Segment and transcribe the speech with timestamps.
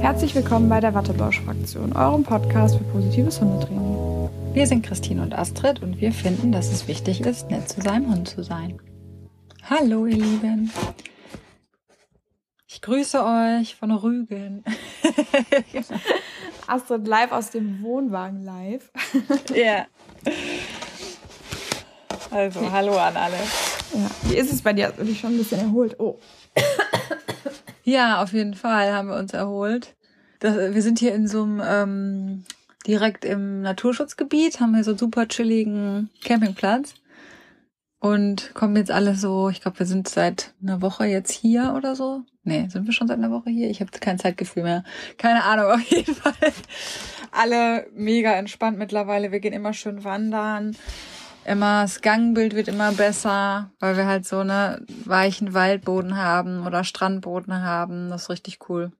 [0.00, 4.30] Herzlich willkommen bei der Wattebausch-Fraktion, eurem Podcast für positives Hundetraining.
[4.54, 8.10] Wir sind Christine und Astrid und wir finden, dass es wichtig ist, nett zu seinem
[8.10, 8.80] Hund zu sein.
[9.68, 10.72] Hallo, ihr Lieben.
[12.66, 14.64] Ich grüße euch von Rügen.
[16.66, 18.90] Astrid live aus dem Wohnwagen live.
[19.54, 19.86] Ja.
[22.30, 23.36] Also, hallo an alle.
[23.92, 24.10] Ja.
[24.22, 24.94] Wie ist es bei dir?
[24.96, 25.96] Du dich schon ein bisschen erholt?
[25.98, 26.18] Oh.
[27.90, 29.96] Ja, auf jeden Fall haben wir uns erholt.
[30.38, 32.44] Das, wir sind hier in so einem ähm,
[32.86, 36.94] direkt im Naturschutzgebiet, haben hier so einen super chilligen Campingplatz
[37.98, 41.96] und kommen jetzt alle so, ich glaube, wir sind seit einer Woche jetzt hier oder
[41.96, 42.22] so.
[42.44, 43.68] Nee, sind wir schon seit einer Woche hier?
[43.68, 44.84] Ich habe kein Zeitgefühl mehr.
[45.18, 46.32] Keine Ahnung, auf jeden Fall.
[47.32, 49.32] Alle mega entspannt mittlerweile.
[49.32, 50.76] Wir gehen immer schön wandern.
[51.44, 56.84] Immer das Gangbild wird immer besser, weil wir halt so eine weichen Waldboden haben oder
[56.84, 58.10] Strandboden haben.
[58.10, 58.92] Das ist richtig cool.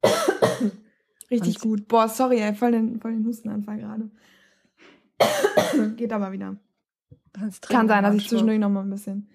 [1.31, 1.89] Richtig Und gut.
[1.89, 4.11] Boah, sorry, ey, voll den, voll den Hustenanfall gerade.
[5.97, 6.57] Geht aber wieder.
[7.69, 9.31] Kann sein, dass ich zwischendurch noch mal ein bisschen,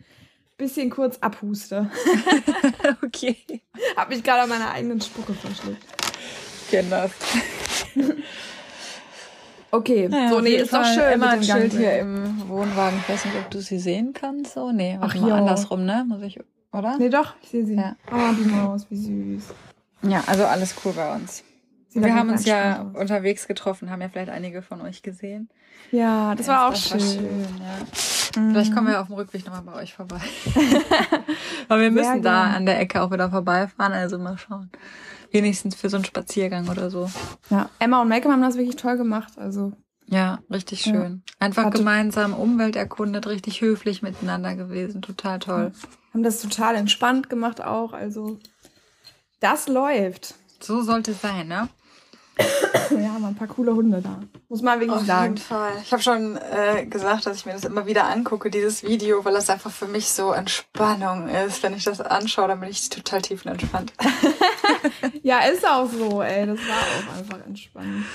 [0.58, 1.90] bisschen kurz abhuste.
[3.04, 3.38] okay.
[3.96, 5.86] Hab mich gerade an meiner eigenen Spucke verschluckt.
[6.70, 7.12] Kenn das.
[9.76, 11.14] Okay, naja, so, nee, ist Fall doch schön.
[11.14, 12.98] Immer ein Schild hier im Wohnwagen.
[13.00, 14.54] Ich weiß nicht, ob du sie sehen kannst.
[14.54, 15.36] So, nee, warte Ach, mal jo.
[15.36, 16.06] andersrum, ne?
[16.08, 16.40] Muss ich,
[16.72, 16.98] oder?
[16.98, 17.76] Nee, doch, ich sehe sie.
[17.76, 17.96] Ja.
[18.12, 19.54] Oh, die Maus, wie süß.
[20.04, 21.44] Ja, also alles cool bei uns.
[21.90, 23.02] Sieht wir haben uns ja aus.
[23.02, 25.50] unterwegs getroffen, haben ja vielleicht einige von euch gesehen.
[25.92, 27.00] Ja, das war auch das schön.
[27.00, 28.42] War schön ja.
[28.42, 28.52] Mhm.
[28.52, 30.20] Vielleicht kommen wir auf dem Rückweg nochmal bei euch vorbei.
[31.70, 34.70] Aber wir müssen da an der Ecke auch wieder vorbeifahren, also mal schauen.
[35.36, 37.10] Wenigstens für so einen Spaziergang oder so.
[37.50, 39.34] Ja, Emma und Malcolm haben das wirklich toll gemacht.
[39.38, 39.74] Also,
[40.08, 40.94] Ja, richtig Ja.
[40.94, 41.24] schön.
[41.40, 45.02] Einfach Hatte- gemeinsam Umwelt erkundet, richtig höflich miteinander gewesen.
[45.02, 45.72] Total toll.
[46.14, 47.92] haben das total entspannt gemacht auch.
[47.94, 48.38] Also,
[49.40, 50.36] das läuft.
[50.62, 51.68] So sollte es sein, ne?
[52.90, 54.20] Wir haben ein paar coole Hunde da.
[54.50, 55.38] Muss man wirklich sagen.
[55.38, 55.72] Fall.
[55.84, 59.34] Ich habe schon äh, gesagt, dass ich mir das immer wieder angucke, dieses Video, weil
[59.34, 61.64] das einfach für mich so Entspannung ist.
[61.64, 63.94] Wenn ich das anschaue, dann bin ich total tiefenentspannt.
[65.24, 66.46] Ja, ist auch so, ey.
[66.46, 68.06] Das war auch einfach entspannt.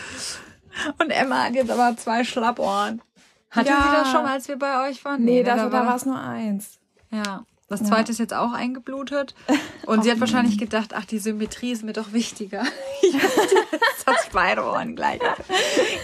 [1.01, 3.03] Und Emma hat jetzt aber zwei Schlappohren.
[3.51, 3.83] Hatte Ja.
[3.83, 5.25] sie das schon, als wir bei euch waren?
[5.25, 6.79] Nee, ne, das, da da war es nur eins.
[7.11, 7.45] Ja.
[7.71, 7.87] Das Ja.
[7.87, 9.35] zweite ist jetzt auch eingeblutet.
[9.87, 12.63] Und sie hat wahrscheinlich gedacht, ach, die Symmetrie ist mir doch wichtiger.
[13.03, 15.21] Jetzt hat beide Ohren gleich.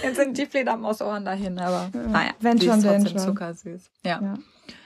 [0.02, 3.18] Jetzt sind die Fledermausohren dahin, aber naja, Wenn schon, ist trotzdem schon.
[3.18, 3.82] zuckersüß.
[4.04, 4.20] Ja.
[4.22, 4.34] Ja.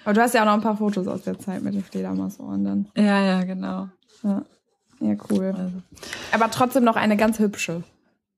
[0.04, 2.64] Aber du hast ja auch noch ein paar Fotos aus der Zeit mit den Fledermausohren
[2.64, 2.88] dann.
[2.96, 3.88] ja, ja, genau.
[4.22, 4.42] Ja,
[5.00, 5.54] ja cool.
[5.56, 5.82] Also.
[6.32, 7.82] Aber trotzdem noch eine ganz hübsche.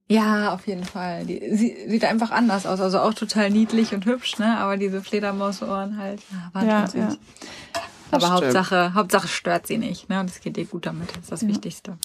[0.08, 1.24] Ja, auf jeden Fall.
[1.24, 2.80] Die, sie sieht einfach anders aus.
[2.80, 4.58] Also auch total niedlich und hübsch, ne?
[4.58, 7.08] Aber diese Fledermausohren halt, ja, waren Ja, schon ja.
[8.12, 8.54] Das Aber stimmt.
[8.54, 10.20] Hauptsache, Hauptsache stört sie nicht, ne?
[10.20, 11.08] Und es geht ihr gut damit.
[11.10, 11.48] Das ist das Ja.
[11.48, 11.96] Wichtigste.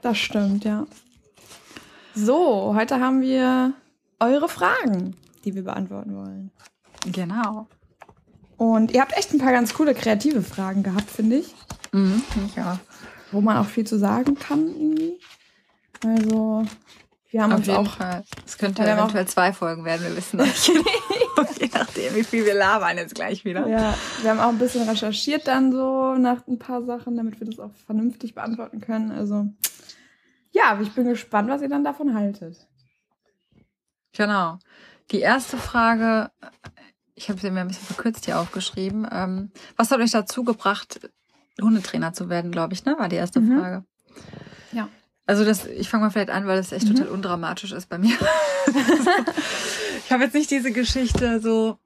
[0.00, 0.86] Das stimmt, ja.
[2.14, 3.72] So, heute haben wir
[4.20, 6.52] eure Fragen, die wir beantworten wollen.
[7.10, 7.66] Genau.
[8.56, 11.52] Und ihr habt echt ein paar ganz coole kreative Fragen gehabt, finde ich.
[11.92, 12.22] Mhm.
[12.54, 12.78] Ja.
[13.32, 15.18] Wo man auch viel zu sagen kann irgendwie.
[16.04, 16.64] Also,
[17.30, 17.96] wir haben Auf uns jeden auch.
[17.96, 18.24] Fall.
[18.46, 20.68] Es könnte wir eventuell zwei Folgen werden, wir wissen nicht.
[21.60, 23.66] Je nachdem, wie viel wir labern jetzt gleich wieder.
[23.68, 27.46] Ja, wir haben auch ein bisschen recherchiert dann so nach ein paar Sachen, damit wir
[27.46, 29.10] das auch vernünftig beantworten können.
[29.12, 29.46] Also,
[30.52, 32.66] ja, ich bin gespannt, was ihr dann davon haltet.
[34.12, 34.58] Genau.
[35.10, 36.30] Die erste Frage,
[37.14, 39.06] ich habe sie mir ein bisschen verkürzt hier aufgeschrieben.
[39.10, 41.00] Ähm, was hat euch dazu gebracht,
[41.60, 42.98] Hundetrainer zu werden, glaube ich, ne?
[42.98, 43.58] War die erste Mhm.
[43.60, 43.84] Frage.
[45.26, 46.94] Also das, ich fange mal vielleicht an, weil das echt Mhm.
[46.94, 48.16] total undramatisch ist bei mir.
[50.04, 51.78] ich habe jetzt nicht diese Geschichte so,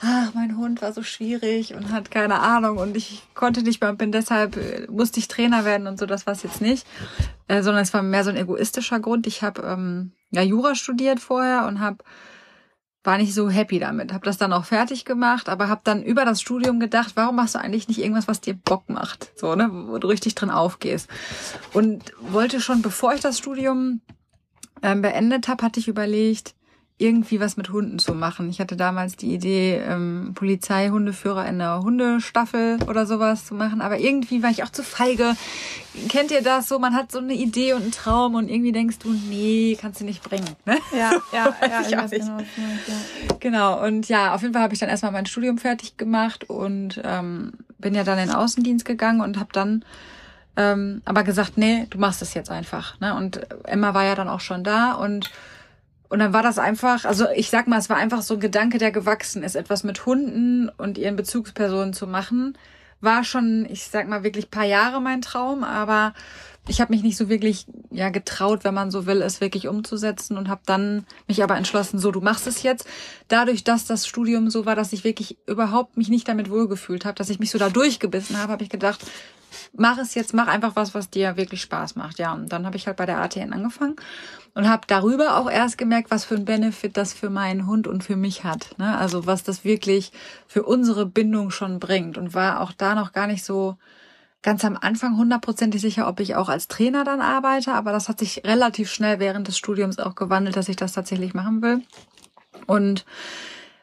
[0.00, 3.90] ach, mein Hund war so schwierig und hat keine Ahnung und ich konnte nicht mehr
[3.90, 6.86] und bin deshalb, äh, musste ich Trainer werden und so, das war es jetzt nicht.
[7.48, 9.26] Äh, sondern es war mehr so ein egoistischer Grund.
[9.26, 11.98] Ich habe ähm, ja Jura studiert vorher und habe
[13.04, 14.12] war nicht so happy damit.
[14.12, 17.54] Habe das dann auch fertig gemacht, aber habe dann über das Studium gedacht, warum machst
[17.54, 21.08] du eigentlich nicht irgendwas, was dir Bock macht, so ne, wo du richtig drin aufgehst.
[21.74, 24.00] Und wollte schon, bevor ich das Studium
[24.82, 26.54] ähm, beendet habe, hatte ich überlegt,
[26.96, 28.48] irgendwie was mit Hunden zu machen.
[28.50, 33.98] Ich hatte damals die Idee, ähm, Polizeihundeführer in einer Hundestaffel oder sowas zu machen, aber
[33.98, 35.34] irgendwie war ich auch zu feige.
[36.08, 36.78] Kennt ihr das so?
[36.78, 40.04] Man hat so eine Idee und einen Traum und irgendwie denkst du, nee, kannst du
[40.04, 40.48] nicht bringen.
[40.66, 40.78] Ne?
[40.96, 42.22] Ja, ja, ja, Ich auch weiß nicht.
[42.22, 43.36] genau, meinst, ja.
[43.40, 47.00] Genau, und ja, auf jeden Fall habe ich dann erstmal mein Studium fertig gemacht und
[47.04, 49.84] ähm, bin ja dann in den Außendienst gegangen und habe dann
[50.56, 53.00] ähm, aber gesagt, nee, du machst es jetzt einfach.
[53.00, 53.16] Ne?
[53.16, 55.32] Und Emma war ja dann auch schon da und
[56.08, 58.78] und dann war das einfach, also ich sag mal, es war einfach so ein Gedanke,
[58.78, 62.56] der gewachsen ist, etwas mit Hunden und ihren Bezugspersonen zu machen.
[63.00, 66.14] War schon, ich sag mal, wirklich paar Jahre mein Traum, aber
[66.66, 70.38] ich habe mich nicht so wirklich ja getraut, wenn man so will, es wirklich umzusetzen
[70.38, 72.86] und habe dann mich aber entschlossen, so du machst es jetzt.
[73.28, 77.16] Dadurch, dass das Studium so war, dass ich wirklich überhaupt mich nicht damit wohlgefühlt habe,
[77.16, 79.04] dass ich mich so da durchgebissen habe, habe ich gedacht,
[79.74, 82.18] mach es jetzt, mach einfach was, was dir wirklich Spaß macht.
[82.18, 83.96] Ja, und dann habe ich halt bei der ATN angefangen
[84.54, 88.04] und habe darüber auch erst gemerkt, was für ein Benefit das für meinen Hund und
[88.04, 88.78] für mich hat.
[88.78, 88.96] Ne?
[88.96, 90.12] Also was das wirklich
[90.46, 93.76] für unsere Bindung schon bringt und war auch da noch gar nicht so
[94.42, 98.18] ganz am Anfang hundertprozentig sicher, ob ich auch als Trainer dann arbeite, aber das hat
[98.18, 101.82] sich relativ schnell während des Studiums auch gewandelt, dass ich das tatsächlich machen will.
[102.66, 103.06] Und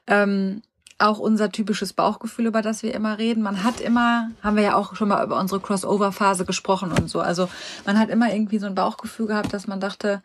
[0.07, 0.61] ähm,
[0.99, 3.41] auch unser typisches Bauchgefühl, über das wir immer reden.
[3.41, 7.19] Man hat immer, haben wir ja auch schon mal über unsere Crossover-Phase gesprochen und so.
[7.19, 7.49] Also
[7.85, 10.21] man hat immer irgendwie so ein Bauchgefühl gehabt, dass man dachte,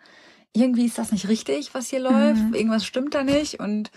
[0.56, 2.54] irgendwie ist das nicht richtig, was hier läuft, mhm.
[2.54, 3.90] irgendwas stimmt da nicht und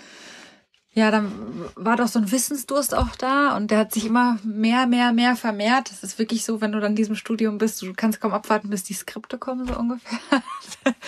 [0.91, 1.31] ja, dann
[1.75, 5.35] war doch so ein Wissensdurst auch da und der hat sich immer mehr, mehr, mehr
[5.35, 5.91] vermehrt.
[5.91, 8.71] Das ist wirklich so, wenn du dann in diesem Studium bist, du kannst kaum abwarten,
[8.71, 10.19] bis die Skripte kommen, so ungefähr.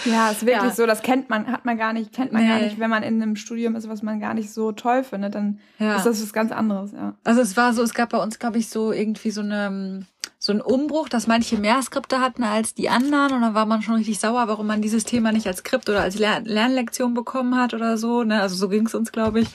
[0.06, 0.72] Ja, ist wirklich ja.
[0.72, 2.50] so, das kennt man, hat man gar nicht, kennt man nee.
[2.50, 5.34] gar nicht, wenn man in einem Studium ist, was man gar nicht so toll findet,
[5.34, 5.96] dann ja.
[5.96, 7.16] ist das was ganz anderes, ja.
[7.24, 10.06] Also es war so, es gab bei uns, glaube ich, so irgendwie so eine
[10.44, 13.84] so ein Umbruch, dass manche mehr Skripte hatten als die anderen und dann war man
[13.84, 17.56] schon richtig sauer, warum man dieses Thema nicht als Skript oder als Lern Lernlektion bekommen
[17.56, 18.24] hat oder so.
[18.24, 18.42] Ne?
[18.42, 19.50] Also so ging es uns, glaube ich,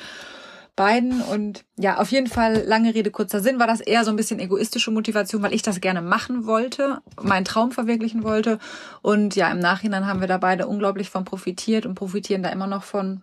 [0.77, 1.23] beiden.
[1.23, 4.38] Und ja, auf jeden Fall, lange Rede, kurzer Sinn, war das eher so ein bisschen
[4.38, 8.61] egoistische Motivation, weil ich das gerne machen wollte, meinen Traum verwirklichen wollte.
[9.03, 12.69] Und ja, im Nachhinein haben wir da beide unglaublich von profitiert und profitieren da immer
[12.69, 13.23] noch von.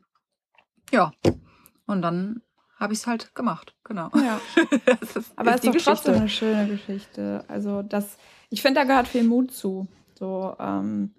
[0.92, 1.14] Ja.
[1.86, 2.42] Und dann
[2.76, 3.76] habe ich es halt gemacht.
[3.84, 4.10] Genau.
[4.16, 4.40] Ja.
[5.36, 7.46] Aber es ist doch trotzdem eine schöne Geschichte.
[7.48, 8.18] Also das,
[8.50, 9.88] ich finde, da gehört viel Mut zu.
[10.18, 11.14] So, ähm,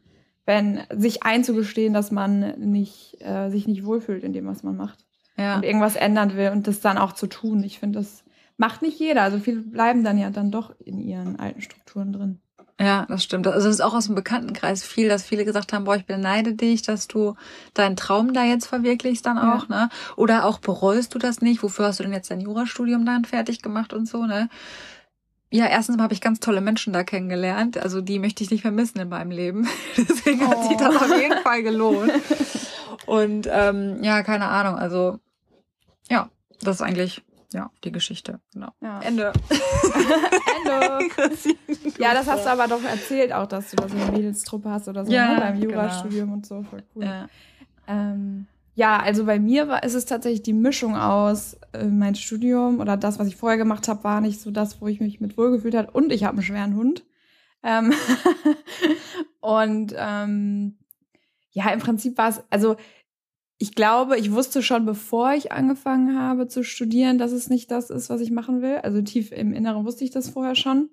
[0.46, 5.04] wenn sich einzugestehen, dass man nicht, äh, sich nicht wohlfühlt in dem, was man macht.
[5.36, 5.56] Ja.
[5.56, 7.64] Und irgendwas ändern will und das dann auch zu tun.
[7.64, 8.24] Ich finde, das
[8.56, 9.22] macht nicht jeder.
[9.22, 12.40] Also viele bleiben dann ja dann doch in ihren alten Strukturen drin.
[12.80, 13.46] Ja, das stimmt.
[13.46, 16.54] Also es ist auch aus dem Bekanntenkreis viel, dass viele gesagt haben, boah, ich beneide
[16.54, 17.36] dich, dass du
[17.72, 19.84] deinen Traum da jetzt verwirklichst dann auch, ja.
[19.84, 19.88] ne?
[20.16, 21.62] Oder auch bereust du das nicht?
[21.62, 24.48] Wofür hast du denn jetzt dein Jurastudium dann fertig gemacht und so, ne?
[25.50, 27.78] Ja, erstens habe ich ganz tolle Menschen da kennengelernt.
[27.78, 29.68] Also die möchte ich nicht vermissen in meinem Leben.
[29.96, 30.50] Deswegen oh.
[30.50, 32.10] hat sich das auf jeden Fall gelohnt.
[33.06, 34.74] Und ähm, ja, keine Ahnung.
[34.74, 35.20] Also
[36.08, 36.28] ja,
[36.60, 37.22] das ist eigentlich
[37.54, 38.40] ja, die Geschichte.
[38.52, 38.68] Genau.
[38.80, 39.00] Ja.
[39.02, 39.32] Ende.
[40.58, 41.08] Ende.
[41.98, 44.88] ja, das hast du aber doch erzählt, auch dass du da so eine Mädelstruppe hast
[44.88, 45.40] oder so ja, ne?
[45.40, 45.72] beim genau.
[45.72, 46.34] Jurastudium genau.
[46.34, 46.62] und so.
[46.64, 47.04] Voll cool.
[47.04, 47.28] Ja.
[47.86, 52.80] Ähm, ja, also bei mir war, ist es tatsächlich die Mischung aus äh, mein Studium
[52.80, 55.38] oder das, was ich vorher gemacht habe, war nicht so das, wo ich mich mit
[55.38, 55.90] wohlgefühlt habe.
[55.92, 57.04] Und ich habe einen schweren Hund.
[57.62, 57.94] Ähm
[59.40, 60.76] und ähm,
[61.52, 62.74] ja, im Prinzip war es, also
[63.58, 67.90] ich glaube, ich wusste schon, bevor ich angefangen habe zu studieren, dass es nicht das
[67.90, 68.78] ist, was ich machen will.
[68.78, 70.90] Also tief im Inneren wusste ich das vorher schon.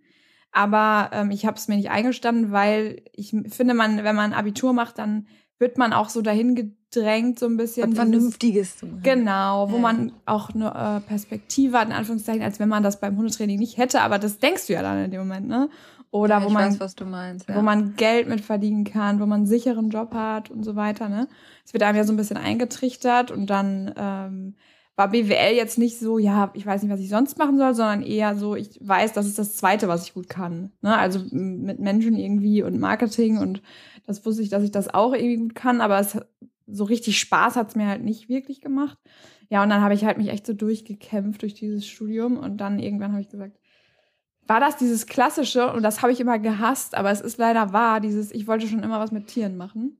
[0.52, 4.74] Aber ähm, ich habe es mir nicht eingestanden, weil ich finde, man, wenn man Abitur
[4.74, 5.28] macht, dann
[5.58, 7.92] wird man auch so dahin gedrängt, so ein bisschen.
[7.92, 9.04] Was Vernünftiges zu machen.
[9.04, 9.82] Genau, wo ja.
[9.82, 13.78] man auch eine äh, Perspektive hat, in Anführungszeichen, als wenn man das beim Hundetraining nicht
[13.78, 14.02] hätte.
[14.02, 15.70] Aber das denkst du ja dann in dem Moment, ne?
[16.12, 17.56] Oder ja, wo man, weiß, meinst, ja.
[17.56, 21.08] wo man Geld mit verdienen kann, wo man einen sicheren Job hat und so weiter.
[21.08, 21.30] Ne?
[21.66, 24.56] Es wird einem ja so ein bisschen eingetrichtert und dann ähm,
[24.98, 28.04] war BWL jetzt nicht so, ja, ich weiß nicht, was ich sonst machen soll, sondern
[28.04, 30.74] eher so, ich weiß, das ist das Zweite, was ich gut kann.
[30.82, 30.98] Ne?
[30.98, 33.62] Also mit Menschen irgendwie und Marketing und
[34.06, 36.18] das wusste ich, dass ich das auch irgendwie gut kann, aber es
[36.68, 38.98] so richtig Spaß hat es mir halt nicht wirklich gemacht.
[39.50, 42.80] Ja, und dann habe ich halt mich echt so durchgekämpft durch dieses Studium und dann
[42.80, 43.58] irgendwann habe ich gesagt,
[44.52, 48.02] war das dieses klassische, und das habe ich immer gehasst, aber es ist leider wahr,
[48.02, 49.98] dieses, ich wollte schon immer was mit Tieren machen.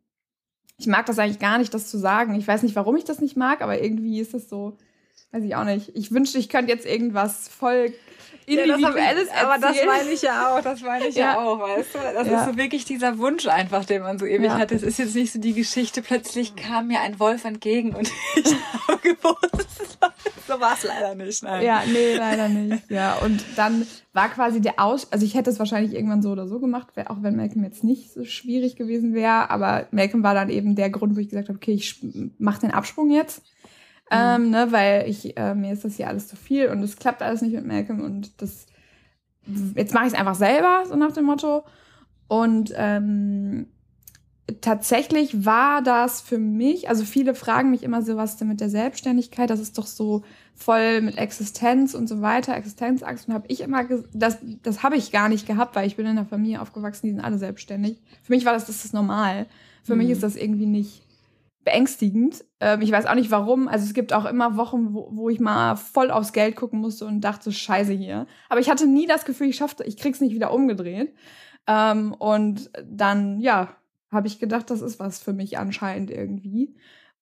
[0.76, 2.36] Ich mag das eigentlich gar nicht, das zu sagen.
[2.36, 4.76] Ich weiß nicht, warum ich das nicht mag, aber irgendwie ist das so,
[5.32, 5.92] weiß ich auch nicht.
[5.96, 7.94] Ich wünschte, ich könnte jetzt irgendwas voll
[8.46, 11.94] individuelles ja, Aber das meine ich ja auch, das meine ich ja, ja auch, weißt
[11.94, 12.00] du?
[12.14, 12.40] Das ja.
[12.42, 14.58] ist so wirklich dieser Wunsch einfach, den man so ewig ja.
[14.58, 14.72] hat.
[14.72, 18.56] Es ist jetzt nicht so die Geschichte, plötzlich kam mir ein Wolf entgegen und ich
[18.88, 19.98] habe gewusst,
[20.48, 21.44] so war es leider nicht.
[21.44, 21.66] Nein.
[21.66, 22.90] Ja, nee, leider nicht.
[22.90, 25.12] Ja, und dann war quasi der Aus...
[25.12, 28.12] Also ich hätte es wahrscheinlich irgendwann so oder so gemacht, auch wenn Malcolm jetzt nicht
[28.12, 29.50] so schwierig gewesen wäre.
[29.50, 32.04] Aber Malcolm war dann eben der Grund, wo ich gesagt habe, okay, ich
[32.38, 33.44] mache den Absprung jetzt.
[34.12, 34.18] Mhm.
[34.18, 37.22] Ähm, ne, weil ich, äh, mir ist das hier alles zu viel und es klappt
[37.22, 38.66] alles nicht mit Malcolm und das,
[39.76, 41.64] jetzt mache ich es einfach selber, so nach dem Motto.
[42.28, 43.68] Und ähm,
[44.60, 48.70] tatsächlich war das für mich, also viele fragen mich immer so, was denn mit der
[48.70, 50.24] Selbstständigkeit, das ist doch so
[50.56, 55.12] voll mit Existenz und so weiter, Existenzangst und habe ich immer, das, das habe ich
[55.12, 58.02] gar nicht gehabt, weil ich bin in einer Familie aufgewachsen, die sind alle selbstständig.
[58.24, 59.48] Für mich war das, das ist normal.
[59.84, 60.00] Für mhm.
[60.00, 61.04] mich ist das irgendwie nicht
[61.64, 62.44] beängstigend.
[62.60, 63.68] Ähm, ich weiß auch nicht warum.
[63.68, 67.06] Also es gibt auch immer Wochen, wo, wo ich mal voll aufs Geld gucken musste
[67.06, 68.28] und dachte, scheiße hier.
[68.50, 71.14] Aber ich hatte nie das Gefühl, ich schaffte, ich krieg's nicht wieder umgedreht.
[71.68, 73.76] Ähm, und dann, ja,
[74.12, 76.76] habe ich gedacht, das ist was für mich anscheinend irgendwie.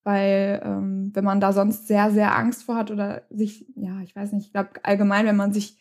[0.04, 4.16] Weil ähm, wenn man da sonst sehr, sehr Angst vor hat oder sich, ja, ich
[4.16, 5.78] weiß nicht, ich glaube allgemein, wenn man sich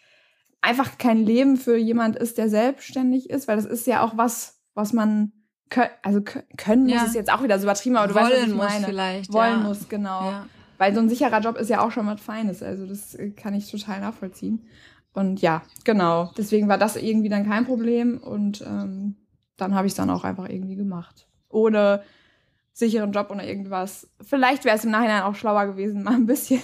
[0.61, 4.61] einfach kein Leben für jemand ist, der selbstständig ist, weil das ist ja auch was,
[4.75, 5.33] was man
[5.71, 6.21] können, also
[6.57, 7.01] können ja.
[7.01, 8.87] muss es jetzt auch wieder so übertrieben, aber du Wollen weißt, was ich muss meine.
[8.87, 9.33] vielleicht.
[9.33, 9.69] Wollen ja.
[9.69, 10.31] muss, genau.
[10.31, 10.47] Ja.
[10.79, 12.63] Weil so ein sicherer Job ist ja auch schon was Feines.
[12.63, 14.67] Also das äh, kann ich total nachvollziehen.
[15.13, 16.33] Und ja, genau.
[16.37, 18.19] Deswegen war das irgendwie dann kein Problem.
[18.19, 19.17] Und ähm,
[19.57, 21.27] dann habe ich es dann auch einfach irgendwie gemacht.
[21.49, 22.03] Ohne
[22.73, 24.09] sicheren Job oder irgendwas.
[24.21, 26.63] Vielleicht wäre es im Nachhinein auch schlauer gewesen, mal ein bisschen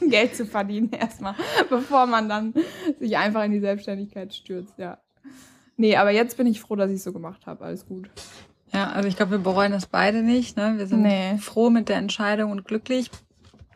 [0.00, 1.34] Geld zu verdienen erstmal,
[1.70, 2.54] bevor man dann
[3.00, 4.98] sich einfach in die Selbstständigkeit stürzt, ja.
[5.78, 7.64] Nee, aber jetzt bin ich froh, dass ich es so gemacht habe.
[7.64, 8.10] Alles gut.
[8.74, 10.56] Ja, also ich glaube, wir bereuen das beide nicht.
[10.56, 10.74] Ne?
[10.76, 11.38] Wir sind nee.
[11.38, 13.10] froh mit der Entscheidung und glücklich.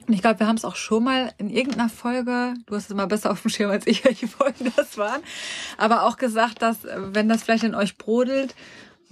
[0.07, 2.91] Und ich glaube, wir haben es auch schon mal in irgendeiner Folge, du hast es
[2.91, 5.23] immer besser auf dem Schirm als ich, welche Folgen das waren,
[5.79, 8.57] aber auch gesagt, dass wenn das vielleicht in euch brodelt,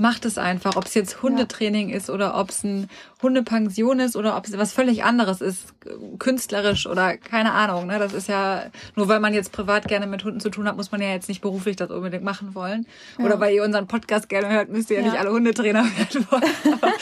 [0.00, 0.76] macht es einfach.
[0.76, 1.96] Ob es jetzt Hundetraining ja.
[1.96, 2.88] ist oder ob es ein
[3.22, 5.74] Hundepension ist oder ob es was völlig anderes ist,
[6.18, 7.86] künstlerisch oder keine Ahnung.
[7.86, 7.98] Ne?
[7.98, 8.64] Das ist ja,
[8.96, 11.28] nur weil man jetzt privat gerne mit Hunden zu tun hat, muss man ja jetzt
[11.28, 12.86] nicht beruflich das unbedingt machen wollen.
[13.18, 13.26] Ja.
[13.26, 15.10] Oder weil ihr unseren Podcast gerne hört, müsst ihr ja, ja.
[15.10, 16.72] nicht alle Hundetrainer werden wollen.
[16.72, 16.92] Aber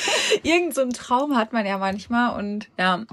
[0.43, 3.05] irgend so einen Traum hat man ja manchmal und ja,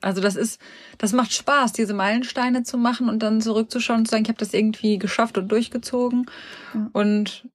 [0.00, 0.60] also das ist,
[0.98, 4.38] das macht Spaß, diese Meilensteine zu machen und dann zurückzuschauen und zu sagen, ich habe
[4.38, 6.26] das irgendwie geschafft und durchgezogen.
[6.74, 6.90] Ja.
[6.92, 7.48] Und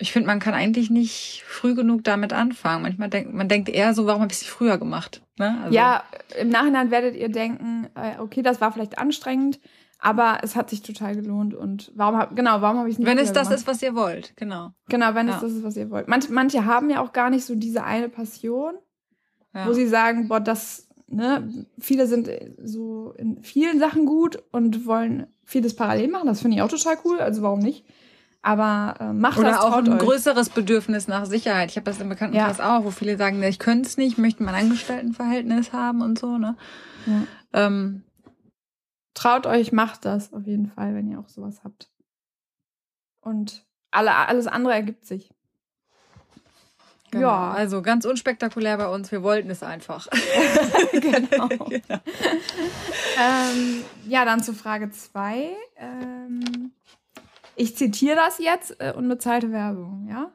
[0.00, 2.82] ich finde, man kann eigentlich nicht früh genug damit anfangen.
[2.82, 5.22] Manchmal denkt man denkt eher so, warum habe ich es früher gemacht?
[5.38, 5.58] Ne?
[5.62, 6.02] Also ja,
[6.38, 9.60] im Nachhinein werdet ihr denken, äh, okay, das war vielleicht anstrengend,
[9.98, 11.54] aber es hat sich total gelohnt.
[11.54, 13.60] Und warum hab, genau, warum habe ich es nicht Wenn es das gemacht?
[13.60, 14.70] ist, was ihr wollt, genau.
[14.88, 15.34] Genau, wenn ja.
[15.34, 16.08] es das ist, was ihr wollt.
[16.08, 18.74] Manche, manche haben ja auch gar nicht so diese eine Passion,
[19.54, 19.66] ja.
[19.66, 24.86] wo sie sagen, boah, das ne, viele sind äh, so in vielen Sachen gut und
[24.86, 26.26] wollen vieles parallel machen.
[26.26, 27.20] Das finde ich auch total cool.
[27.20, 27.84] Also warum nicht?
[28.42, 29.98] Aber äh, macht Oder das auch ein euch.
[29.98, 31.70] größeres Bedürfnis nach Sicherheit.
[31.70, 32.78] Ich habe das im Bekanntenkreis ja.
[32.78, 36.38] auch, wo viele sagen, ich könnte es nicht, möchten mein Angestelltenverhältnis haben und so.
[36.38, 36.56] Ne?
[37.06, 37.22] Ja.
[37.52, 38.04] Ähm,
[39.14, 41.90] Traut euch, macht das auf jeden Fall, wenn ihr auch sowas habt.
[43.20, 45.30] Und alle, alles andere ergibt sich.
[47.10, 47.26] Genau.
[47.26, 47.50] Ja.
[47.50, 49.10] Also ganz unspektakulär bei uns.
[49.10, 50.06] Wir wollten es einfach.
[50.92, 51.48] genau.
[51.68, 51.80] genau.
[53.22, 55.50] Ähm, ja, dann zu Frage zwei.
[55.76, 56.72] Ähm,
[57.60, 60.32] ich zitiere das jetzt, äh, unbezahlte Werbung, ja?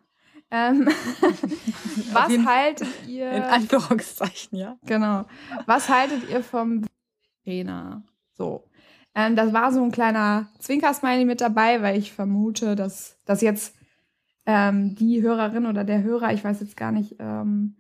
[0.52, 0.88] Ähm,
[2.14, 3.32] was haltet ihr.
[3.32, 4.78] In Anführungszeichen, ja.
[4.86, 5.26] Genau.
[5.66, 6.86] Was haltet ihr vom
[7.44, 8.04] Trainer?
[8.34, 8.66] So.
[9.16, 13.76] Ähm, das war so ein kleiner Zwinkersmiley mit dabei, weil ich vermute, dass das jetzt
[14.46, 17.76] ähm, die Hörerin oder der Hörer, ich weiß jetzt gar nicht, ähm,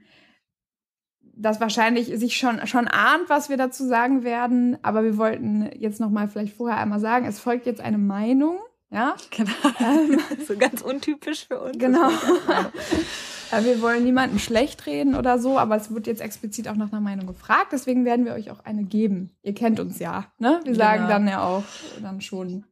[1.21, 4.77] das wahrscheinlich sich schon, schon ahnt, was wir dazu sagen werden.
[4.81, 8.57] Aber wir wollten jetzt noch mal vielleicht vorher einmal sagen, es folgt jetzt eine Meinung.
[8.91, 9.51] Ja, genau.
[9.79, 11.77] Ähm, so ganz untypisch für uns.
[11.77, 12.09] Genau.
[13.61, 17.01] wir wollen niemanden schlecht reden oder so, aber es wird jetzt explizit auch nach einer
[17.01, 17.71] Meinung gefragt.
[17.71, 19.35] Deswegen werden wir euch auch eine geben.
[19.41, 20.61] Ihr kennt uns ja, ne?
[20.63, 21.09] Wir sagen genau.
[21.09, 21.63] dann ja auch
[22.01, 22.65] dann schon,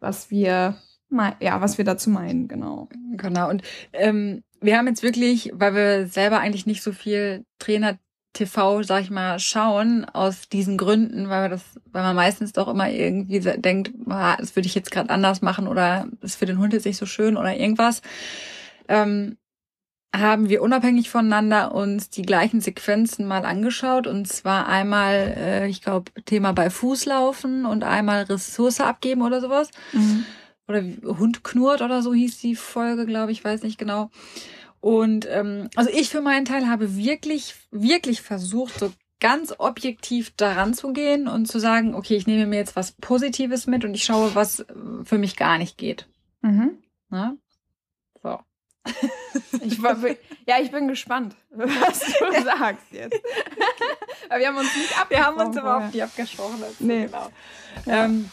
[0.00, 0.76] was wir
[1.40, 2.88] ja, was wir dazu meinen, genau.
[3.12, 3.48] Genau.
[3.48, 7.98] Und ähm, wir haben jetzt wirklich, weil wir selber eigentlich nicht so viel Trainer
[8.36, 11.62] TV, sag ich mal, schauen aus diesen Gründen, weil wir das,
[11.92, 15.66] weil man meistens doch immer irgendwie denkt, ah, das würde ich jetzt gerade anders machen
[15.66, 18.02] oder ist für den Hund jetzt nicht so schön oder irgendwas.
[18.88, 19.36] Ähm,
[20.14, 25.82] haben wir unabhängig voneinander uns die gleichen Sequenzen mal angeschaut und zwar einmal, äh, ich
[25.82, 29.70] glaube, Thema bei Fußlaufen und einmal Ressource abgeben oder sowas.
[29.92, 30.24] Mhm
[30.68, 34.10] oder Hund knurrt oder so hieß die Folge, glaube ich, weiß nicht genau.
[34.86, 40.74] Und ähm, also ich für meinen Teil habe wirklich, wirklich versucht, so ganz objektiv daran
[40.74, 44.04] zu gehen und zu sagen, okay, ich nehme mir jetzt was Positives mit und ich
[44.04, 44.64] schaue, was
[45.02, 46.06] für mich gar nicht geht.
[46.42, 46.78] Mhm.
[47.08, 47.34] Na?
[48.22, 48.38] So.
[49.60, 49.96] Ich war,
[50.46, 53.20] ja, ich bin gespannt, was du sagst jetzt.
[54.28, 55.10] aber wir haben uns nicht abgesprochen.
[55.10, 56.62] Wir haben uns überhaupt nicht abgesprochen.
[56.78, 57.06] Nee.
[57.06, 57.28] Genau.
[57.86, 58.04] Ja.
[58.04, 58.30] Ähm,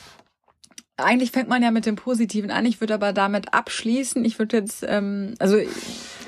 [0.97, 2.65] eigentlich fängt man ja mit dem Positiven an.
[2.65, 4.23] Ich würde aber damit abschließen.
[4.25, 5.57] Ich würde jetzt, ähm, also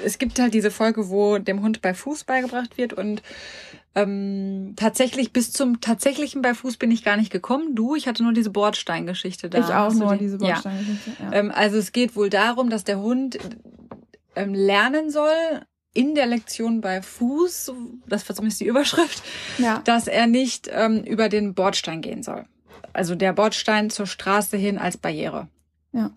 [0.03, 3.21] es gibt halt diese Folge, wo dem Hund bei Fuß beigebracht wird und
[3.93, 7.75] ähm, tatsächlich bis zum tatsächlichen bei Fuß bin ich gar nicht gekommen.
[7.75, 9.59] Du, ich hatte nur diese Bordsteingeschichte da.
[9.59, 10.25] Ich auch nur die?
[10.25, 11.11] diese Bordsteingeschichte.
[11.19, 11.31] Ja.
[11.31, 11.33] Ja.
[11.33, 13.37] Ähm, also es geht wohl darum, dass der Hund
[14.35, 15.61] ähm, lernen soll,
[15.93, 17.71] in der Lektion bei Fuß,
[18.05, 19.23] das war zumindest die Überschrift,
[19.57, 19.79] ja.
[19.85, 22.45] dass er nicht ähm, über den Bordstein gehen soll
[22.93, 25.47] also der Bordstein zur Straße hin als Barriere.
[25.91, 26.11] Ja.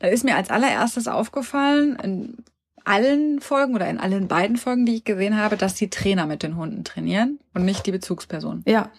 [0.00, 2.36] Da ist mir als allererstes aufgefallen, in
[2.84, 6.42] allen Folgen oder in allen beiden Folgen, die ich gesehen habe, dass die Trainer mit
[6.42, 8.62] den Hunden trainieren und nicht die Bezugsperson.
[8.66, 8.90] Ja.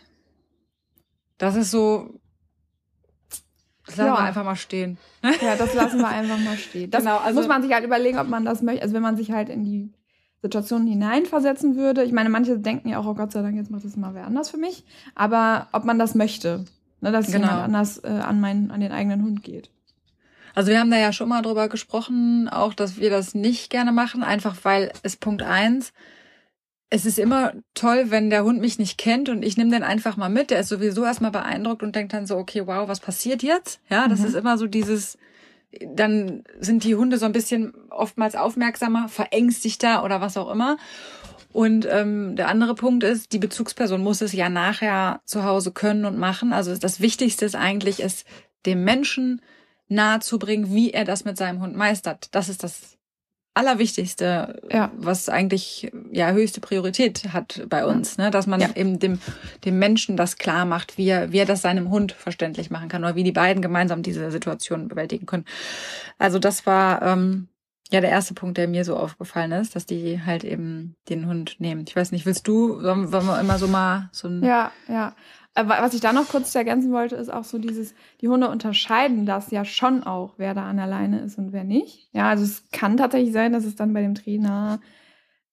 [1.38, 2.20] Das ist so,
[3.86, 4.18] Das lassen ja.
[4.18, 4.98] wir einfach mal stehen.
[5.42, 6.92] Ja, das lassen wir einfach mal stehen.
[6.92, 8.84] Das genau, also muss man sich halt überlegen, ob man das möchte.
[8.84, 9.92] Also wenn man sich halt in die
[10.42, 12.04] Situation hineinversetzen würde.
[12.04, 14.26] Ich meine, manche denken ja auch, oh Gott sei Dank, jetzt macht das mal wer
[14.26, 14.86] anders für mich.
[15.16, 16.66] Aber ob man das möchte,
[17.02, 17.48] ne, dass genau.
[17.48, 19.70] jemand anders äh, an, meinen, an den eigenen Hund geht.
[20.56, 23.92] Also wir haben da ja schon mal drüber gesprochen, auch dass wir das nicht gerne
[23.92, 25.94] machen, einfach weil es Punkt eins
[26.90, 30.18] es ist immer toll, wenn der Hund mich nicht kennt und ich nehme den einfach
[30.18, 30.50] mal mit.
[30.50, 33.80] Der ist sowieso erstmal beeindruckt und denkt dann so, okay, wow, was passiert jetzt?
[33.90, 34.26] Ja, das mhm.
[34.26, 35.18] ist immer so dieses,
[35.86, 40.78] dann sind die Hunde so ein bisschen oftmals aufmerksamer, verängstigter oder was auch immer.
[41.52, 46.06] Und ähm, der andere Punkt ist, die Bezugsperson muss es ja nachher zu Hause können
[46.06, 46.54] und machen.
[46.54, 48.24] Also das Wichtigste ist eigentlich, es
[48.66, 49.42] dem Menschen
[49.88, 52.28] nahezubringen, wie er das mit seinem Hund meistert.
[52.36, 53.00] Das ist das
[53.56, 54.92] Allerwichtigste, ja.
[54.96, 58.30] was eigentlich ja höchste Priorität hat bei uns, ne?
[58.30, 58.70] dass man ja.
[58.76, 59.20] eben dem,
[59.66, 63.04] dem Menschen das klar macht, wie er, wie er das seinem Hund verständlich machen kann
[63.04, 65.46] oder wie die beiden gemeinsam diese Situation bewältigen können.
[66.20, 67.50] Also das war ähm,
[67.92, 71.56] ja der erste Punkt, der mir so aufgefallen ist, dass die halt eben den Hund
[71.60, 71.86] nehmen.
[71.88, 74.44] Ich weiß nicht, willst du, wollen wir immer so mal so ein...
[74.44, 75.16] Ja, ja.
[75.56, 79.26] Äh, was ich da noch kurz ergänzen wollte, ist auch so dieses, die Hunde unterscheiden
[79.26, 82.10] das ja schon auch, wer da an der Leine ist und wer nicht.
[82.14, 84.80] Ja, also es kann tatsächlich sein, dass es dann bei dem Trainer,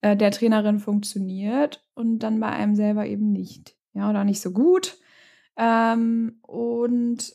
[0.03, 3.77] äh, der Trainerin funktioniert und dann bei einem selber eben nicht.
[3.95, 4.99] Ja, oder nicht so gut.
[5.57, 7.33] Ähm, und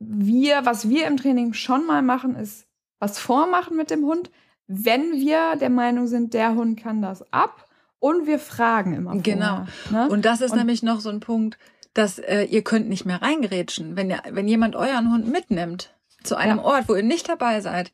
[0.00, 2.66] wir, was wir im Training schon mal machen, ist
[3.02, 4.30] was vormachen mit dem Hund,
[4.68, 7.68] wenn wir der Meinung sind, der Hund kann das ab.
[7.98, 9.16] Und wir fragen immer.
[9.16, 9.66] Genau.
[9.90, 10.08] ne?
[10.08, 11.58] Und das ist und, nämlich noch so ein Punkt,
[11.94, 13.96] dass äh, ihr könnt nicht mehr reingerätschen.
[13.96, 16.64] Wenn, ihr, wenn jemand euren Hund mitnimmt zu einem ja.
[16.64, 17.92] Ort, wo ihr nicht dabei seid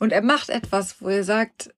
[0.00, 1.72] und er macht etwas, wo ihr sagt,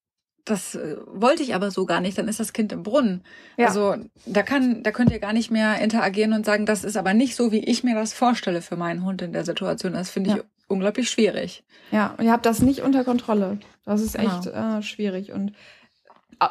[0.47, 3.23] das äh, wollte ich aber so gar nicht, dann ist das Kind im Brunnen.
[3.59, 3.69] Ja.
[3.69, 3.97] Also
[4.27, 7.37] da kann, da könnt ihr gar nicht mehr interagieren und sagen, das ist aber nicht
[7.37, 9.93] so, wie ich mir das vorstelle für meinen Hund in der Situation.
[9.93, 10.43] Das finde ich ja.
[10.71, 11.65] Unglaublich schwierig.
[11.91, 13.59] Ja, und ihr habt das nicht unter Kontrolle.
[13.85, 14.79] Das ist echt genau.
[14.79, 15.33] äh, schwierig.
[15.33, 15.53] Und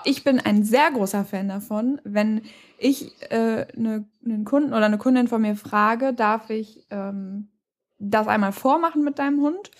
[0.04, 2.42] ich bin ein sehr großer Fan davon, wenn
[2.78, 7.50] ich äh, ne, einen Kunden oder eine Kundin von mir frage, darf ich ähm,
[7.98, 9.72] das einmal vormachen mit deinem Hund?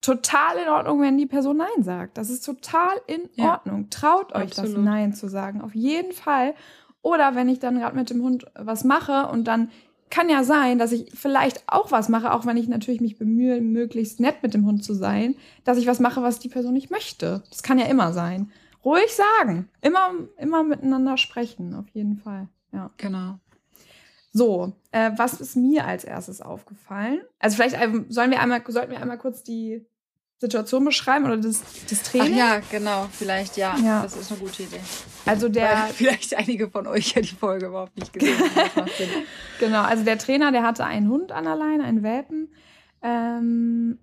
[0.00, 2.18] Total in Ordnung, wenn die Person Nein sagt.
[2.18, 3.90] Das ist total in ja, Ordnung.
[3.90, 4.76] Traut euch absolut.
[4.76, 5.60] das Nein zu sagen.
[5.60, 6.54] Auf jeden Fall.
[7.02, 9.70] Oder wenn ich dann gerade mit dem Hund was mache und dann
[10.10, 13.60] kann ja sein, dass ich vielleicht auch was mache, auch wenn ich natürlich mich bemühe,
[13.60, 16.90] möglichst nett mit dem Hund zu sein, dass ich was mache, was die Person nicht
[16.90, 17.42] möchte.
[17.50, 18.50] Das kann ja immer sein
[18.84, 19.68] ruhig sagen.
[19.80, 22.48] Immer, immer miteinander sprechen, auf jeden Fall.
[22.72, 22.90] Ja.
[22.96, 23.38] Genau.
[24.32, 27.20] So, äh, was ist mir als erstes aufgefallen?
[27.38, 29.86] Also vielleicht ähm, sollen wir einmal, sollten wir einmal kurz die
[30.38, 32.34] Situation beschreiben oder das, das Training?
[32.34, 33.76] Ach ja, genau, vielleicht ja.
[33.78, 34.02] ja.
[34.02, 34.80] Das ist eine gute Idee.
[35.28, 35.70] Also der.
[35.70, 38.90] Weil vielleicht einige von euch ja die Folge überhaupt nicht gesehen haben.
[39.60, 42.52] genau, also der Trainer, der hatte einen Hund an der Leine, einen Welpen,
[43.02, 43.98] ähm,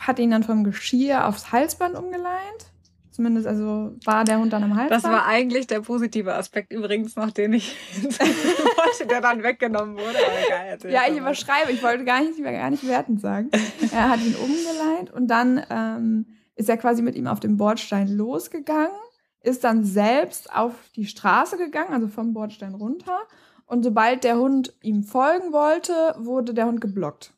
[0.00, 2.72] hat ihn dann vom Geschirr aufs Halsband umgeleint
[3.12, 4.88] Zumindest, also war der Hund dann im Hals.
[4.88, 10.16] Das war eigentlich der positive Aspekt übrigens noch, den ich wollte, der dann weggenommen wurde.
[10.48, 13.50] Geil, ja, ich überschreibe, ich wollte gar nicht, gar nicht wertend sagen.
[13.92, 18.08] er hat ihn umgeleitet und dann ähm, ist er quasi mit ihm auf dem Bordstein
[18.08, 18.96] losgegangen,
[19.42, 23.18] ist dann selbst auf die Straße gegangen, also vom Bordstein runter.
[23.66, 27.32] Und sobald der Hund ihm folgen wollte, wurde der Hund geblockt.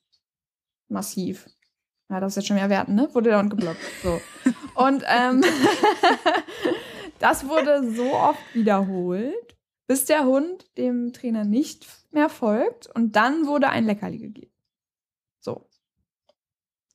[0.88, 1.49] Massiv.
[2.11, 3.09] Ja, das ist jetzt schon mehr werten, ne?
[3.12, 3.81] Wurde der Hund geblockt.
[4.03, 4.21] So.
[4.75, 5.43] Und ähm,
[7.19, 13.47] das wurde so oft wiederholt, bis der Hund dem Trainer nicht mehr folgt und dann
[13.47, 14.54] wurde ein Leckerli gegeben.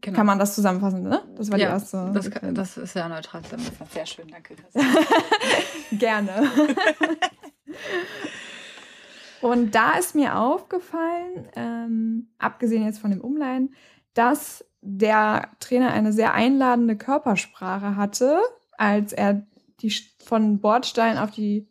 [0.01, 0.15] Genau.
[0.15, 1.21] Kann man das zusammenfassen, ne?
[1.35, 2.11] Das war ja, die erste.
[2.13, 3.91] Das, kann, das ist ja neutral zusammengefasst.
[3.91, 4.55] Sehr schön, danke.
[5.91, 6.49] Gerne.
[9.41, 13.75] und da ist mir aufgefallen, ähm, abgesehen jetzt von dem Umleihen,
[14.13, 18.39] dass der Trainer eine sehr einladende Körpersprache hatte,
[18.77, 19.45] als er
[19.81, 21.67] die von Bordstein auf die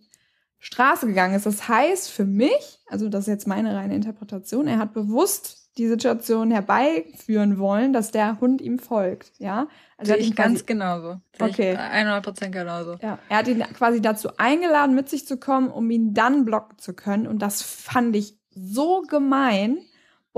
[0.58, 1.46] Straße gegangen ist.
[1.46, 5.86] Das heißt für mich, also das ist jetzt meine reine Interpretation, er hat bewusst die
[5.86, 9.68] Situation herbeiführen wollen, dass der Hund ihm folgt, ja.
[9.96, 11.20] Also Sehe ich ganz genauso.
[11.38, 11.76] Sehe okay.
[11.76, 12.96] 100 Prozent genauso.
[13.00, 16.78] Ja, er hat ihn quasi dazu eingeladen, mit sich zu kommen, um ihn dann blocken
[16.78, 17.26] zu können.
[17.26, 19.78] Und das fand ich so gemein,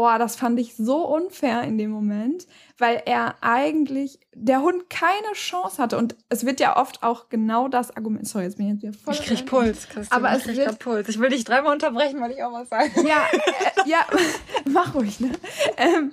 [0.01, 2.47] boah, das fand ich so unfair in dem Moment,
[2.79, 5.99] weil er eigentlich, der Hund keine Chance hatte.
[5.99, 8.93] Und es wird ja oft auch genau das Argument, sorry, jetzt bin ich jetzt wieder
[8.95, 9.13] voll.
[9.13, 10.19] Ich krieg Puls, Christian.
[10.19, 11.07] Aber ich es wird, Puls.
[11.07, 12.91] Ich will dich dreimal unterbrechen, weil ich auch was sagen.
[13.07, 13.99] Ja, äh, ja,
[14.65, 15.33] mach ruhig, ne?
[15.77, 16.13] Ähm,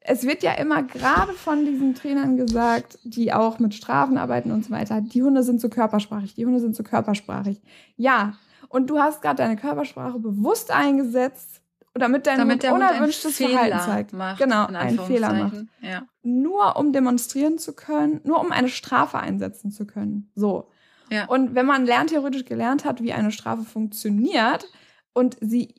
[0.00, 4.64] es wird ja immer gerade von diesen Trainern gesagt, die auch mit Strafen arbeiten und
[4.64, 7.60] so weiter, die Hunde sind zu körpersprachig, die Hunde sind zu körpersprachig.
[7.98, 8.38] Ja,
[8.70, 11.60] und du hast gerade deine Körpersprache bewusst eingesetzt,
[11.98, 14.12] damit dein damit Hund unerwünschtes Hund Verhalten zeigt.
[14.12, 15.64] Macht, genau, einen Fehler macht.
[15.80, 16.02] Ja.
[16.22, 20.30] Nur um demonstrieren zu können, nur um eine Strafe einsetzen zu können.
[20.34, 20.70] So.
[21.10, 21.26] Ja.
[21.26, 24.66] Und wenn man lerntheoretisch gelernt hat, wie eine Strafe funktioniert
[25.12, 25.74] und sie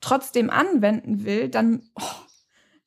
[0.00, 2.02] trotzdem anwenden will, dann, oh,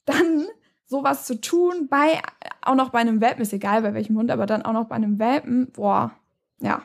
[0.06, 0.46] dann
[0.86, 2.22] sowas zu tun, bei,
[2.62, 4.96] auch noch bei einem Welpen, ist egal bei welchem Hund, aber dann auch noch bei
[4.96, 6.12] einem Welpen, boah,
[6.60, 6.84] ja.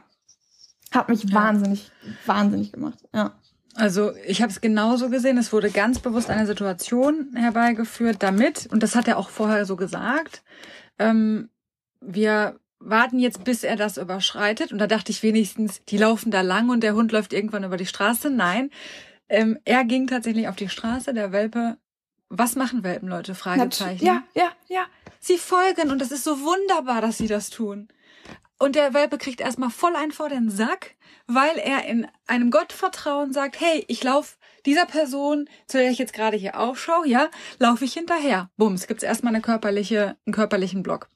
[0.93, 1.35] Hat mich ja.
[1.35, 1.91] wahnsinnig,
[2.25, 3.33] wahnsinnig gemacht, ja.
[3.77, 5.39] Also ich habe es genauso gesehen.
[5.39, 9.77] Es wurde ganz bewusst eine Situation herbeigeführt, damit, und das hat er auch vorher so
[9.77, 10.43] gesagt,
[10.99, 11.51] ähm,
[12.01, 14.73] wir warten jetzt, bis er das überschreitet.
[14.73, 17.77] Und da dachte ich wenigstens, die laufen da lang und der Hund läuft irgendwann über
[17.77, 18.31] die Straße.
[18.31, 18.71] Nein,
[19.29, 21.79] ähm, er ging tatsächlich auf die Straße, der Welpe.
[22.29, 23.35] Was machen Welpen, Leute?
[23.35, 24.05] Fragezeichen.
[24.05, 24.87] Ja, ja, ja.
[25.21, 27.89] Sie folgen und das ist so wunderbar, dass sie das tun.
[28.59, 30.95] Und der Welpe kriegt erstmal voll einen vor den Sack,
[31.27, 36.13] weil er in einem Gottvertrauen sagt, hey, ich lauf dieser Person, zu der ich jetzt
[36.13, 38.51] gerade hier aufschaue, ja, laufe ich hinterher.
[38.57, 41.09] Bums, gibt's erstmal eine körperliche, einen körperlichen Block.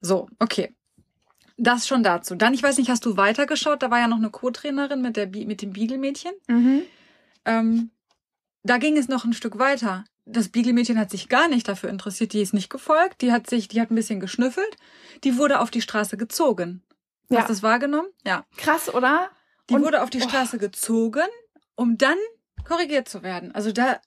[0.00, 0.74] So, okay.
[1.56, 2.34] Das schon dazu.
[2.34, 3.82] Dann, ich weiß nicht, hast du weitergeschaut?
[3.82, 6.32] Da war ja noch eine Co-Trainerin mit, der, mit dem Biegelmädchen.
[6.48, 6.82] Mhm.
[7.46, 7.90] Ähm,
[8.62, 10.04] da ging es noch ein Stück weiter.
[10.26, 12.32] Das Biegelmädchen hat sich gar nicht dafür interessiert.
[12.32, 13.22] Die ist nicht gefolgt.
[13.22, 14.76] Die hat sich, die hat ein bisschen geschnüffelt.
[15.24, 16.82] Die wurde auf die Straße gezogen.
[17.28, 17.38] Ja.
[17.38, 18.08] Hast du das wahrgenommen?
[18.24, 18.44] Ja.
[18.56, 19.30] Krass, oder?
[19.68, 20.60] Die Und, wurde auf die Straße oh.
[20.60, 21.26] gezogen,
[21.74, 22.16] um dann
[22.64, 23.54] korrigiert zu werden.
[23.54, 24.00] Also da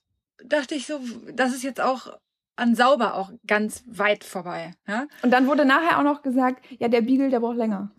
[0.44, 1.00] dachte ich so,
[1.34, 2.18] das ist jetzt auch
[2.56, 4.74] an sauber auch ganz weit vorbei.
[4.86, 5.06] Ja?
[5.22, 7.90] Und dann wurde nachher auch noch gesagt, ja, der Beagle, der braucht länger.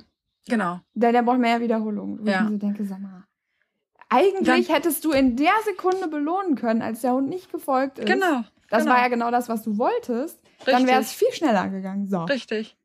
[0.47, 0.79] Genau.
[0.93, 2.19] Der, der braucht mehr Wiederholung.
[2.21, 2.43] Wo ja.
[2.43, 3.23] ich so denke, sag mal,
[4.09, 8.07] eigentlich dann, hättest du in der Sekunde belohnen können, als der Hund nicht gefolgt ist.
[8.07, 8.43] Genau.
[8.69, 8.95] Das genau.
[8.95, 10.39] war ja genau das, was du wolltest.
[10.43, 10.73] Richtig.
[10.73, 12.07] Dann wäre es viel schneller gegangen.
[12.07, 12.23] So.
[12.25, 12.77] Richtig.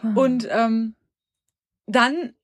[0.00, 0.16] Hm.
[0.16, 0.94] Und ähm,
[1.94, 2.34] dann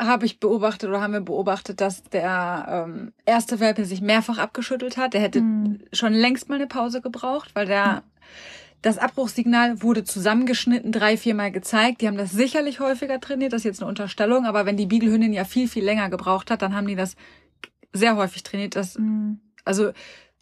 [0.00, 4.96] habe ich beobachtet oder haben wir beobachtet, dass der ähm, erste Welpe sich mehrfach abgeschüttelt
[4.96, 5.12] hat.
[5.12, 5.80] Der hätte mhm.
[5.92, 8.02] schon längst mal eine Pause gebraucht, weil der
[8.82, 12.00] das Abbruchssignal wurde zusammengeschnitten, drei, viermal gezeigt.
[12.00, 15.34] Die haben das sicherlich häufiger trainiert, das ist jetzt eine Unterstellung, aber wenn die Biegelhündin
[15.34, 17.14] ja viel, viel länger gebraucht hat, dann haben die das
[17.92, 18.76] sehr häufig trainiert.
[18.76, 19.40] Das, mhm.
[19.66, 19.92] Also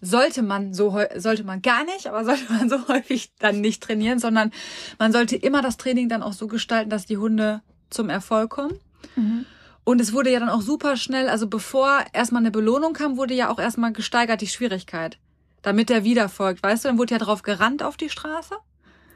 [0.01, 4.21] sollte man so sollte man gar nicht, aber sollte man so häufig dann nicht trainieren,
[4.21, 4.53] sondern
[5.01, 8.79] man sollte immer das Training dann auch so gestalten, dass die Hunde zum Erfolg kommen.
[9.17, 9.45] Mhm.
[9.85, 13.35] Und es wurde ja dann auch super schnell, also bevor erstmal eine Belohnung kam, wurde
[13.35, 15.19] ja auch erstmal gesteigert die Schwierigkeit,
[15.63, 16.63] damit er wieder folgt.
[16.63, 18.55] Weißt du, dann wurde ja drauf gerannt auf die Straße.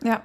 [0.03, 0.23] Ja.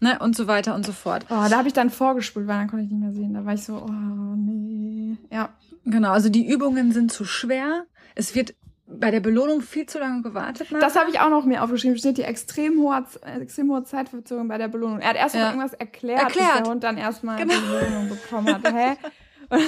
[0.00, 1.26] Ne, und so weiter und so fort.
[1.28, 3.34] Oh, da habe ich dann vorgespult, weil dann konnte ich nicht mehr sehen.
[3.34, 5.18] Da war ich so, oh nee.
[5.30, 5.50] Ja.
[5.84, 7.84] Genau, also die Übungen sind zu schwer.
[8.14, 8.54] Es wird
[8.92, 10.70] bei der Belohnung viel zu lange gewartet.
[10.70, 10.80] Nachher.
[10.80, 11.96] Das habe ich auch noch mir aufgeschrieben.
[11.96, 13.04] Steht die extrem hohe,
[13.40, 15.00] extrem hohe Zeitverzögerung bei der Belohnung.
[15.00, 15.46] Er hat erst ja.
[15.46, 17.54] irgendwas erklärt, erklärt, bis der Hund dann erstmal genau.
[17.54, 18.72] die Belohnung bekommen hat.
[18.72, 18.96] Hä?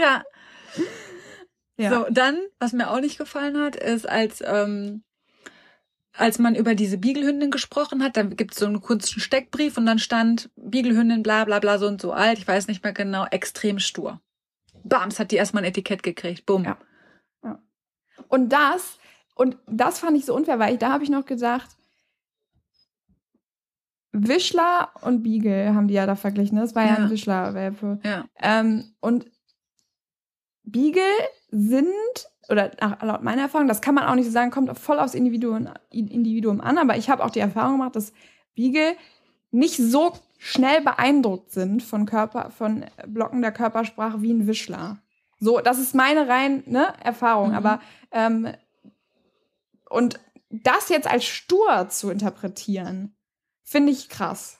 [0.00, 0.22] ja.
[1.76, 1.90] ja.
[1.90, 5.02] So, dann, was mir auch nicht gefallen hat, ist, als, ähm,
[6.16, 9.86] als man über diese Biegelhündin gesprochen hat, dann gibt es so einen kurzen Steckbrief und
[9.86, 13.26] dann stand Biegelhündin bla bla bla so und so alt, ich weiß nicht mehr genau,
[13.26, 14.20] extrem stur.
[14.84, 16.46] Bams, hat die erstmal ein Etikett gekriegt.
[16.46, 16.64] Bumm.
[16.64, 16.78] Ja.
[18.28, 18.98] Und das,
[19.34, 21.76] und das fand ich so unfair, weil ich, da habe ich noch gesagt,
[24.12, 26.56] Wischler und Beagle haben die ja da verglichen.
[26.56, 26.62] Ne?
[26.62, 28.00] Das war ja, ja ein Wischler-Welpe.
[28.04, 28.24] Ja.
[28.40, 29.26] Ähm, und
[30.64, 31.02] Beagle
[31.50, 31.88] sind,
[32.48, 35.14] oder nach, laut meiner Erfahrung, das kann man auch nicht so sagen, kommt voll aufs
[35.14, 38.12] Individuum, Individuum an, aber ich habe auch die Erfahrung gemacht, dass
[38.54, 38.96] Beagle
[39.50, 44.98] nicht so schnell beeindruckt sind von Körper, von Blocken der Körpersprache wie ein Wischler.
[45.40, 47.50] So, das ist meine rein ne, Erfahrung.
[47.50, 47.54] Mhm.
[47.56, 48.52] Aber ähm,
[49.88, 50.20] und
[50.50, 53.16] das jetzt als stur zu interpretieren,
[53.62, 54.58] finde ich krass.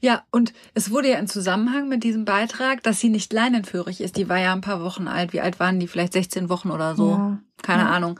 [0.00, 4.16] Ja, und es wurde ja in Zusammenhang mit diesem Beitrag, dass sie nicht leinenführig ist.
[4.16, 5.32] Die war ja ein paar Wochen alt.
[5.32, 5.86] Wie alt waren die?
[5.86, 7.10] Vielleicht 16 Wochen oder so.
[7.10, 7.38] Ja.
[7.62, 7.90] Keine ja.
[7.90, 8.18] Ahnung.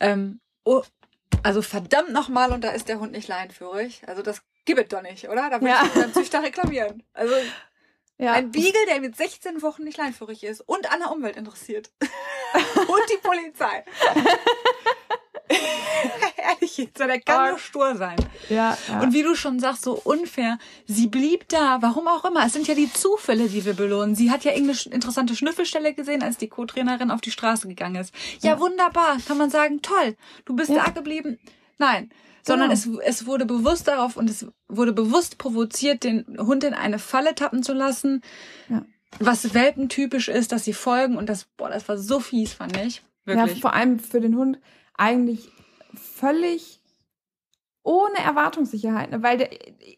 [0.00, 0.82] Ähm, oh,
[1.42, 4.02] also verdammt nochmal, und da ist der Hund nicht leinenführig.
[4.06, 5.48] Also das gibt es doch nicht, oder?
[5.48, 5.82] Da würde ja.
[5.84, 7.02] ich beim Züchter reklamieren.
[7.14, 7.34] Also
[8.18, 8.32] ja.
[8.32, 11.90] Ein Beagle, der mit 16 Wochen nicht leinführig ist und an der Umwelt interessiert.
[12.00, 13.84] und die Polizei.
[16.36, 18.16] Ehrlich jetzt, der kann nur stur sein.
[18.48, 19.00] Ja, ja.
[19.00, 20.58] Und wie du schon sagst, so unfair.
[20.86, 22.46] Sie blieb da, warum auch immer.
[22.46, 24.14] Es sind ja die Zufälle, die wir belohnen.
[24.14, 28.14] Sie hat ja irgendeine interessante Schnüffelstelle gesehen, als die Co-Trainerin auf die Straße gegangen ist.
[28.40, 29.18] Ja, ja, wunderbar.
[29.26, 30.16] Kann man sagen, toll.
[30.46, 30.84] Du bist ja.
[30.84, 31.38] da geblieben.
[31.78, 32.10] Nein,
[32.46, 33.00] sondern genau.
[33.00, 37.34] es, es wurde bewusst darauf und es wurde bewusst provoziert, den Hund in eine Falle
[37.34, 38.22] tappen zu lassen,
[38.68, 38.84] ja.
[39.18, 43.02] was welpentypisch ist, dass sie folgen und das, boah, das war so fies, fand ich.
[43.24, 43.56] Wirklich.
[43.56, 44.60] Ja, vor allem für den Hund
[44.94, 45.48] eigentlich
[45.94, 46.75] völlig
[47.86, 49.22] ohne Erwartungssicherheit, ne?
[49.22, 49.48] weil der,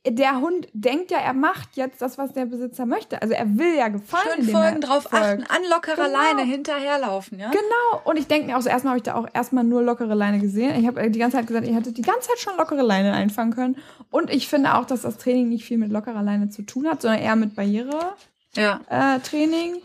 [0.06, 3.22] der, Hund denkt ja, er macht jetzt das, was der Besitzer möchte.
[3.22, 4.44] Also er will ja gefallen.
[4.44, 5.14] Schön folgen, drauf folgt.
[5.14, 6.18] achten, an lockere genau.
[6.18, 7.50] Leine hinterherlaufen, ja?
[7.50, 8.02] Genau.
[8.04, 10.38] Und ich denke mir auch so, erstmal habe ich da auch erstmal nur lockere Leine
[10.38, 10.78] gesehen.
[10.78, 13.54] Ich habe die ganze Zeit gesagt, ich hätte die ganze Zeit schon lockere Leine einfangen
[13.54, 13.76] können.
[14.10, 17.00] Und ich finde auch, dass das Training nicht viel mit lockerer Leine zu tun hat,
[17.00, 18.12] sondern eher mit Barriere.
[18.54, 18.80] Ja.
[18.90, 19.76] Äh, Training.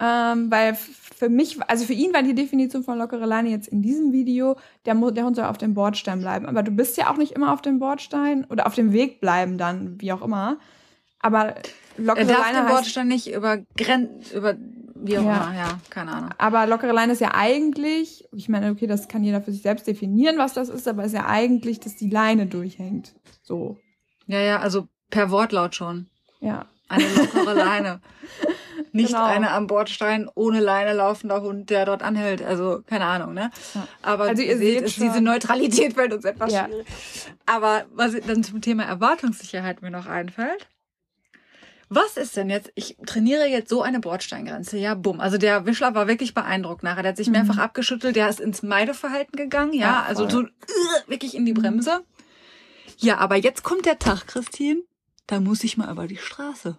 [0.00, 3.80] Ähm, weil für mich, also für ihn war die Definition von lockere Leine jetzt in
[3.80, 6.46] diesem Video, der, der Hund soll auf dem Bordstein bleiben.
[6.46, 9.56] Aber du bist ja auch nicht immer auf dem Bordstein oder auf dem Weg bleiben
[9.56, 10.58] dann, wie auch immer.
[11.20, 11.54] Aber
[11.96, 12.66] lockere er darf Leine.
[12.66, 14.56] den Bordstein nicht über Grenzen, über
[14.96, 15.36] wie auch ja.
[15.36, 16.30] immer, ja, keine Ahnung.
[16.38, 19.86] Aber lockere Leine ist ja eigentlich, ich meine, okay, das kann jeder für sich selbst
[19.86, 23.14] definieren, was das ist, aber ist ja eigentlich, dass die Leine durchhängt.
[23.42, 23.78] So.
[24.26, 26.08] Ja, ja, also per Wortlaut schon.
[26.40, 26.66] Ja.
[26.88, 28.00] Eine lockere Leine.
[28.92, 29.24] Nicht genau.
[29.24, 32.42] eine am Bordstein ohne Leine laufender Hund, der dort anhält.
[32.42, 33.50] Also keine Ahnung, ne?
[33.74, 33.88] Ja.
[34.02, 36.66] Aber also ihr seht, ist diese Neutralität fällt uns etwas ja.
[36.66, 36.86] schwierig.
[37.46, 40.68] Aber was dann zum Thema Erwartungssicherheit mir noch einfällt.
[41.88, 42.72] Was ist denn jetzt?
[42.74, 44.78] Ich trainiere jetzt so eine Bordsteingrenze.
[44.78, 45.20] Ja, bumm.
[45.20, 47.02] Also der Wischler war wirklich beeindruckt nachher.
[47.02, 47.34] Der hat sich mhm.
[47.34, 48.16] mehrfach abgeschüttelt.
[48.16, 49.72] Der ist ins Meideverhalten gegangen.
[49.72, 50.46] Ja, ja also so uh,
[51.06, 52.04] wirklich in die Bremse.
[52.98, 54.82] Ja, aber jetzt kommt der Tag, Christine.
[55.26, 56.78] Da muss ich mal über die Straße.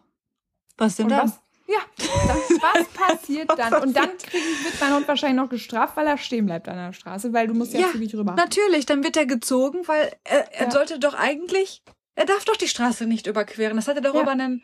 [0.78, 1.10] Was denn?
[1.10, 1.40] Was?
[1.68, 3.82] Ja, das, was passiert dann?
[3.82, 7.34] Und dann wird mein Hund wahrscheinlich noch gestraft, weil er stehen bleibt an der Straße,
[7.34, 8.34] weil du musst ja, ja zügig rüber.
[8.34, 10.72] Natürlich, dann wird er gezogen, weil er, er ja.
[10.72, 11.82] sollte doch eigentlich,
[12.14, 13.78] er darf doch die Straße nicht überqueren.
[13.78, 14.22] Das hat er doch ja.
[14.22, 14.64] über einen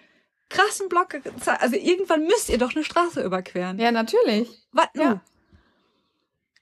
[0.49, 1.61] krassen Block gezeigt.
[1.61, 3.79] Also irgendwann müsst ihr doch eine Straße überqueren.
[3.79, 4.47] Ja, natürlich.
[4.71, 4.87] Was?
[4.93, 5.21] Ja.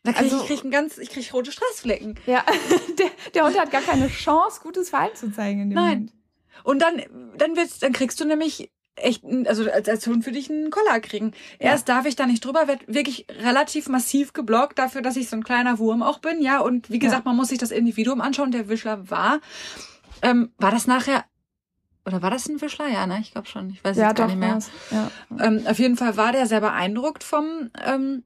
[0.04, 2.18] Da krieg also, ich, krieg ein ganz, ich krieg rote Straßflecken.
[2.26, 2.46] Ja,
[2.98, 5.90] der, der Hund hat gar keine Chance, gutes Verhalten zu zeigen in dem Nein.
[5.90, 6.14] Moment.
[6.64, 7.02] Und dann,
[7.38, 11.00] dann wird's, dann kriegst du nämlich echt, also als, als Hund würde ich einen Koller
[11.00, 11.34] kriegen.
[11.58, 11.96] Erst ja.
[11.96, 15.44] darf ich da nicht drüber, wird wirklich relativ massiv geblockt dafür, dass ich so ein
[15.44, 16.60] kleiner Wurm auch bin, ja.
[16.60, 17.30] Und wie gesagt, ja.
[17.30, 19.40] man muss sich das Individuum anschauen, der Wischler war.
[20.22, 21.26] Ähm, war das nachher,
[22.06, 22.88] oder war das ein Wischler?
[22.88, 23.20] Ja, ne?
[23.22, 23.70] Ich glaube schon.
[23.70, 24.60] Ich weiß ja, jetzt gar doch, nicht mehr.
[24.92, 25.12] Ja.
[25.40, 28.24] Ähm, auf jeden Fall war der sehr beeindruckt vom, ähm,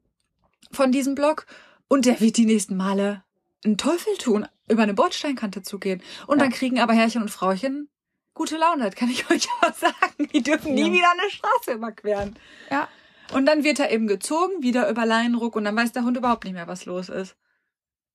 [0.71, 1.45] von diesem Block.
[1.87, 3.23] Und der wird die nächsten Male
[3.63, 6.01] einen Teufel tun, über eine Bordsteinkante zu gehen.
[6.27, 6.45] Und ja.
[6.45, 7.89] dann kriegen aber Herrchen und Frauchen
[8.33, 10.29] gute Laune hat, kann ich euch auch sagen.
[10.33, 10.93] Die dürfen nie ja.
[10.93, 12.35] wieder eine Straße überqueren.
[12.71, 12.87] Ja.
[13.33, 16.43] Und dann wird er eben gezogen, wieder über Leinruck und dann weiß der Hund überhaupt
[16.43, 17.35] nicht mehr, was los ist.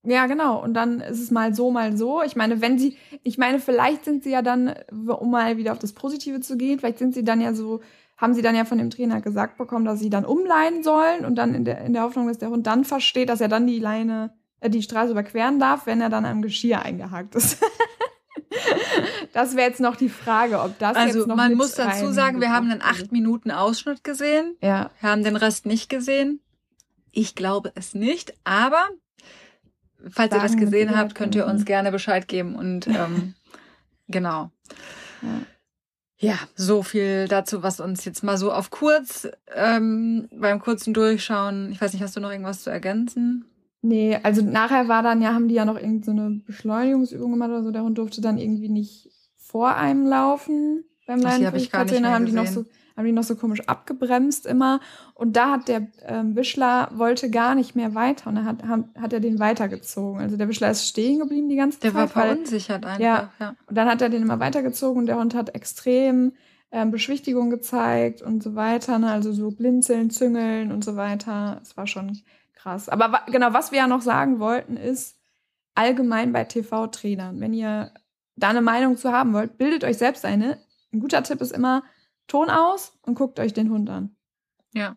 [0.04, 0.62] Ja, genau.
[0.62, 2.22] Und dann ist es mal so, mal so.
[2.22, 5.78] Ich meine, wenn sie, ich meine, vielleicht sind sie ja dann, um mal wieder auf
[5.78, 7.80] das Positive zu gehen, vielleicht sind sie dann ja so,
[8.16, 11.34] haben sie dann ja von dem Trainer gesagt bekommen, dass sie dann umleinen sollen und
[11.34, 13.80] dann in der, in der Hoffnung, dass der Hund dann versteht, dass er dann die
[13.80, 17.62] Leine, äh, die Straße überqueren darf, wenn er dann am Geschirr eingehakt ist.
[19.32, 22.40] das wäre jetzt noch die Frage, ob das also jetzt noch man muss dazu sagen,
[22.40, 24.90] wir haben einen acht Minuten Ausschnitt gesehen, ja.
[25.00, 26.40] wir haben den Rest nicht gesehen.
[27.12, 28.88] Ich glaube es nicht, aber
[30.10, 33.34] falls sagen ihr das gesehen habt, könnt ihr uns gerne Bescheid geben und ähm,
[34.08, 34.50] genau.
[35.22, 35.28] Ja.
[36.20, 41.70] Ja, so viel dazu, was uns jetzt mal so auf kurz ähm, beim kurzen Durchschauen.
[41.70, 43.44] Ich weiß nicht, hast du noch irgendwas zu ergänzen?
[43.80, 47.62] Nee, also nachher war dann ja, haben die ja noch irgendeine so Beschleunigungsübung gemacht oder
[47.62, 47.70] so.
[47.70, 52.10] Der Hund durfte dann irgendwie nicht vor einem laufen beim Leinenfähigkeitstrainer.
[52.10, 52.64] Haben die noch so
[52.98, 54.80] haben die noch so komisch abgebremst immer.
[55.14, 58.84] Und da hat der ähm, Wischler wollte gar nicht mehr weiter und dann hat, hat,
[59.00, 60.20] hat er den weitergezogen.
[60.20, 62.10] Also der Wischler ist stehen geblieben die ganze der Zeit.
[62.10, 63.32] Der war verunsichert einfach, ja.
[63.38, 63.54] ja.
[63.66, 66.32] Und dann hat er den immer weitergezogen und der Hund hat extrem
[66.72, 68.98] ähm, Beschwichtigung gezeigt und so weiter.
[68.98, 69.12] Ne?
[69.12, 71.60] Also so blinzeln, züngeln und so weiter.
[71.62, 72.18] Es war schon
[72.58, 72.88] krass.
[72.88, 75.18] Aber wa genau, was wir ja noch sagen wollten, ist
[75.74, 77.92] allgemein bei TV-Trainern, wenn ihr
[78.36, 80.58] da eine Meinung zu haben wollt, bildet euch selbst eine.
[80.92, 81.82] Ein guter Tipp ist immer
[82.26, 84.16] Ton aus und guckt euch den Hund an.
[84.72, 84.96] Ja.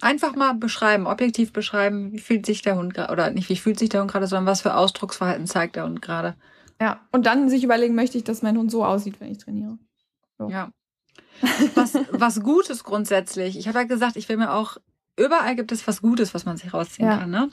[0.00, 3.78] Einfach mal beschreiben, objektiv beschreiben, wie fühlt sich der Hund gerade, oder nicht wie fühlt
[3.78, 6.36] sich der Hund gerade, sondern was für Ausdrucksverhalten zeigt der Hund gerade.
[6.80, 9.78] Ja, und dann sich überlegen, möchte ich, dass mein Hund so aussieht, wenn ich trainiere.
[10.38, 10.48] So.
[10.48, 10.70] Ja.
[11.74, 13.58] Was, was Gutes grundsätzlich.
[13.58, 14.76] Ich habe ja gesagt, ich will mir auch
[15.18, 17.18] überall gibt es was Gutes, was man sich rausziehen ja.
[17.18, 17.50] kann, ne?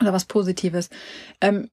[0.00, 0.90] Oder was Positives.
[1.40, 1.70] Ähm,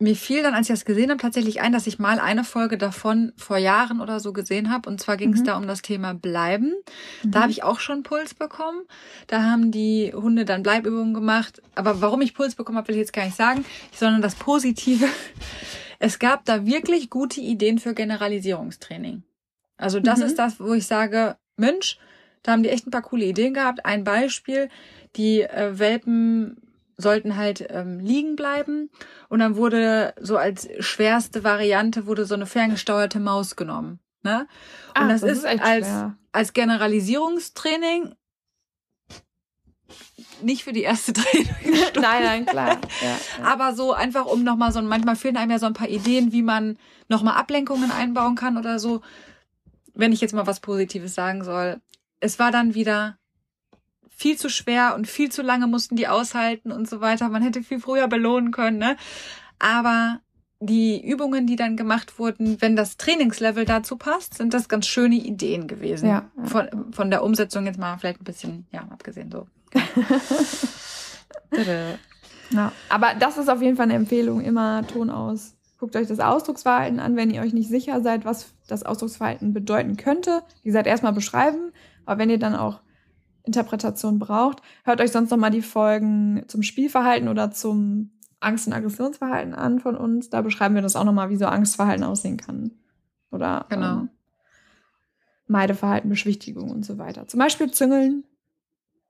[0.00, 2.78] mir fiel dann, als ich das gesehen habe, tatsächlich ein, dass ich mal eine Folge
[2.78, 4.88] davon vor Jahren oder so gesehen habe.
[4.88, 5.44] Und zwar ging es mhm.
[5.44, 6.72] da um das Thema Bleiben.
[7.24, 7.30] Mhm.
[7.32, 8.82] Da habe ich auch schon Puls bekommen.
[9.26, 11.60] Da haben die Hunde dann Bleibübungen gemacht.
[11.74, 15.06] Aber warum ich Puls bekommen habe, will ich jetzt gar nicht sagen, sondern das Positive.
[16.00, 19.24] Es gab da wirklich gute Ideen für Generalisierungstraining.
[19.78, 20.26] Also das mhm.
[20.26, 21.98] ist das, wo ich sage, Mensch,
[22.48, 23.84] da haben die echt ein paar coole Ideen gehabt.
[23.84, 24.70] Ein Beispiel,
[25.16, 26.56] die äh, Welpen
[26.96, 28.88] sollten halt ähm, liegen bleiben
[29.28, 34.00] und dann wurde so als schwerste Variante wurde so eine ferngesteuerte Maus genommen.
[34.22, 34.48] Ne?
[34.96, 35.88] Und ah, das, das, ist, ist als,
[36.32, 38.14] als Generalisierungstraining
[40.40, 42.00] nicht für die erste Trainingsstunde.
[42.00, 42.78] nein, nein, klar.
[43.02, 43.44] Ja, ja.
[43.44, 46.42] Aber so einfach, um nochmal so, manchmal fehlen einem ja so ein paar Ideen, wie
[46.42, 49.02] man nochmal Ablenkungen einbauen kann oder so.
[49.92, 51.82] Wenn ich jetzt mal was Positives sagen soll.
[52.20, 53.18] Es war dann wieder
[54.08, 57.28] viel zu schwer und viel zu lange mussten die aushalten und so weiter.
[57.28, 58.96] Man hätte viel früher belohnen können, ne?
[59.60, 60.20] Aber
[60.60, 65.14] die Übungen, die dann gemacht wurden, wenn das Trainingslevel dazu passt, sind das ganz schöne
[65.14, 66.08] Ideen gewesen.
[66.08, 66.30] Ja.
[66.44, 69.46] Von, von der Umsetzung jetzt mal vielleicht ein bisschen, ja, abgesehen so.
[72.50, 75.54] ja, aber das ist auf jeden Fall eine Empfehlung, immer Ton aus.
[75.78, 79.96] Guckt euch das Ausdrucksverhalten an, wenn ihr euch nicht sicher seid, was das Ausdrucksverhalten bedeuten
[79.96, 80.42] könnte.
[80.64, 81.72] Wie gesagt, erstmal beschreiben,
[82.08, 82.80] aber wenn ihr dann auch
[83.42, 88.72] Interpretation braucht, hört euch sonst noch mal die Folgen zum Spielverhalten oder zum Angst- und
[88.72, 90.30] Aggressionsverhalten an von uns.
[90.30, 92.72] Da beschreiben wir das auch nochmal, wie so Angstverhalten aussehen kann.
[93.30, 94.00] Oder genau.
[94.00, 94.08] ähm,
[95.48, 97.28] Meideverhalten, Beschwichtigung und so weiter.
[97.28, 98.24] Zum Beispiel züngeln,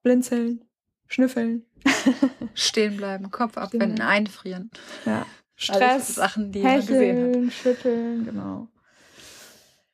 [0.02, 0.64] blinzeln,
[1.06, 1.66] schnüffeln.
[2.54, 4.08] Stehen bleiben, Kopf abwenden, genau.
[4.08, 4.72] einfrieren.
[5.06, 5.24] Ja.
[5.54, 7.52] Stress, Sachen, die hecheln, man gesehen hat.
[7.52, 8.68] schütteln, genau.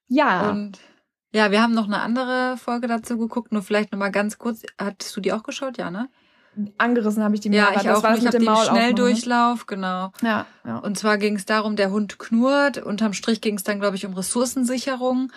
[0.08, 0.50] Ja.
[0.50, 0.78] Und
[1.34, 4.62] ja, wir haben noch eine andere Folge dazu geguckt, nur vielleicht nochmal ganz kurz.
[4.78, 5.76] Hattest du die auch geschaut?
[5.78, 6.08] Ja, ne?
[6.78, 7.56] angerissen habe ich die mir.
[7.56, 8.02] Ja, ich auch.
[8.02, 10.12] War ich mit dem Maul Schnelldurchlauf, genau.
[10.22, 10.78] Ja, ja.
[10.78, 12.78] Und zwar ging es darum, der Hund knurrt.
[12.78, 15.32] Unterm Strich ging es dann, glaube ich, um Ressourcensicherung.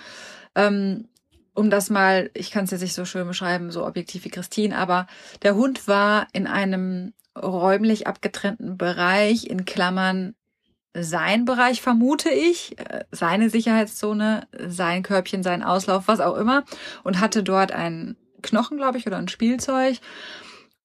[0.54, 1.08] Ähm,
[1.56, 4.78] um das mal, ich kann es jetzt nicht so schön beschreiben, so objektiv wie Christine,
[4.78, 5.08] aber
[5.42, 10.36] der Hund war in einem räumlich abgetrennten Bereich, in Klammern
[10.94, 16.64] sein Bereich, vermute ich, äh, seine Sicherheitszone, sein Körbchen, sein Auslauf, was auch immer,
[17.04, 19.98] und hatte dort einen Knochen, glaube ich, oder ein Spielzeug.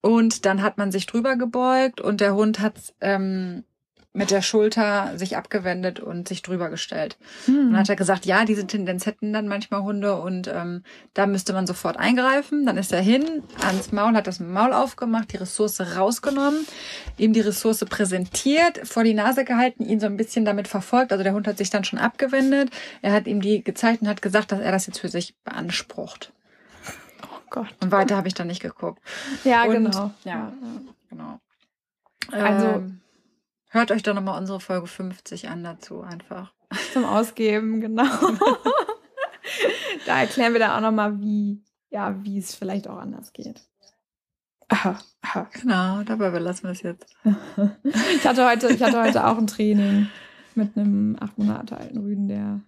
[0.00, 3.64] Und dann hat man sich drüber gebeugt und der Hund hat ähm,
[4.14, 7.16] mit der Schulter sich abgewendet und sich drüber gestellt.
[7.46, 7.58] Hm.
[7.58, 10.82] Und dann hat er gesagt, ja, diese Tendenz hätten dann manchmal Hunde und ähm,
[11.14, 12.66] da müsste man sofort eingreifen.
[12.66, 16.66] Dann ist er hin ans Maul, hat das Maul aufgemacht, die Ressource rausgenommen,
[17.16, 21.12] ihm die Ressource präsentiert, vor die Nase gehalten, ihn so ein bisschen damit verfolgt.
[21.12, 22.70] Also der Hund hat sich dann schon abgewendet.
[23.00, 26.32] Er hat ihm die gezeigt und hat gesagt, dass er das jetzt für sich beansprucht.
[27.48, 27.68] Gott.
[27.80, 29.00] Und weiter habe ich dann nicht geguckt.
[29.44, 30.10] Ja, und, genau.
[30.24, 30.52] Ja,
[31.10, 31.38] genau.
[32.30, 33.01] Also ähm,
[33.72, 36.52] hört euch doch nochmal unsere Folge 50 an dazu einfach.
[36.92, 38.04] Zum Ausgeben, genau.
[40.06, 43.60] da erklären wir dann auch nochmal, wie, ja, wie es vielleicht auch anders geht.
[44.68, 45.50] Aha, aha.
[45.60, 47.14] Genau, dabei belassen wir es jetzt.
[48.14, 50.08] ich, hatte heute, ich hatte heute auch ein Training
[50.54, 52.60] mit einem acht Monate alten Rüden, der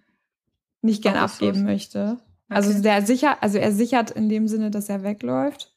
[0.81, 2.19] nicht gern abgeben möchte.
[2.47, 2.81] Also okay.
[2.81, 5.73] der sicher, also er sichert in dem Sinne, dass er wegläuft.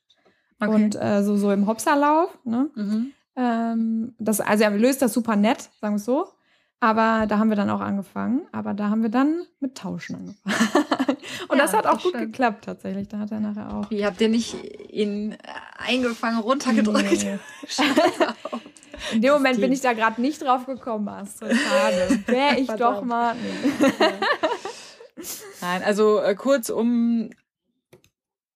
[0.60, 0.70] Okay.
[0.70, 2.36] Und äh, so, so im Hopserlauf.
[2.44, 2.68] Ne?
[2.74, 3.12] Mhm.
[3.38, 6.26] Ähm, das, also er löst das super nett, sagen wir es so.
[6.80, 8.42] Aber da haben wir dann auch angefangen.
[8.52, 10.76] Aber da haben wir dann mit Tauschen angefangen.
[11.48, 12.32] Und ja, das hat auch das gut stimmt.
[12.32, 13.08] geklappt tatsächlich.
[13.08, 13.90] Da hat er nachher auch.
[13.90, 14.56] Wie habt ihr nicht
[14.90, 15.36] ihn
[15.76, 17.24] eingefangen, runtergedrückt?
[17.24, 17.38] Nee.
[19.12, 21.56] In dem Moment bin ich da gerade nicht drauf gekommen, Astrid.
[21.56, 22.22] Schade.
[22.26, 23.36] Wäre ich doch mal.
[25.60, 27.30] Nein, also äh, kurzum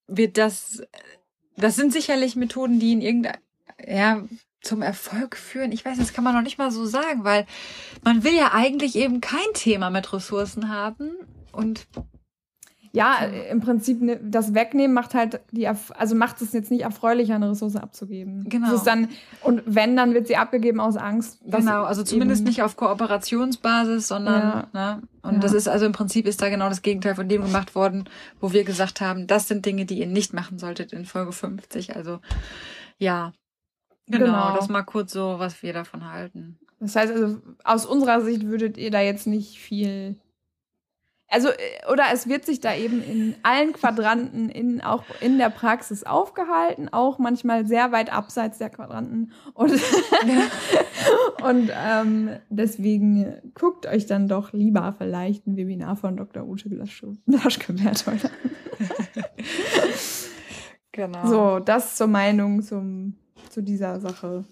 [0.07, 0.83] wird das,
[1.55, 3.37] das sind sicherlich Methoden, die in irgendeiner,
[3.85, 4.23] ja,
[4.63, 5.71] zum Erfolg führen.
[5.71, 7.45] Ich weiß, das kann man noch nicht mal so sagen, weil
[8.03, 11.11] man will ja eigentlich eben kein Thema mit Ressourcen haben
[11.51, 11.85] und
[12.95, 13.15] ja,
[13.49, 17.49] im Prinzip ne, das Wegnehmen macht halt die, also macht es jetzt nicht erfreulicher, eine
[17.49, 18.45] Ressource abzugeben.
[18.47, 18.67] Genau.
[18.67, 19.09] Das ist dann,
[19.41, 21.39] und wenn, dann wird sie abgegeben aus Angst.
[21.43, 24.67] Genau, also zumindest nicht auf Kooperationsbasis, sondern, ja.
[24.73, 25.01] ne?
[25.23, 25.39] Und ja.
[25.39, 28.07] das ist also im Prinzip ist da genau das Gegenteil von dem gemacht worden,
[28.39, 31.95] wo wir gesagt haben, das sind Dinge, die ihr nicht machen solltet in Folge 50.
[31.95, 32.19] Also,
[32.99, 33.33] ja.
[34.07, 34.55] Genau, genau.
[34.55, 36.59] das mal kurz so, was wir davon halten.
[36.79, 40.17] Das heißt also, aus unserer Sicht würdet ihr da jetzt nicht viel
[41.33, 45.49] also, äh, oder es wird sich da eben in allen Quadranten, in, auch in der
[45.49, 49.31] Praxis aufgehalten, auch manchmal sehr weit abseits der Quadranten.
[49.55, 49.71] Und,
[51.43, 56.43] und ähm, deswegen guckt euch dann doch lieber vielleicht ein Webinar von Dr.
[56.43, 58.29] Ute Blaschke-Berthold
[60.91, 61.25] Genau.
[61.25, 63.15] So, das zur Meinung zum,
[63.53, 64.43] zu dieser Sache.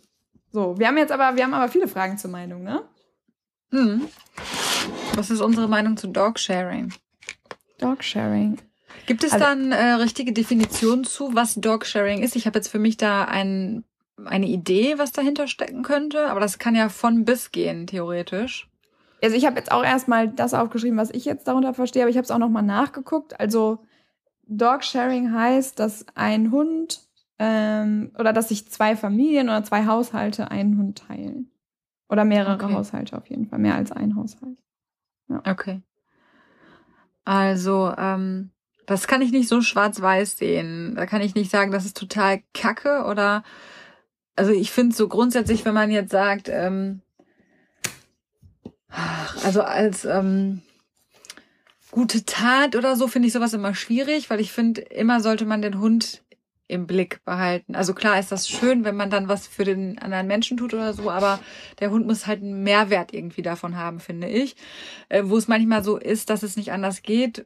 [0.51, 2.83] So, wir haben jetzt aber, wir haben aber viele Fragen zur Meinung, ne?
[3.71, 4.07] Hm.
[5.15, 6.93] Was ist unsere Meinung zu Dogsharing?
[7.79, 8.57] Dogsharing.
[9.05, 12.35] Gibt es also, da eine äh, richtige Definition zu, was Dogsharing ist?
[12.35, 13.83] Ich habe jetzt für mich da ein,
[14.25, 18.69] eine Idee, was dahinter stecken könnte, aber das kann ja von bis gehen, theoretisch.
[19.23, 22.17] Also ich habe jetzt auch erstmal das aufgeschrieben, was ich jetzt darunter verstehe, aber ich
[22.17, 23.39] habe es auch nochmal nachgeguckt.
[23.39, 23.79] Also
[24.47, 27.01] Dogsharing heißt, dass ein Hund
[27.43, 31.49] ähm, oder dass sich zwei Familien oder zwei Haushalte einen Hund teilen.
[32.07, 32.73] Oder mehrere okay.
[32.73, 34.59] Haushalte auf jeden Fall, mehr als ein Haushalt.
[35.27, 35.41] Ja.
[35.49, 35.81] Okay.
[37.25, 38.51] Also, ähm,
[38.85, 40.93] Das kann ich nicht so schwarz-weiß sehen.
[40.95, 43.43] Da kann ich nicht sagen, das ist total kacke oder
[44.35, 47.01] also ich finde so grundsätzlich, wenn man jetzt sagt, ähm,
[49.43, 50.61] also als ähm,
[51.91, 55.61] gute Tat oder so finde ich sowas immer schwierig, weil ich finde, immer sollte man
[55.61, 56.21] den Hund
[56.71, 57.75] im Blick behalten.
[57.75, 60.93] Also klar ist das schön, wenn man dann was für den anderen Menschen tut oder
[60.93, 61.39] so, aber
[61.79, 64.55] der Hund muss halt einen Mehrwert irgendwie davon haben, finde ich.
[65.09, 67.45] Äh, wo es manchmal so ist, dass es nicht anders geht,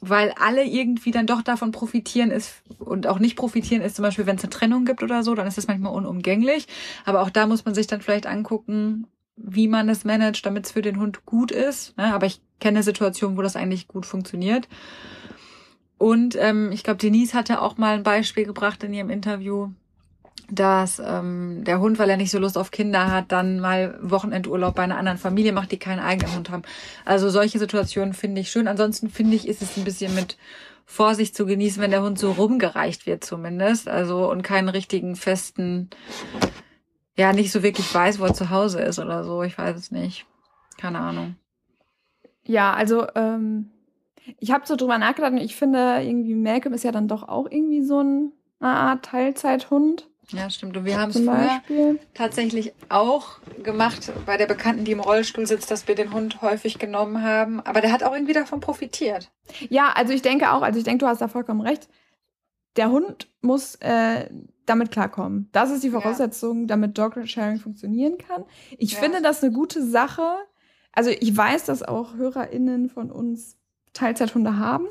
[0.00, 4.26] weil alle irgendwie dann doch davon profitieren ist und auch nicht profitieren ist, zum Beispiel,
[4.26, 6.68] wenn es eine Trennung gibt oder so, dann ist das manchmal unumgänglich.
[7.04, 10.72] Aber auch da muss man sich dann vielleicht angucken, wie man es managt, damit es
[10.72, 11.96] für den Hund gut ist.
[11.96, 12.14] Ne?
[12.14, 14.68] Aber ich kenne Situationen, wo das eigentlich gut funktioniert.
[15.98, 19.70] Und ähm, ich glaube, Denise hatte auch mal ein Beispiel gebracht in ihrem Interview,
[20.50, 24.74] dass ähm, der Hund, weil er nicht so Lust auf Kinder hat, dann mal Wochenendurlaub
[24.74, 26.62] bei einer anderen Familie macht, die keinen eigenen Hund haben.
[27.04, 28.68] Also solche Situationen finde ich schön.
[28.68, 30.36] Ansonsten finde ich, ist es ein bisschen mit
[30.84, 33.88] Vorsicht zu genießen, wenn der Hund so rumgereicht wird zumindest.
[33.88, 35.90] Also und keinen richtigen festen,
[37.16, 39.42] ja, nicht so wirklich weiß, wo er zu Hause ist oder so.
[39.42, 40.26] Ich weiß es nicht.
[40.76, 41.36] Keine Ahnung.
[42.44, 43.70] Ja, also ähm,
[44.38, 47.46] ich habe so drüber nachgedacht und ich finde irgendwie Malcolm ist ja dann doch auch
[47.50, 50.08] irgendwie so ein, eine Art Teilzeithund.
[50.30, 50.76] Ja, stimmt.
[50.76, 51.62] Und wir haben es vorher
[52.14, 56.78] tatsächlich auch gemacht bei der Bekannten, die im Rollstuhl sitzt, dass wir den Hund häufig
[56.78, 57.60] genommen haben.
[57.60, 59.30] Aber der hat auch irgendwie davon profitiert.
[59.68, 61.88] Ja, also ich denke auch, also ich denke, du hast da vollkommen recht.
[62.74, 64.28] Der Hund muss äh,
[64.66, 65.48] damit klarkommen.
[65.52, 66.66] Das ist die Voraussetzung, ja.
[66.66, 68.44] damit Dog Sharing funktionieren kann.
[68.78, 68.98] Ich ja.
[68.98, 70.36] finde das eine gute Sache.
[70.92, 73.56] Also ich weiß, dass auch HörerInnen von uns
[73.96, 74.86] Teilzeithunde haben.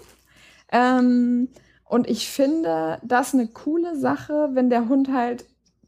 [0.71, 1.49] Ähm,
[1.85, 5.45] und ich finde das eine coole Sache, wenn der Hund halt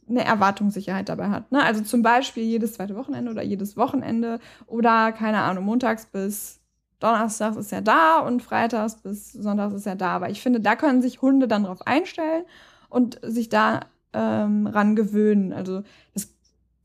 [0.09, 1.51] eine Erwartungssicherheit dabei hat.
[1.51, 1.61] Ne?
[1.63, 6.61] Also zum Beispiel jedes zweite Wochenende oder jedes Wochenende oder keine Ahnung, montags bis
[6.99, 10.15] Donnerstags ist er da und freitags bis Sonntags ist er da.
[10.15, 12.45] Aber ich finde, da können sich Hunde dann drauf einstellen
[12.89, 13.81] und sich da
[14.13, 15.53] ähm, ran gewöhnen.
[15.53, 16.33] Also das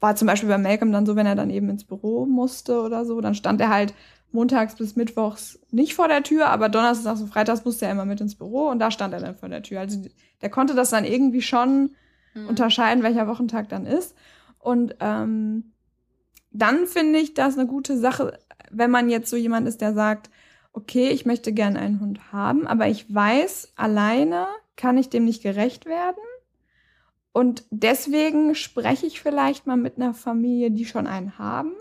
[0.00, 3.04] war zum Beispiel bei Malcolm dann so, wenn er dann eben ins Büro musste oder
[3.04, 3.94] so, dann stand er halt
[4.32, 8.20] montags bis mittwochs nicht vor der Tür, aber donnerstags und freitags musste er immer mit
[8.20, 9.80] ins Büro und da stand er dann vor der Tür.
[9.80, 10.00] Also
[10.40, 11.94] der konnte das dann irgendwie schon
[12.34, 12.48] mhm.
[12.48, 14.14] unterscheiden, welcher Wochentag dann ist.
[14.58, 15.72] Und ähm,
[16.50, 18.38] dann finde ich das eine gute Sache,
[18.70, 20.30] wenn man jetzt so jemand ist, der sagt,
[20.72, 25.42] okay, ich möchte gerne einen Hund haben, aber ich weiß, alleine kann ich dem nicht
[25.42, 26.22] gerecht werden.
[27.32, 31.72] Und deswegen spreche ich vielleicht mal mit einer Familie, die schon einen haben.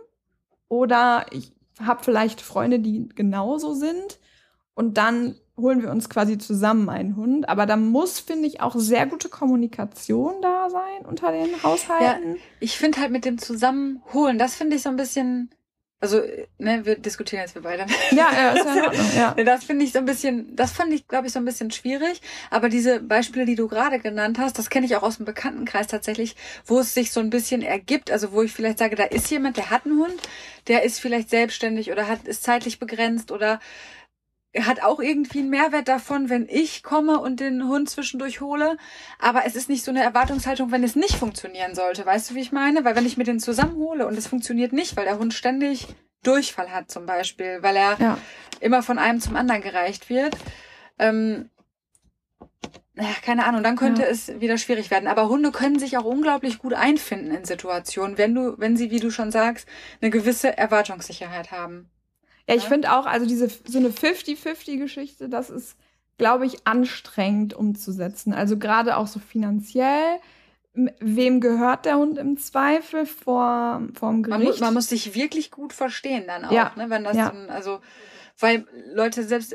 [0.69, 4.19] Oder ich habe vielleicht Freunde, die genauso sind.
[4.73, 7.47] Und dann holen wir uns quasi zusammen einen Hund.
[7.47, 12.35] Aber da muss, finde ich, auch sehr gute Kommunikation da sein unter den Haushalten.
[12.35, 15.51] Ja, ich finde halt mit dem Zusammenholen, das finde ich so ein bisschen
[16.01, 16.19] also,
[16.57, 17.85] ne, wir diskutieren jetzt wir beide.
[18.09, 19.35] Ja, ja, ist ja in Ordnung, ja.
[19.45, 22.21] Das finde ich so ein bisschen, das fand ich, glaube ich, so ein bisschen schwierig.
[22.49, 25.85] Aber diese Beispiele, die du gerade genannt hast, das kenne ich auch aus dem Bekanntenkreis
[25.85, 26.35] tatsächlich,
[26.65, 28.09] wo es sich so ein bisschen ergibt.
[28.09, 30.15] Also, wo ich vielleicht sage, da ist jemand, der hat einen Hund,
[30.67, 33.59] der ist vielleicht selbstständig oder hat, ist zeitlich begrenzt oder
[34.59, 38.77] hat auch irgendwie einen Mehrwert davon, wenn ich komme und den Hund zwischendurch hole.
[39.19, 42.05] Aber es ist nicht so eine Erwartungshaltung, wenn es nicht funktionieren sollte.
[42.05, 42.83] Weißt du, wie ich meine?
[42.83, 45.87] Weil wenn ich mir den zusammenhole und es funktioniert nicht, weil der Hund ständig
[46.23, 48.17] Durchfall hat zum Beispiel, weil er ja.
[48.59, 50.37] immer von einem zum anderen gereicht wird.
[50.99, 51.49] Ähm,
[53.23, 54.09] keine Ahnung, dann könnte ja.
[54.09, 55.07] es wieder schwierig werden.
[55.07, 58.99] Aber Hunde können sich auch unglaublich gut einfinden in Situationen, wenn du, wenn sie, wie
[58.99, 59.67] du schon sagst,
[60.01, 61.89] eine gewisse Erwartungssicherheit haben.
[62.51, 65.77] Ja, ich finde auch, also diese so eine 50-50-Geschichte, das ist,
[66.17, 68.33] glaube ich, anstrengend umzusetzen.
[68.33, 70.19] Also gerade auch so finanziell.
[70.73, 74.39] Wem gehört der Hund im Zweifel vor vom Gericht?
[74.39, 76.71] Man muss, man muss sich wirklich gut verstehen dann auch, ja.
[76.77, 76.89] ne?
[76.89, 77.29] Wenn das ja.
[77.29, 77.81] dann, also
[78.39, 79.53] weil Leute selbst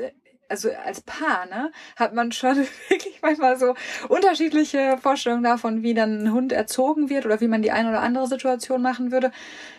[0.49, 2.57] also als Paar, ne, hat man schon
[2.89, 3.75] wirklich manchmal so
[4.09, 8.01] unterschiedliche Vorstellungen davon, wie dann ein Hund erzogen wird oder wie man die eine oder
[8.01, 9.31] andere Situation machen würde.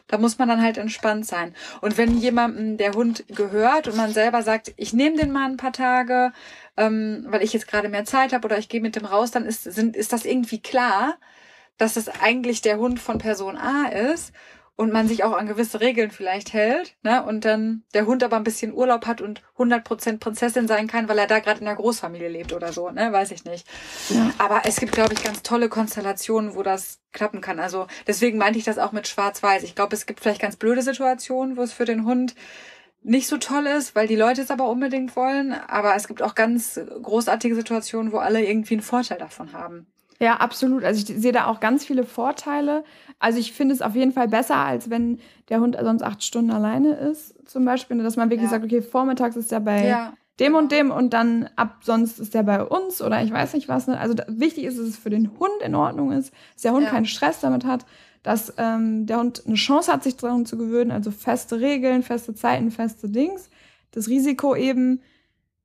[0.07, 1.55] Da muss man dann halt entspannt sein.
[1.81, 5.57] Und wenn jemandem der Hund gehört und man selber sagt, ich nehme den mal ein
[5.57, 6.33] paar Tage,
[6.77, 9.45] ähm, weil ich jetzt gerade mehr Zeit habe oder ich gehe mit dem raus, dann
[9.45, 11.17] ist, sind, ist das irgendwie klar,
[11.77, 14.33] dass es eigentlich der Hund von Person A ist
[14.79, 18.37] und man sich auch an gewisse Regeln vielleicht hält, ne, und dann der Hund aber
[18.37, 21.75] ein bisschen Urlaub hat und 100% Prinzessin sein kann, weil er da gerade in der
[21.75, 23.67] Großfamilie lebt oder so, ne, weiß ich nicht.
[24.09, 24.31] Ja.
[24.39, 27.59] Aber es gibt, glaube ich, ganz tolle Konstellationen, wo das klappen kann.
[27.59, 29.65] Also deswegen meinte ich das auch mit Schwarz-Weiß.
[29.65, 32.37] Ich glaube, es gibt vielleicht ganz blöde Situationen, wo es für den Hund
[33.03, 35.55] nicht so toll ist, weil die Leute es aber unbedingt wollen.
[35.55, 39.89] Aber es gibt auch ganz großartige Situationen, wo alle irgendwie einen Vorteil davon haben.
[40.21, 40.85] Ja, absolut.
[40.85, 42.85] Also ich sehe da auch ganz viele Vorteile.
[43.19, 46.51] Also ich finde es auf jeden Fall besser, als wenn der Hund sonst acht Stunden
[46.51, 48.03] alleine ist, zum Beispiel.
[48.03, 48.51] Dass man wirklich ja.
[48.51, 50.13] sagt, okay, vormittags ist er bei ja.
[50.41, 53.69] dem und dem und dann ab sonst ist der bei uns oder ich weiß nicht
[53.69, 53.87] was.
[53.87, 53.99] Ne?
[53.99, 56.91] Also wichtig ist, dass es für den Hund in Ordnung ist, dass der Hund ja.
[56.91, 57.87] keinen Stress damit hat,
[58.25, 62.35] dass ähm, der Hund eine Chance hat, sich daran zu gewöhnen, also feste Regeln, feste
[62.35, 63.51] Zeiten, feste Dings.
[63.93, 65.01] Das Risiko eben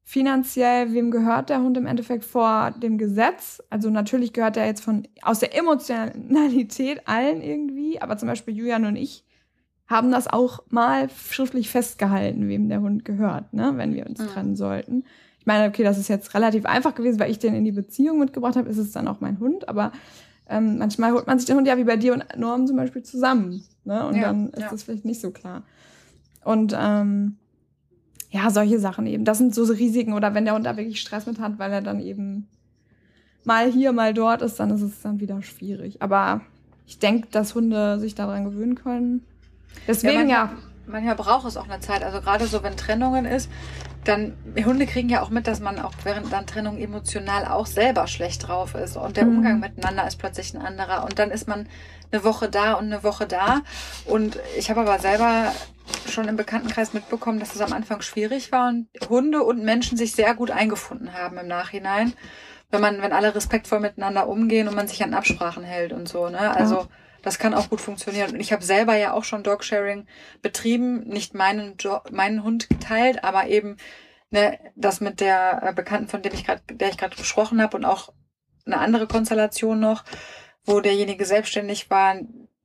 [0.03, 3.63] finanziell, wem gehört der Hund im Endeffekt vor dem Gesetz?
[3.69, 8.85] Also natürlich gehört er jetzt von aus der Emotionalität allen irgendwie, aber zum Beispiel Julian
[8.85, 9.23] und ich
[9.87, 14.27] haben das auch mal schriftlich festgehalten, wem der Hund gehört, ne, wenn wir uns mhm.
[14.27, 15.03] trennen sollten.
[15.39, 18.19] Ich meine, okay, das ist jetzt relativ einfach gewesen, weil ich den in die Beziehung
[18.19, 19.91] mitgebracht habe, ist es dann auch mein Hund, aber
[20.47, 23.03] ähm, manchmal holt man sich den Hund ja wie bei dir und Norm zum Beispiel
[23.03, 23.63] zusammen.
[23.83, 24.05] Ne?
[24.05, 24.69] Und ja, dann ist ja.
[24.69, 25.63] das vielleicht nicht so klar.
[26.43, 27.37] Und ähm,
[28.33, 29.25] ja, solche Sachen eben.
[29.25, 30.13] Das sind so Risiken.
[30.13, 32.47] Oder wenn der Hund da wirklich Stress mit hat, weil er dann eben
[33.43, 36.01] mal hier, mal dort ist, dann ist es dann wieder schwierig.
[36.01, 36.41] Aber
[36.87, 39.23] ich denke, dass Hunde sich daran gewöhnen können.
[39.87, 40.45] Deswegen ja.
[40.45, 40.63] Manchmal, ja.
[40.87, 42.03] manchmal braucht es auch eine Zeit.
[42.03, 43.51] Also gerade so, wenn Trennungen ist,
[44.03, 44.33] dann
[44.65, 48.47] Hunde kriegen ja auch mit, dass man auch während dann Trennung emotional auch selber schlecht
[48.47, 49.37] drauf ist und der mhm.
[49.37, 51.67] Umgang miteinander ist plötzlich ein anderer und dann ist man
[52.11, 53.61] eine Woche da und eine Woche da
[54.05, 55.53] und ich habe aber selber
[56.09, 60.13] schon im Bekanntenkreis mitbekommen, dass es am Anfang schwierig war und Hunde und Menschen sich
[60.13, 62.13] sehr gut eingefunden haben im Nachhinein,
[62.71, 66.29] wenn man wenn alle respektvoll miteinander umgehen und man sich an Absprachen hält und so,
[66.29, 66.55] ne?
[66.55, 66.87] Also ja.
[67.23, 68.33] Das kann auch gut funktionieren.
[68.33, 70.05] Und ich habe selber ja auch schon Dogsharing
[70.41, 73.77] betrieben, nicht meinen, jo meinen Hund geteilt, aber eben
[74.29, 77.77] ne, das mit der äh, Bekannten, von dem ich gerade, der ich gerade gesprochen habe
[77.77, 78.13] und auch
[78.65, 80.03] eine andere Konstellation noch,
[80.65, 82.17] wo derjenige selbstständig war,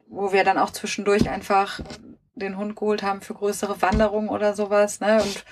[0.09, 1.81] wo wir dann auch zwischendurch einfach
[2.39, 5.22] den Hund geholt haben für größere Wanderungen oder sowas, ne?
[5.22, 5.45] Und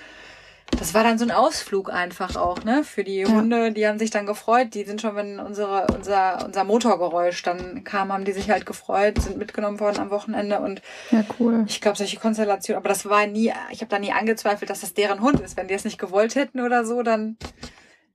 [0.71, 2.83] das war dann so ein Ausflug einfach auch, ne?
[2.83, 3.25] Für die.
[3.25, 4.73] Hunde, die haben sich dann gefreut.
[4.73, 9.21] Die sind schon, wenn unsere, unser, unser Motorgeräusch dann kam, haben die sich halt gefreut,
[9.21, 10.81] sind mitgenommen worden am Wochenende und
[11.11, 11.63] ja, cool.
[11.67, 14.93] Ich glaube, solche Konstellationen, aber das war nie, ich habe da nie angezweifelt, dass das
[14.93, 15.55] deren Hund ist.
[15.55, 17.37] Wenn die es nicht gewollt hätten oder so, dann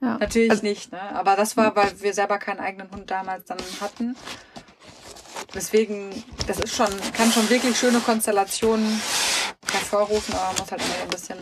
[0.01, 0.19] ja.
[0.19, 1.01] natürlich also, nicht, ne?
[1.15, 4.15] Aber das war, weil wir selber keinen eigenen Hund damals dann hatten.
[5.55, 6.11] Deswegen,
[6.47, 9.01] das ist schon, kann schon wirklich schöne Konstellationen
[9.71, 11.39] hervorrufen, aber man muss halt immer ein bisschen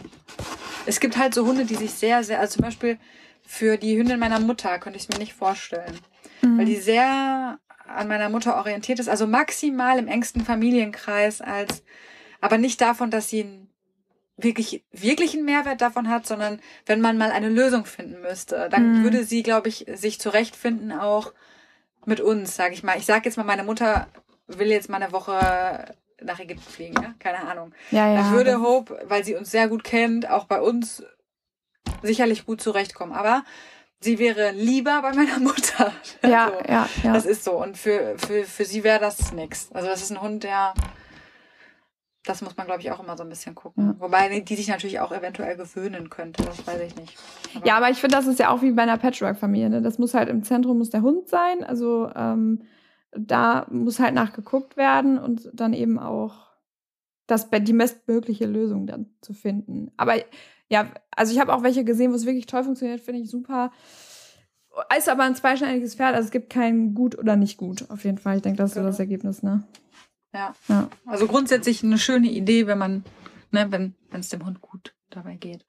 [0.86, 2.98] es gibt halt so Hunde, die sich sehr, sehr, also zum Beispiel
[3.46, 5.98] für die Hündin meiner Mutter könnte ich es mir nicht vorstellen.
[6.42, 6.58] Mhm.
[6.58, 11.82] Weil die sehr an meiner Mutter orientiert ist, also maximal im engsten Familienkreis als,
[12.40, 13.70] aber nicht davon, dass sie einen
[14.36, 19.02] wirklich, wirklichen Mehrwert davon hat, sondern wenn man mal eine Lösung finden müsste, dann mhm.
[19.02, 21.32] würde sie, glaube ich, sich zurechtfinden auch
[22.06, 22.96] mit uns, sage ich mal.
[22.98, 24.08] Ich sage jetzt mal, meine Mutter
[24.46, 27.14] will jetzt mal eine Woche nach Ägypten fliegen, ja?
[27.18, 27.72] keine Ahnung.
[27.90, 31.02] Ja, ja, dann würde Hope, weil sie uns sehr gut kennt, auch bei uns
[32.02, 33.12] sicherlich gut zurechtkommen.
[33.12, 33.44] Aber
[34.00, 35.92] sie wäre lieber bei meiner Mutter.
[36.22, 37.12] Ja, also, ja, ja.
[37.12, 37.52] Das ist so.
[37.52, 39.70] Und für, für, für sie wäre das nichts.
[39.72, 40.74] Also das ist ein Hund, der
[42.24, 43.96] das muss man, glaube ich, auch immer so ein bisschen gucken.
[43.98, 47.16] Wobei die sich natürlich auch eventuell gewöhnen könnte, das weiß ich nicht.
[47.54, 49.70] Aber ja, aber ich finde, das ist ja auch wie bei einer Patchwork-Familie.
[49.70, 49.82] Ne?
[49.82, 51.64] Das muss halt im Zentrum muss der Hund sein.
[51.64, 52.62] Also ähm,
[53.12, 56.50] da muss halt nachgeguckt werden und dann eben auch
[57.26, 59.90] das, die bestmögliche Lösung dann zu finden.
[59.96, 60.14] Aber
[60.68, 63.72] ja, also ich habe auch welche gesehen, wo es wirklich toll funktioniert, finde ich super.
[64.96, 68.18] Ist aber ein zweischneidiges Pferd, also es gibt kein gut oder nicht gut, auf jeden
[68.18, 68.36] Fall.
[68.36, 68.86] Ich denke, das ist genau.
[68.86, 69.64] so das Ergebnis, ne?
[70.32, 70.54] Ja.
[70.68, 70.88] ja.
[71.06, 73.04] Also grundsätzlich eine schöne Idee, wenn man,
[73.50, 75.64] ne, wenn es dem Hund gut dabei geht.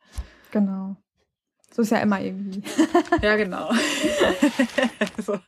[0.51, 0.95] Genau.
[1.73, 2.63] So ist ja immer irgendwie.
[3.21, 3.71] ja, genau.
[5.25, 5.39] so,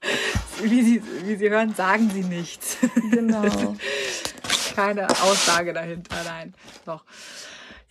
[0.61, 2.77] wie, Sie, wie Sie hören, sagen Sie nichts.
[3.11, 3.43] Genau.
[4.75, 6.53] Keine Aussage dahinter, nein.
[6.85, 7.03] Doch.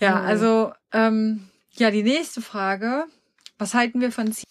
[0.00, 3.04] Ja, also, ähm, ja, die nächste Frage.
[3.58, 4.48] Was halten wir von Ziel?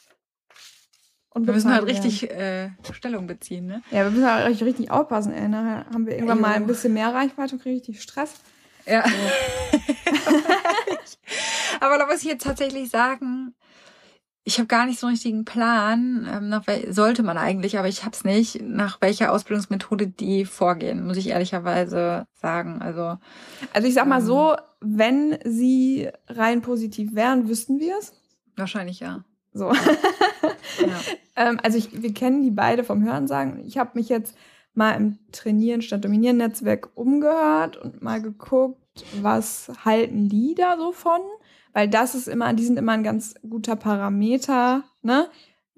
[1.34, 3.82] Und wir müssen halt richtig äh, Stellung beziehen, ne?
[3.90, 5.48] Ja, wir müssen halt richtig, richtig aufpassen, ey.
[5.48, 8.34] Nachher haben wir irgendwann mal ein bisschen mehr Reichweite und kriegen richtig Stress.
[8.86, 9.04] Ja.
[9.08, 9.14] So.
[11.80, 13.56] Aber da muss ich jetzt tatsächlich sagen,
[14.44, 18.04] ich habe gar nicht so einen richtigen Plan, ähm, nach sollte man eigentlich, aber ich
[18.04, 22.82] habe es nicht, nach welcher Ausbildungsmethode die vorgehen, muss ich ehrlicherweise sagen.
[22.82, 23.18] Also,
[23.72, 28.14] also ich sag mal ähm, so, wenn sie rein positiv wären, wüssten wir es.
[28.56, 29.24] Wahrscheinlich ja.
[29.54, 29.72] So.
[31.36, 33.66] ähm, also ich, wir kennen die beide vom Hörensagen.
[33.66, 34.36] Ich habe mich jetzt
[34.74, 38.78] mal im Trainieren statt Dominieren Netzwerk umgehört und mal geguckt,
[39.22, 41.22] was halten die da so von?
[41.74, 45.30] weil das ist immer, die sind immer ein ganz guter Parameter, ne?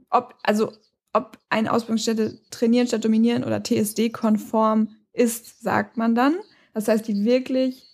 [0.09, 0.71] Ob, also,
[1.11, 6.35] ob eine Ausbildungsstätte trainieren statt dominieren oder TSD-konform ist, sagt man dann.
[6.73, 7.92] Das heißt, die wirklich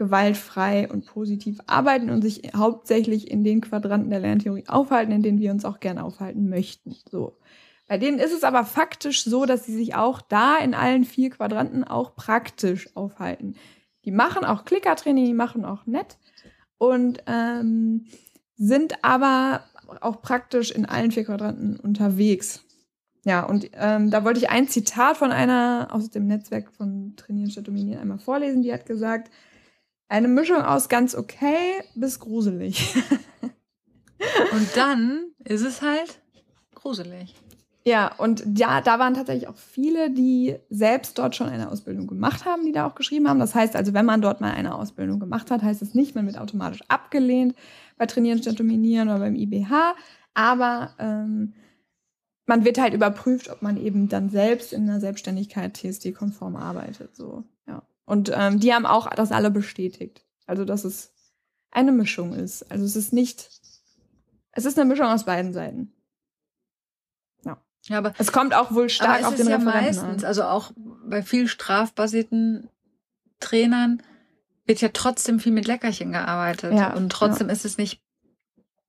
[0.00, 5.40] gewaltfrei und positiv arbeiten und sich hauptsächlich in den Quadranten der Lerntheorie aufhalten, in denen
[5.40, 6.96] wir uns auch gerne aufhalten möchten.
[7.10, 7.36] So.
[7.86, 11.28] Bei denen ist es aber faktisch so, dass sie sich auch da in allen vier
[11.28, 13.56] Quadranten auch praktisch aufhalten.
[14.06, 16.16] Die machen auch Klickertraining, die machen auch nett,
[16.78, 18.06] und ähm,
[18.56, 19.64] sind aber
[20.00, 22.64] auch praktisch in allen vier Quadranten unterwegs.
[23.26, 27.50] Ja, und ähm, da wollte ich ein Zitat von einer aus dem Netzwerk von Trainieren
[27.50, 28.62] statt Dominieren einmal vorlesen.
[28.62, 29.30] Die hat gesagt,
[30.10, 32.94] eine Mischung aus ganz okay bis gruselig.
[34.52, 36.20] und dann ist es halt
[36.74, 37.34] gruselig.
[37.84, 42.44] Ja, und ja, da waren tatsächlich auch viele, die selbst dort schon eine Ausbildung gemacht
[42.44, 43.40] haben, die da auch geschrieben haben.
[43.40, 46.26] Das heißt also, wenn man dort mal eine Ausbildung gemacht hat, heißt es nicht, man
[46.26, 47.54] wird automatisch abgelehnt
[47.96, 49.94] bei Trainieren statt Dominieren oder beim IBH.
[50.34, 51.54] Aber ähm,
[52.46, 57.16] man wird halt überprüft, ob man eben dann selbst in der Selbstständigkeit TSD-konform arbeitet.
[57.16, 57.44] So.
[58.10, 60.24] Und ähm, die haben auch das alle bestätigt.
[60.46, 61.12] Also, dass es
[61.70, 62.70] eine Mischung ist.
[62.70, 63.48] Also es ist nicht,
[64.52, 65.92] es ist eine Mischung aus beiden Seiten.
[67.86, 70.28] Ja, aber es kommt auch wohl stark auf den ja Referenten meistens, an.
[70.28, 72.68] Also auch bei viel strafbasierten
[73.40, 74.02] Trainern
[74.66, 76.74] wird ja trotzdem viel mit Leckerchen gearbeitet.
[76.74, 77.52] Ja, und trotzdem ja.
[77.52, 78.02] ist es nicht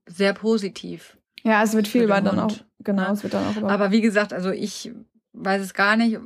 [0.07, 1.17] sehr positiv.
[1.43, 3.11] Ja, es wird viel über dann auch, genau, ja.
[3.13, 3.71] es wird dann auch über.
[3.71, 4.91] Aber wie gesagt, also ich
[5.33, 6.19] weiß es gar nicht.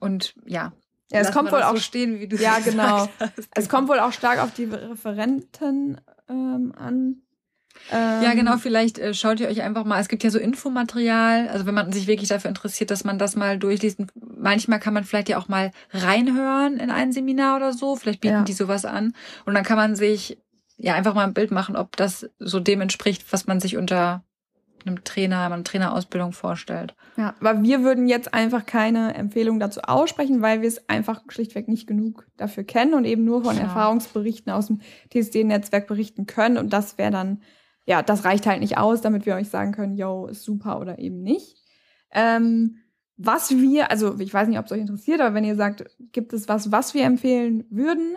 [0.00, 0.72] Und ja.
[1.10, 3.08] Ja, es kommt wohl auch so stehen, wie du Ja, genau.
[3.20, 3.48] Hast.
[3.54, 7.22] Es kommt wohl auch stark auf die Referenten ähm, an.
[7.92, 11.48] Ähm, ja, genau, vielleicht äh, schaut ihr euch einfach mal, es gibt ja so Infomaterial,
[11.48, 14.00] also wenn man sich wirklich dafür interessiert, dass man das mal durchliest.
[14.14, 18.34] Manchmal kann man vielleicht ja auch mal reinhören in ein Seminar oder so, vielleicht bieten
[18.34, 18.42] ja.
[18.42, 19.14] die sowas an.
[19.44, 20.38] Und dann kann man sich
[20.78, 24.24] ja einfach mal ein Bild machen, ob das so dem entspricht, was man sich unter
[24.86, 26.94] einem Trainer, einer Trainerausbildung vorstellt.
[27.16, 31.68] Ja, aber wir würden jetzt einfach keine Empfehlung dazu aussprechen, weil wir es einfach schlichtweg
[31.68, 33.62] nicht genug dafür kennen und eben nur von ja.
[33.62, 34.80] Erfahrungsberichten aus dem
[35.12, 36.58] TSD-Netzwerk berichten können.
[36.58, 37.40] Und das wäre dann
[37.86, 40.98] ja, das reicht halt nicht aus, damit wir euch sagen können, yo, ist super oder
[40.98, 41.56] eben nicht.
[42.10, 42.78] Ähm,
[43.16, 46.32] was wir, also ich weiß nicht, ob es euch interessiert, aber wenn ihr sagt, gibt
[46.32, 48.16] es was, was wir empfehlen würden,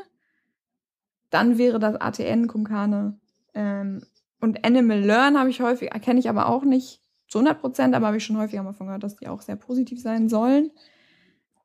[1.29, 3.19] dann wäre das ATN, Kumkane
[3.53, 4.01] ähm,
[4.41, 8.07] und Animal Learn habe ich häufig, erkenne ich aber auch nicht zu 100 Prozent, aber
[8.07, 10.71] habe ich schon häufiger mal von gehört, dass die auch sehr positiv sein sollen.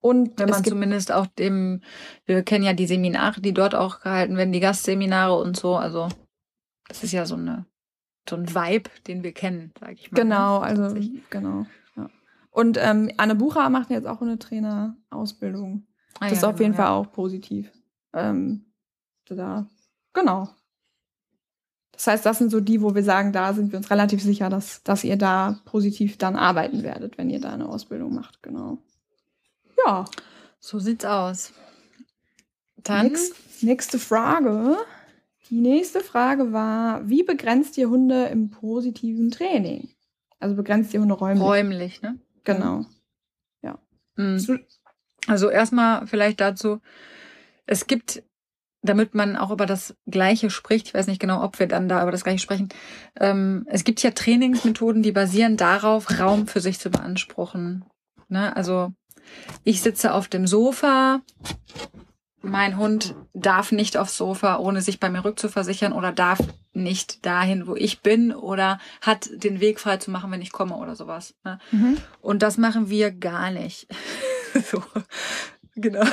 [0.00, 1.80] Und wenn man zumindest auch dem,
[2.26, 6.08] wir kennen ja die Seminare, die dort auch gehalten werden, die Gastseminare und so, also
[6.88, 7.64] das ist ja so eine
[8.28, 10.18] so ein Vibe, den wir kennen, sage ich mal.
[10.18, 10.24] Ne?
[10.24, 10.94] Genau, also
[11.30, 11.66] genau.
[11.96, 12.08] Ja.
[12.50, 15.86] Und ähm, Anne Bucher macht jetzt auch eine Trainerausbildung.
[16.14, 16.84] Ah, das ja, ist auf genau, jeden ja.
[16.84, 17.70] Fall auch positiv.
[18.12, 18.72] Ähm,
[19.26, 19.66] da,
[20.12, 20.48] genau.
[21.94, 24.48] Das heißt, das sind so die, wo wir sagen, da sind wir uns relativ sicher,
[24.48, 28.42] dass, dass ihr da positiv dann arbeiten werdet, wenn ihr da eine Ausbildung macht.
[28.42, 28.78] Genau.
[29.86, 30.04] Ja.
[30.60, 31.52] So sieht's aus.
[32.76, 34.76] Dann Nächst, nächste Frage.
[35.50, 39.90] Die nächste Frage war, wie begrenzt ihr Hunde im positiven Training?
[40.38, 41.42] Also begrenzt ihr Hunde räumlich?
[41.42, 42.18] Räumlich, ne?
[42.44, 42.84] Genau.
[43.62, 43.78] Ja.
[44.16, 44.60] Mhm.
[45.26, 46.80] Also erstmal vielleicht dazu,
[47.66, 48.22] es gibt,
[48.84, 52.02] damit man auch über das Gleiche spricht, ich weiß nicht genau, ob wir dann da
[52.02, 52.68] über das Gleiche sprechen,
[53.18, 57.84] ähm, es gibt ja Trainingsmethoden, die basieren darauf, Raum für sich zu beanspruchen.
[58.28, 58.54] Ne?
[58.54, 58.92] Also
[59.64, 61.22] ich sitze auf dem Sofa,
[62.42, 66.40] mein Hund darf nicht aufs Sofa, ohne sich bei mir rückzuversichern oder darf
[66.74, 70.76] nicht dahin, wo ich bin oder hat den Weg frei zu machen, wenn ich komme
[70.76, 71.34] oder sowas.
[71.42, 71.58] Ne?
[71.70, 71.96] Mhm.
[72.20, 73.86] Und das machen wir gar nicht.
[74.70, 74.82] so,
[75.74, 76.04] genau.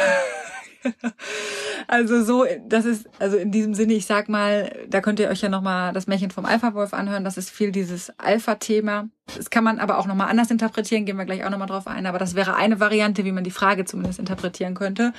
[1.88, 5.42] also so, das ist, also in diesem Sinne, ich sag mal, da könnt ihr euch
[5.42, 7.24] ja nochmal das Märchen vom Alpha-Wolf anhören.
[7.24, 9.10] Das ist viel dieses Alpha-Thema.
[9.38, 12.06] Das kann man aber auch nochmal anders interpretieren, gehen wir gleich auch nochmal drauf ein.
[12.06, 15.14] Aber das wäre eine Variante, wie man die Frage zumindest interpretieren könnte,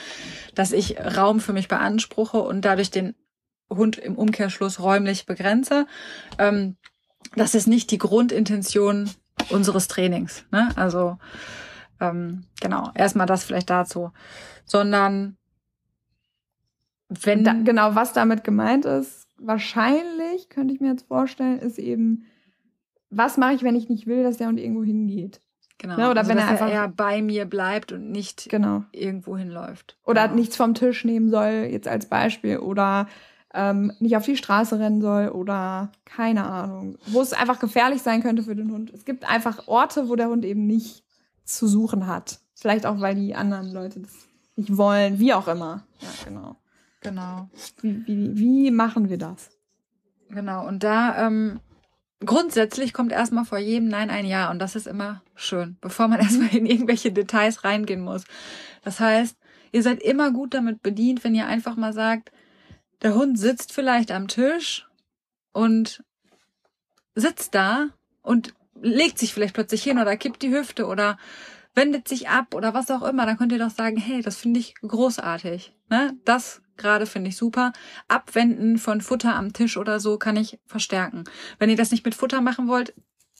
[0.54, 3.14] dass ich Raum für mich beanspruche und dadurch den
[3.70, 5.86] Hund im Umkehrschluss räumlich begrenze.
[6.38, 6.76] Ähm,
[7.36, 9.10] das ist nicht die Grundintention
[9.48, 10.44] unseres Trainings.
[10.50, 10.68] Ne?
[10.76, 11.18] Also
[12.00, 14.12] ähm, genau, erstmal das vielleicht dazu.
[14.64, 15.36] Sondern
[17.22, 22.24] wenn da, genau, was damit gemeint ist, wahrscheinlich, könnte ich mir jetzt vorstellen, ist eben,
[23.10, 25.40] was mache ich, wenn ich nicht will, dass der Hund irgendwo hingeht?
[25.78, 25.96] Genau.
[25.96, 26.10] Ne?
[26.10, 28.84] Oder also, wenn er einfach er bei mir bleibt und nicht genau.
[28.92, 29.98] irgendwo hinläuft.
[30.04, 30.40] Oder genau.
[30.40, 32.58] nichts vom Tisch nehmen soll, jetzt als Beispiel.
[32.58, 33.08] Oder
[33.52, 36.96] ähm, nicht auf die Straße rennen soll oder keine Ahnung.
[37.06, 38.90] Wo es einfach gefährlich sein könnte für den Hund.
[38.94, 41.04] Es gibt einfach Orte, wo der Hund eben nicht
[41.44, 42.38] zu suchen hat.
[42.54, 44.12] Vielleicht auch, weil die anderen Leute das
[44.56, 45.84] nicht wollen, wie auch immer.
[46.00, 46.56] Ja, genau.
[47.02, 47.48] Genau.
[47.80, 49.50] Wie, wie, wie machen wir das?
[50.28, 51.60] Genau, und da ähm,
[52.20, 56.20] grundsätzlich kommt erstmal vor jedem Nein ein Ja und das ist immer schön, bevor man
[56.20, 58.24] erstmal in irgendwelche Details reingehen muss.
[58.82, 59.36] Das heißt,
[59.72, 62.32] ihr seid immer gut damit bedient, wenn ihr einfach mal sagt,
[63.02, 64.88] der Hund sitzt vielleicht am Tisch
[65.52, 66.04] und
[67.14, 67.88] sitzt da
[68.22, 71.18] und legt sich vielleicht plötzlich hin oder kippt die Hüfte oder
[71.74, 74.60] wendet sich ab oder was auch immer, dann könnt ihr doch sagen, hey, das finde
[74.60, 75.74] ich großartig.
[75.88, 76.14] Ne?
[76.24, 77.72] Das gerade, finde ich super.
[78.08, 81.24] Abwenden von Futter am Tisch oder so kann ich verstärken.
[81.58, 82.92] Wenn ihr das nicht mit Futter machen wollt,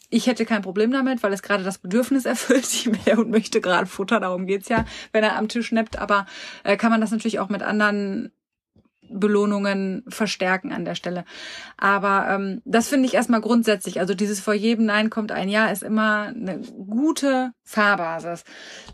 [0.09, 3.07] ich hätte kein Problem damit, weil es gerade das Bedürfnis erfüllt.
[3.07, 5.99] Der Hund möchte gerade Futter, darum geht's ja, wenn er am Tisch neppt.
[5.99, 6.26] Aber
[6.64, 8.32] äh, kann man das natürlich auch mit anderen
[9.13, 11.25] Belohnungen verstärken an der Stelle.
[11.77, 14.01] Aber ähm, das finde ich erstmal grundsätzlich.
[14.01, 18.45] Also dieses vor jedem Nein kommt ein Ja ist immer eine gute Fahrbasis.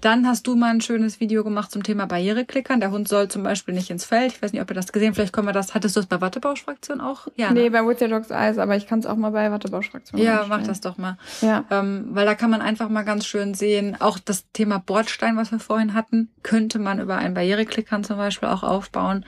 [0.00, 2.80] Dann hast du mal ein schönes Video gemacht zum Thema Barriereklickern.
[2.80, 4.32] Der Hund soll zum Beispiel nicht ins Feld.
[4.32, 5.74] Ich weiß nicht, ob ihr das gesehen Vielleicht können wir das.
[5.74, 7.26] Hattest du das bei Wattebauschfraktion auch?
[7.34, 7.50] Ja.
[7.50, 7.70] Nee, ne?
[7.70, 10.20] bei With Your Dogs Eyes, aber ich kann es auch mal bei Wattebauschfraktion.
[10.20, 11.18] Ja, mach das doch mal.
[11.40, 11.64] Ja.
[11.70, 15.50] Ähm, weil da kann man einfach mal ganz schön sehen, auch das Thema Bordstein, was
[15.50, 19.24] wir vorhin hatten, könnte man über einen Barriereklickern zum Beispiel auch aufbauen.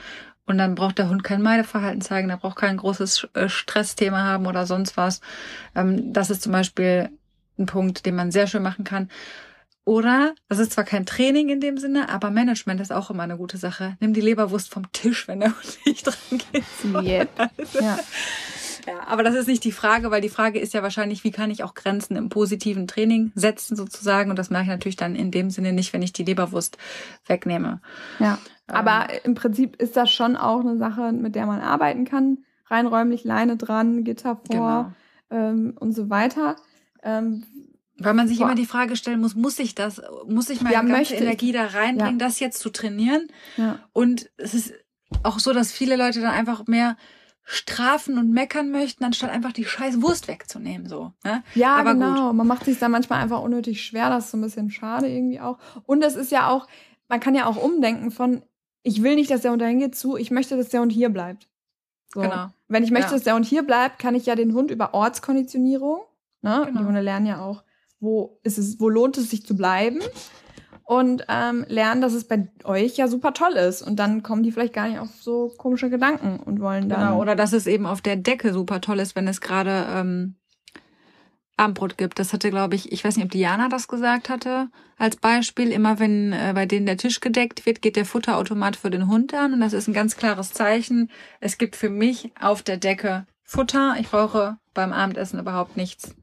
[0.51, 4.49] Und dann braucht der Hund kein Meideverhalten zeigen, der braucht kein großes äh, Stressthema haben
[4.49, 5.21] oder sonst was.
[5.77, 7.09] Ähm, das ist zum Beispiel
[7.57, 9.09] ein Punkt, den man sehr schön machen kann.
[9.85, 13.37] Oder, das ist zwar kein Training in dem Sinne, aber Management ist auch immer eine
[13.37, 13.97] gute Sache.
[14.01, 16.65] Nimm die Leberwurst vom Tisch, wenn der Hund nicht dran geht.
[16.85, 17.29] Yep.
[17.81, 18.01] Ja.
[18.87, 21.51] Ja, aber das ist nicht die Frage, weil die Frage ist ja wahrscheinlich, wie kann
[21.51, 24.31] ich auch Grenzen im positiven Training setzen sozusagen.
[24.31, 26.79] Und das mache ich natürlich dann in dem Sinne nicht, wenn ich die Leberwurst
[27.27, 27.81] wegnehme.
[28.19, 28.75] Ja, ähm.
[28.75, 32.39] aber im Prinzip ist das schon auch eine Sache, mit der man arbeiten kann.
[32.67, 34.95] Rein räumlich Leine dran, Gitter vor
[35.29, 35.51] genau.
[35.51, 36.57] ähm, und so weiter.
[37.03, 37.45] Ähm,
[38.01, 38.47] weil man sich Boah.
[38.47, 41.67] immer die Frage stellen muss, muss ich das, muss ich meine ja, ganze Energie da
[41.67, 42.27] reinbringen, ja.
[42.27, 43.29] das jetzt zu trainieren?
[43.59, 43.79] Ja.
[43.93, 44.73] Und es ist
[45.23, 46.97] auch so, dass viele Leute dann einfach mehr
[47.53, 51.13] strafen und meckern möchten, anstatt einfach die scheiß Wurst wegzunehmen, so.
[51.25, 51.43] Ne?
[51.57, 52.29] Ja, Aber genau.
[52.29, 52.37] Gut.
[52.37, 54.09] Man macht sich da manchmal einfach unnötig schwer.
[54.09, 55.59] Das ist so ein bisschen schade irgendwie auch.
[55.85, 56.69] Und es ist ja auch,
[57.09, 58.43] man kann ja auch umdenken von,
[58.85, 61.09] ich will nicht, dass der Hund dahin geht, zu, ich möchte, dass der Hund hier
[61.09, 61.49] bleibt.
[62.15, 62.21] So.
[62.21, 62.51] Genau.
[62.69, 63.15] Wenn ich möchte, ja.
[63.15, 66.03] dass der Hund hier bleibt, kann ich ja den Hund über Ortskonditionierung,
[66.43, 66.63] ne?
[66.67, 66.81] Genau.
[66.81, 67.65] Die Hunde lernen ja auch,
[67.99, 69.99] wo ist es, wo lohnt es sich zu bleiben?
[70.91, 73.81] Und ähm, lernen, dass es bei euch ja super toll ist.
[73.81, 76.99] Und dann kommen die vielleicht gar nicht auf so komische Gedanken und wollen dann.
[76.99, 80.35] Genau, oder dass es eben auf der Decke super toll ist, wenn es gerade ähm,
[81.57, 82.19] Abendbrot gibt.
[82.19, 84.69] Das hatte, glaube ich, ich weiß nicht, ob Diana das gesagt hatte,
[84.99, 85.71] als Beispiel.
[85.71, 89.33] Immer wenn äh, bei denen der Tisch gedeckt wird, geht der Futterautomat für den Hund
[89.33, 89.53] an.
[89.53, 91.09] Und das ist ein ganz klares Zeichen.
[91.39, 93.95] Es gibt für mich auf der Decke Futter.
[94.01, 96.17] Ich brauche beim Abendessen überhaupt nichts.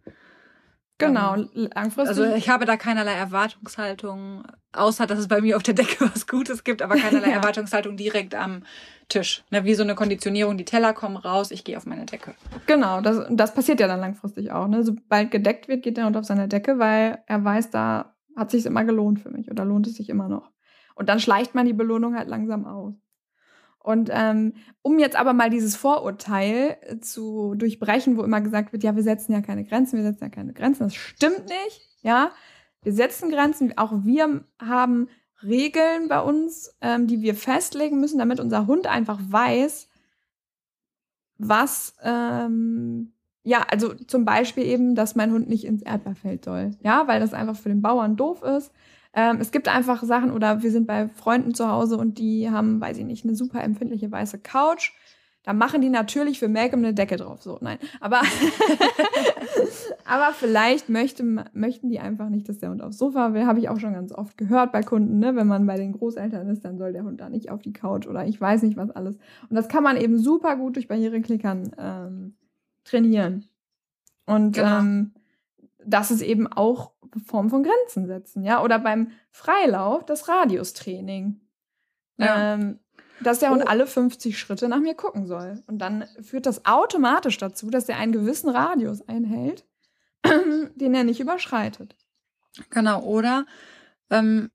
[0.97, 2.07] Genau, ähm, langfristig.
[2.07, 4.43] Also ich habe da keinerlei Erwartungshaltung,
[4.73, 7.35] außer dass es bei mir auf der Decke was Gutes gibt, aber keinerlei ja.
[7.35, 8.63] Erwartungshaltung direkt am
[9.09, 9.43] Tisch.
[9.51, 12.33] Ne, wie so eine Konditionierung, die Teller kommen raus, ich gehe auf meine Decke.
[12.65, 14.67] Genau, das, das passiert ja dann langfristig auch.
[14.67, 14.83] Ne?
[14.83, 18.65] Sobald gedeckt wird, geht der Hund auf seine Decke, weil er weiß, da hat sich
[18.65, 20.51] immer gelohnt für mich oder lohnt es sich immer noch.
[20.95, 22.95] Und dann schleicht man die Belohnung halt langsam aus.
[23.79, 28.83] Und ähm, um jetzt aber mal dieses Vorurteil äh, zu durchbrechen, wo immer gesagt wird,
[28.83, 32.31] ja, wir setzen ja keine Grenzen, wir setzen ja keine Grenzen, das stimmt nicht, ja.
[32.83, 35.07] Wir setzen Grenzen, auch wir haben
[35.43, 39.89] Regeln bei uns, ähm, die wir festlegen müssen, damit unser Hund einfach weiß,
[41.37, 43.13] was, ähm,
[43.43, 47.33] ja, also zum Beispiel eben, dass mein Hund nicht ins Erdbeerfeld soll, ja, weil das
[47.33, 48.71] einfach für den Bauern doof ist.
[49.17, 52.79] Ähm, es gibt einfach Sachen, oder wir sind bei Freunden zu Hause und die haben,
[52.79, 54.93] weiß ich nicht, eine super empfindliche weiße Couch.
[55.41, 57.41] Da machen die natürlich für Malcolm eine Decke drauf.
[57.41, 57.79] So, nein.
[57.99, 58.21] Aber,
[60.05, 63.47] aber vielleicht möchte, möchten die einfach nicht, dass der Hund aufs Sofa will.
[63.47, 65.17] Habe ich auch schon ganz oft gehört bei Kunden.
[65.17, 65.35] Ne?
[65.35, 68.05] Wenn man bei den Großeltern ist, dann soll der Hund da nicht auf die Couch
[68.05, 69.15] oder ich weiß nicht was alles.
[69.49, 72.35] Und das kann man eben super gut durch Barriereklickern ähm,
[72.83, 73.45] trainieren.
[74.27, 74.79] Und genau.
[74.79, 75.13] ähm,
[75.83, 78.63] das ist eben auch Form von Grenzen setzen, ja.
[78.63, 81.41] Oder beim Freilauf das Radiustraining.
[82.17, 82.53] Ja.
[82.53, 82.79] Ähm,
[83.21, 83.67] dass der Hund oh.
[83.67, 85.63] alle 50 Schritte nach mir gucken soll.
[85.67, 89.65] Und dann führt das automatisch dazu, dass er einen gewissen Radius einhält,
[90.75, 91.95] den er nicht überschreitet.
[92.69, 93.45] Genau, oder
[94.09, 94.49] ähm,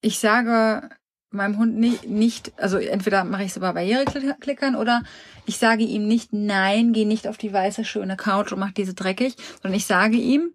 [0.00, 0.88] ich sage
[1.30, 5.02] meinem Hund nicht, nicht also entweder mache ich es über Barriereklickern oder
[5.46, 8.94] ich sage ihm nicht, nein, geh nicht auf die weiße schöne Couch und mach diese
[8.94, 10.54] dreckig, sondern ich sage ihm,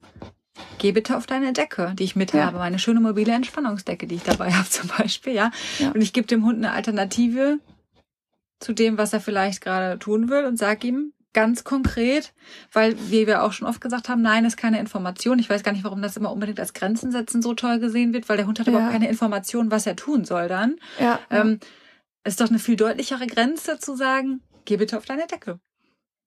[0.78, 2.46] geh bitte auf deine Decke, die ich mit ja.
[2.46, 5.52] habe, meine schöne mobile Entspannungsdecke, die ich dabei habe zum Beispiel, ja.
[5.80, 5.92] ja.
[5.92, 7.60] Und ich gebe dem Hund eine Alternative
[8.60, 12.34] zu dem, was er vielleicht gerade tun will und sag ihm ganz konkret,
[12.74, 15.40] weil wie wir auch schon oft gesagt haben, nein, ist keine Information.
[15.40, 18.28] Ich weiß gar nicht, warum das immer unbedingt als Grenzen setzen so toll gesehen wird,
[18.30, 18.74] weil der Hund hat ja.
[18.74, 20.78] überhaupt keine Information, was er tun soll dann.
[21.00, 21.20] Ja.
[21.30, 21.60] Ähm,
[22.24, 25.60] ist doch eine viel deutlichere Grenze zu sagen, geh bitte auf deine Decke.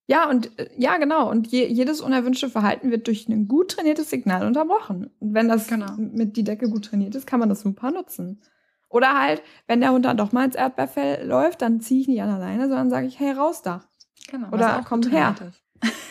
[0.07, 1.31] Ja, und äh, ja, genau.
[1.31, 5.11] Und je, jedes unerwünschte Verhalten wird durch ein gut trainiertes Signal unterbrochen.
[5.21, 5.93] Und wenn das genau.
[5.97, 8.43] mit die Decke gut trainiert ist, kann man das super nutzen.
[8.89, 12.21] Oder halt, wenn der Hund dann doch mal ins Erdbeerfell läuft, dann ziehe ich nicht
[12.21, 13.83] an alleine, sondern sage ich, hey, raus da.
[14.31, 14.49] Genau.
[14.49, 15.35] Oder komm her.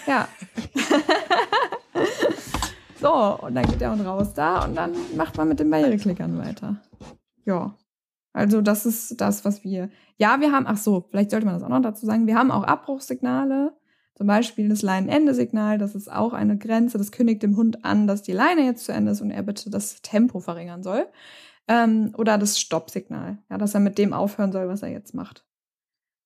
[0.07, 0.27] Ja.
[2.99, 6.39] so, und dann geht der Hund raus da und dann macht man mit den Barriereklickern
[6.39, 6.77] weiter.
[7.45, 7.75] Ja.
[8.33, 9.89] Also das ist das, was wir.
[10.17, 12.51] Ja, wir haben, ach so, vielleicht sollte man das auch noch dazu sagen, wir haben
[12.51, 13.73] auch Abbruchssignale.
[14.15, 18.21] Zum Beispiel das Leinenende-Signal, das ist auch eine Grenze, das kündigt dem Hund an, dass
[18.21, 21.07] die Leine jetzt zu Ende ist und er bitte das Tempo verringern soll.
[21.67, 25.45] Ähm, oder das Stoppsignal, ja, dass er mit dem aufhören soll, was er jetzt macht.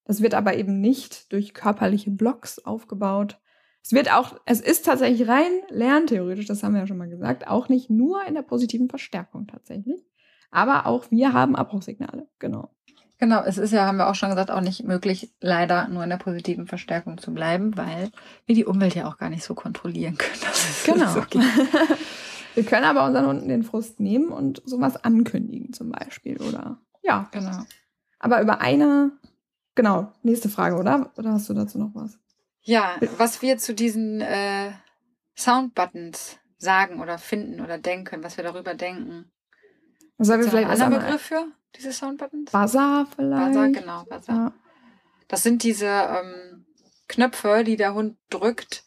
[0.06, 3.40] Das wird aber eben nicht durch körperliche Blocks aufgebaut.
[3.84, 7.48] Es wird auch, es ist tatsächlich rein lerntheoretisch, das haben wir ja schon mal gesagt,
[7.48, 10.04] auch nicht nur in der positiven Verstärkung tatsächlich.
[10.50, 12.72] Aber auch wir haben Abbruchsignale, genau.
[13.18, 16.10] Genau, es ist ja, haben wir auch schon gesagt, auch nicht möglich, leider nur in
[16.10, 18.12] der positiven Verstärkung zu bleiben, weil
[18.46, 20.42] wir die Umwelt ja auch gar nicht so kontrollieren können.
[20.86, 21.18] genau.
[21.18, 21.40] Okay.
[22.56, 26.80] wir können aber unseren Hunden den Frust nehmen und sowas ankündigen zum Beispiel, oder?
[27.04, 27.30] Ja.
[27.32, 27.64] Genau.
[28.20, 29.12] Aber über eine,
[29.76, 31.12] genau, nächste Frage, oder?
[31.16, 32.20] Oder hast du dazu noch was?
[32.62, 34.72] Ja, was wir zu diesen äh,
[35.38, 39.32] Soundbuttons sagen oder finden oder denken, was wir darüber denken.
[40.18, 41.46] Was haben wir vielleicht einen anderen Begriff für
[41.78, 42.52] diese Soundbuttons?
[42.52, 43.54] Buzzer vielleicht.
[43.54, 44.34] Buzzer, genau, Buzzer.
[44.34, 44.54] Ja.
[45.28, 46.66] Das sind diese ähm,
[47.08, 48.84] Knöpfe, die der Hund drückt,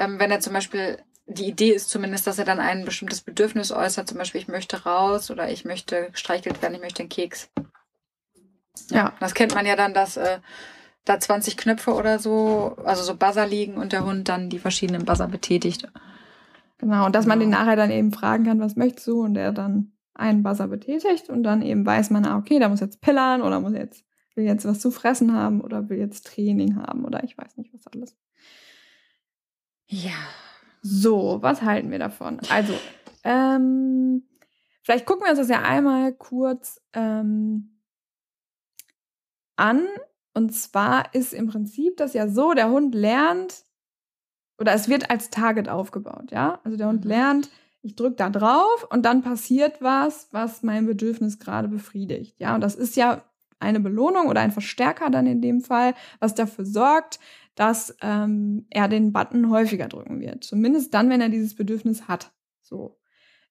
[0.00, 3.70] ähm, wenn er zum Beispiel, die Idee ist zumindest, dass er dann ein bestimmtes Bedürfnis
[3.70, 7.50] äußert, zum Beispiel ich möchte raus oder ich möchte gestreichelt werden, ich möchte einen Keks.
[8.88, 8.96] Ja.
[8.96, 9.12] ja.
[9.20, 10.38] Das kennt man ja dann, dass äh,
[11.04, 15.04] da 20 Knöpfe oder so, also so Buzzer liegen und der Hund dann die verschiedenen
[15.04, 15.86] Buzzer betätigt.
[16.78, 19.22] Genau, und dass man den nachher dann eben fragen kann, was möchtest du?
[19.22, 22.80] Und er dann einen Buzzer betätigt und dann eben weiß man, ah, okay, da muss
[22.80, 24.04] jetzt pillern oder muss jetzt,
[24.34, 27.72] will jetzt was zu fressen haben oder will jetzt Training haben oder ich weiß nicht
[27.72, 28.16] was alles.
[29.86, 30.12] Ja.
[30.82, 32.40] So, was halten wir davon?
[32.50, 32.74] Also,
[33.24, 34.24] ähm,
[34.82, 37.80] vielleicht gucken wir uns das ja einmal kurz ähm,
[39.56, 39.86] an.
[40.32, 43.64] Und zwar ist im Prinzip das ja so, der Hund lernt,
[44.58, 46.60] oder es wird als Target aufgebaut, ja?
[46.64, 47.10] Also der Hund mhm.
[47.10, 47.50] lernt,
[47.82, 52.34] ich drücke da drauf und dann passiert was, was mein Bedürfnis gerade befriedigt.
[52.38, 53.24] Ja, und das ist ja
[53.58, 57.20] eine Belohnung oder ein Verstärker dann in dem Fall, was dafür sorgt,
[57.54, 60.44] dass ähm, er den Button häufiger drücken wird.
[60.44, 62.32] Zumindest dann, wenn er dieses Bedürfnis hat.
[62.62, 62.98] So.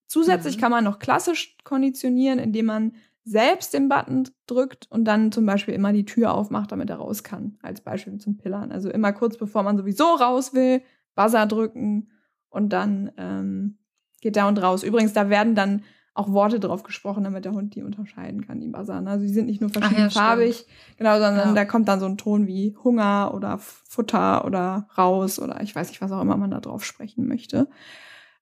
[0.07, 0.61] Zusätzlich mhm.
[0.61, 5.75] kann man noch klassisch konditionieren, indem man selbst den Button drückt und dann zum Beispiel
[5.75, 7.59] immer die Tür aufmacht, damit er raus kann.
[7.61, 8.71] Als Beispiel zum Pillern.
[8.71, 10.81] Also immer kurz bevor man sowieso raus will,
[11.13, 12.09] Buzzer drücken
[12.49, 13.77] und dann ähm,
[14.21, 14.83] geht da und raus.
[14.83, 18.67] Übrigens, da werden dann auch Worte drauf gesprochen, damit der Hund die unterscheiden kann, die
[18.67, 19.07] Buzzern.
[19.07, 21.53] Also die sind nicht nur verschiedenfarbig, ja, genau, sondern ja.
[21.53, 25.89] da kommt dann so ein Ton wie Hunger oder Futter oder raus oder ich weiß
[25.89, 27.69] nicht, was auch immer man da drauf sprechen möchte.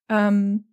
[0.08, 0.64] Ähm,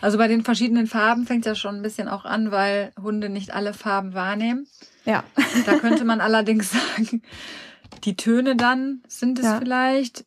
[0.00, 3.54] also bei den verschiedenen Farben fängt ja schon ein bisschen auch an, weil Hunde nicht
[3.54, 4.66] alle Farben wahrnehmen.
[5.04, 5.24] Ja.
[5.66, 7.22] Da könnte man allerdings sagen,
[8.04, 9.58] die Töne dann sind es ja.
[9.58, 10.26] vielleicht,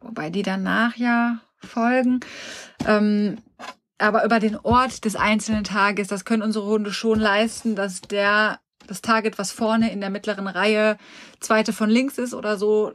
[0.00, 2.20] wobei die danach ja folgen.
[2.86, 3.38] Ähm,
[3.98, 8.58] aber über den Ort des einzelnen Tages, das können unsere Hunde schon leisten, dass der
[8.86, 10.96] das Target, was vorne in der mittleren Reihe
[11.40, 12.92] zweite von links ist oder so,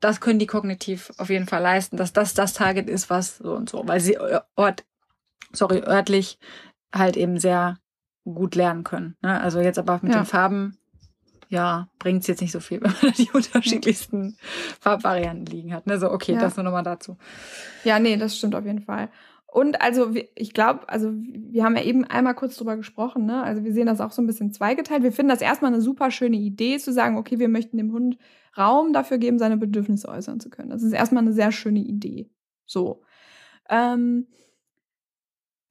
[0.00, 3.54] das können die kognitiv auf jeden Fall leisten, dass das das Target ist, was so
[3.54, 4.18] und so, weil sie
[4.56, 4.84] Ort,
[5.52, 6.38] sorry, örtlich
[6.94, 7.78] halt eben sehr
[8.24, 9.16] gut lernen können.
[9.22, 9.40] Ne?
[9.40, 10.20] Also jetzt aber mit ja.
[10.20, 10.76] den Farben
[11.52, 14.36] ja, bringt es jetzt nicht so viel, wenn man die unterschiedlichsten
[14.80, 15.86] Farbvarianten liegen hat.
[15.86, 15.98] Ne?
[15.98, 16.40] So, okay, ja.
[16.40, 17.18] das nur nochmal dazu.
[17.84, 19.10] Ja, nee, das stimmt auf jeden Fall.
[19.46, 23.42] Und also ich glaube, also wir haben ja eben einmal kurz drüber gesprochen, ne?
[23.42, 25.02] Also wir sehen das auch so ein bisschen zweigeteilt.
[25.02, 28.16] Wir finden das erstmal eine super schöne Idee, zu sagen, okay, wir möchten dem Hund
[28.56, 30.70] Raum dafür geben, seine Bedürfnisse äußern zu können.
[30.70, 32.30] Das ist erstmal eine sehr schöne Idee.
[32.64, 33.02] So.
[33.68, 34.26] Ähm,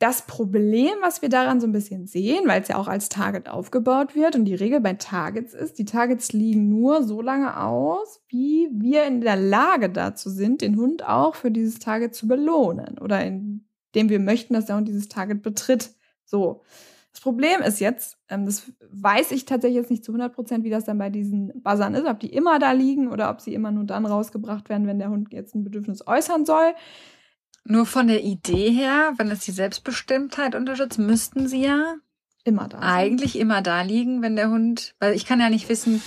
[0.02, 3.47] das Problem, was wir daran so ein bisschen sehen, weil es ja auch als Target
[3.47, 8.20] aufgebaut wird und die Regel bei Targets ist, die Targets liegen nur so lange aus,
[8.28, 12.97] wie wir in der Lage dazu sind, den Hund auch für dieses Target zu belohnen
[12.97, 15.91] oder indem wir möchten, dass der Hund dieses Target betritt.
[16.26, 16.64] So.
[17.12, 20.70] Das Problem ist jetzt, ähm, das weiß ich tatsächlich jetzt nicht zu 100 Prozent, wie
[20.70, 23.70] das dann bei diesen Buzzern ist, ob die immer da liegen oder ob sie immer
[23.70, 26.74] nur dann rausgebracht werden, wenn der Hund jetzt ein Bedürfnis äußern soll.
[27.64, 31.95] Nur von der Idee her, wenn es die Selbstbestimmtheit unterstützt, müssten sie ja
[32.43, 32.80] immer da.
[32.80, 33.41] Eigentlich sein.
[33.41, 36.01] immer da liegen, wenn der Hund, weil ich kann ja nicht wissen,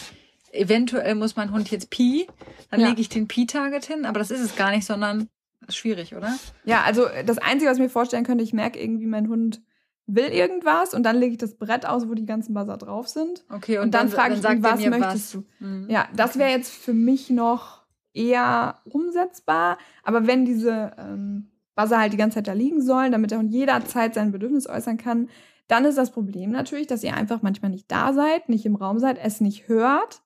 [0.52, 2.26] eventuell muss mein Hund jetzt Pi,
[2.70, 2.88] dann ja.
[2.88, 5.28] lege ich den Pi-Target hin, aber das ist es gar nicht, sondern
[5.66, 6.34] ist schwierig, oder?
[6.64, 9.62] Ja, also das Einzige, was ich mir vorstellen könnte, ich merke irgendwie, mein Hund
[10.06, 13.44] will irgendwas und dann lege ich das Brett aus, wo die ganzen Buzzer drauf sind.
[13.48, 15.30] Okay, und, und dann, dann frage ich ihn, was möchtest was.
[15.30, 15.44] du?
[15.64, 15.88] Mhm.
[15.88, 17.83] Ja, das wäre jetzt für mich noch
[18.14, 19.78] eher umsetzbar.
[20.02, 24.14] Aber wenn diese ähm, Buzzer halt die ganze Zeit da liegen sollen, damit er jederzeit
[24.14, 25.28] sein Bedürfnis äußern kann,
[25.66, 28.98] dann ist das Problem natürlich, dass ihr einfach manchmal nicht da seid, nicht im Raum
[28.98, 30.22] seid, es nicht hört.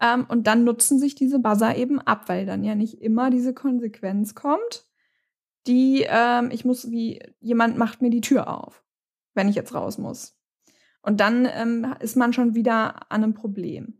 [0.00, 3.54] Ähm, und dann nutzen sich diese Buzzer eben ab, weil dann ja nicht immer diese
[3.54, 4.86] Konsequenz kommt,
[5.66, 8.82] die ähm, ich muss, wie jemand macht mir die Tür auf,
[9.34, 10.36] wenn ich jetzt raus muss.
[11.00, 13.98] Und dann ähm, ist man schon wieder an einem Problem.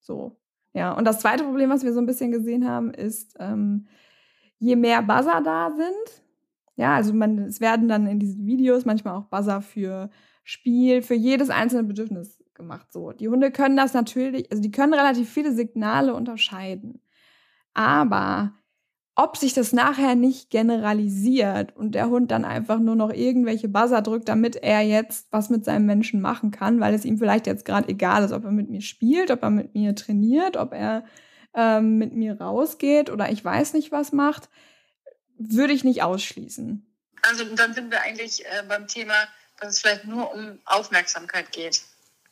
[0.00, 0.40] So.
[0.72, 0.92] Ja.
[0.92, 3.88] Und das zweite Problem, was wir so ein bisschen gesehen haben, ist, ähm,
[4.58, 6.22] je mehr Buzzer da sind,
[6.76, 10.10] ja, also man, es werden dann in diesen Videos manchmal auch Buzzer für
[10.44, 12.92] Spiel, für jedes einzelne Bedürfnis gemacht.
[12.92, 17.00] So, die Hunde können das natürlich, also die können relativ viele Signale unterscheiden.
[17.74, 18.54] Aber
[19.18, 24.00] ob sich das nachher nicht generalisiert und der Hund dann einfach nur noch irgendwelche Buzzer
[24.00, 27.64] drückt, damit er jetzt was mit seinem Menschen machen kann, weil es ihm vielleicht jetzt
[27.64, 31.04] gerade egal ist, ob er mit mir spielt, ob er mit mir trainiert, ob er
[31.52, 34.48] ähm, mit mir rausgeht oder ich weiß nicht was macht,
[35.36, 36.86] würde ich nicht ausschließen.
[37.22, 39.14] Also dann sind wir eigentlich äh, beim Thema,
[39.58, 41.82] dass es vielleicht nur um Aufmerksamkeit geht.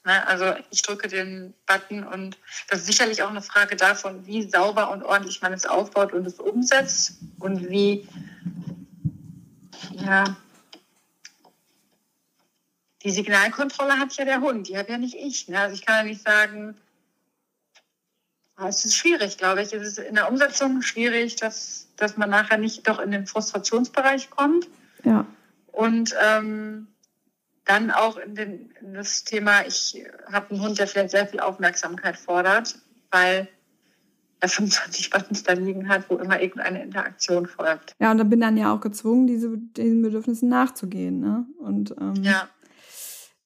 [0.07, 0.27] Ne?
[0.27, 2.39] Also ich drücke den Button und
[2.69, 6.25] das ist sicherlich auch eine Frage davon, wie sauber und ordentlich man es aufbaut und
[6.25, 8.09] es umsetzt und wie,
[9.91, 10.37] ja,
[13.03, 15.49] die Signalkontrolle hat ja der Hund, die hat ja nicht ich.
[15.49, 15.59] Ne?
[15.59, 16.77] Also ich kann ja nicht sagen,
[18.55, 19.73] ah, es ist schwierig, glaube ich.
[19.73, 24.31] Es ist in der Umsetzung schwierig, dass, dass man nachher nicht doch in den Frustrationsbereich
[24.31, 24.69] kommt.
[25.05, 25.27] Ja.
[25.73, 26.87] Und ähm,
[27.67, 30.03] dann auch in, den, in das Thema, ich
[30.33, 32.79] habe einen Hund, der vielleicht sehr viel Aufmerksamkeit fordert,
[33.11, 33.49] weil
[34.41, 37.95] er 25 Buttons da liegen hat, wo immer irgendeine Interaktion folgt.
[37.99, 41.21] Ja, und da bin dann ja auch gezwungen, diese, diesen Bedürfnissen nachzugehen.
[41.21, 41.45] Ne?
[41.59, 42.49] Und ähm, ja.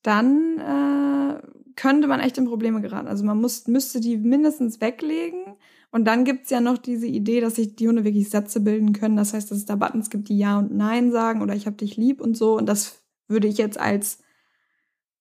[0.02, 1.40] dann äh,
[1.76, 3.08] könnte man echt in Probleme geraten.
[3.08, 5.56] Also man muss, müsste die mindestens weglegen.
[5.90, 8.92] Und dann gibt es ja noch diese Idee, dass sich die Hunde wirklich Sätze bilden
[8.92, 9.16] können.
[9.16, 11.76] Das heißt, dass es da Buttons gibt, die Ja und Nein sagen oder ich habe
[11.76, 12.56] dich lieb und so.
[12.56, 13.00] Und das
[13.30, 14.22] würde ich jetzt als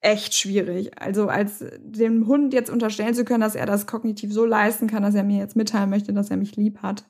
[0.01, 1.01] echt schwierig.
[1.01, 5.03] Also als dem Hund jetzt unterstellen zu können, dass er das kognitiv so leisten kann,
[5.03, 7.05] dass er mir jetzt mitteilen möchte, dass er mich lieb hat.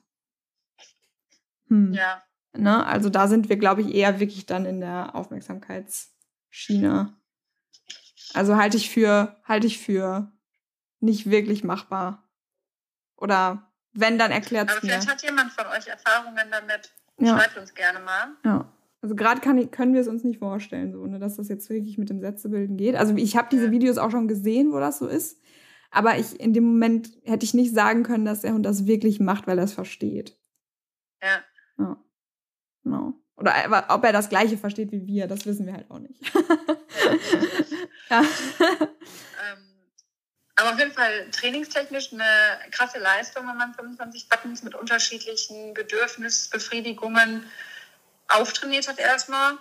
[1.68, 1.92] Hm.
[1.92, 2.22] Ja.
[2.52, 2.84] Ne?
[2.84, 7.16] Also da sind wir, glaube ich, eher wirklich dann in der Aufmerksamkeitsschiene.
[8.34, 10.32] Also halte ich für, halte ich für
[11.00, 12.28] nicht wirklich machbar.
[13.16, 14.94] Oder wenn, dann erklärt es mir.
[14.94, 16.92] Aber vielleicht hat jemand von euch Erfahrungen damit.
[17.18, 17.38] Ja.
[17.38, 18.28] Schreibt uns gerne mal.
[18.44, 18.72] Ja.
[19.02, 22.10] Also gerade können wir es uns nicht vorstellen, so, ne, dass das jetzt wirklich mit
[22.10, 22.96] dem Sätzebilden geht.
[22.96, 25.40] Also ich habe diese Videos auch schon gesehen, wo das so ist.
[25.90, 29.18] Aber ich in dem Moment hätte ich nicht sagen können, dass der Hund das wirklich
[29.18, 30.38] macht, weil er es versteht.
[31.22, 31.42] Ja.
[31.78, 31.96] Ja.
[32.84, 33.14] Genau.
[33.36, 36.20] Oder ob er das Gleiche versteht wie wir, das wissen wir halt auch nicht.
[38.10, 38.20] ja.
[38.20, 39.70] ähm,
[40.56, 42.22] aber auf jeden Fall trainingstechnisch eine
[42.70, 47.44] krasse Leistung, wenn man 25 Buttons mit unterschiedlichen Bedürfnisbefriedigungen
[48.30, 49.58] auftrainiert hat erstmal.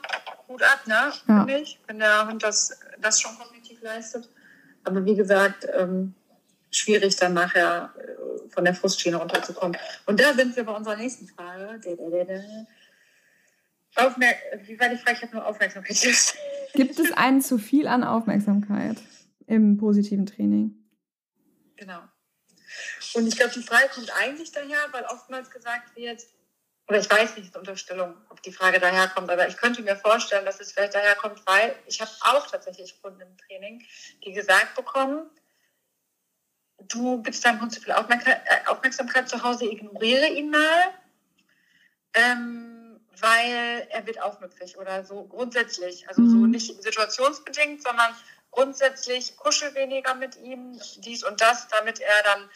[0.47, 1.11] Gut ab, ne?
[1.27, 1.47] Ja.
[1.47, 4.29] Ich, wenn der Hund das, das schon kognitiv leistet.
[4.83, 6.15] Aber wie gesagt, ähm,
[6.71, 9.77] schwierig dann nachher äh, von der Frustschiene runterzukommen.
[10.05, 11.79] Und da sind wir bei unserer nächsten Frage.
[13.95, 15.17] Aufmerk wie war die Frage?
[15.17, 15.97] Ich habe nur Aufmerksamkeit.
[16.73, 18.97] Gibt es einen zu viel an Aufmerksamkeit
[19.47, 20.75] im positiven Training?
[21.75, 22.01] Genau.
[23.13, 26.21] Und ich glaube, die Frage kommt eigentlich daher, weil oftmals gesagt wird,
[26.89, 30.59] oder ich weiß nicht, Unterstellung, ob die Frage daherkommt, aber ich könnte mir vorstellen, dass
[30.59, 33.85] es vielleicht daherkommt, weil ich habe auch tatsächlich Kunden im Training,
[34.25, 35.29] die gesagt bekommen,
[36.79, 40.93] du gibst deinem Hund zu viel äh, Aufmerksamkeit zu Hause, ignoriere ihn mal,
[42.15, 46.07] ähm, weil er wird aufmüpfig oder so grundsätzlich.
[46.07, 46.31] Also mhm.
[46.31, 48.15] so nicht situationsbedingt, sondern
[48.49, 52.49] grundsätzlich kuschel weniger mit ihm, dies und das, damit er dann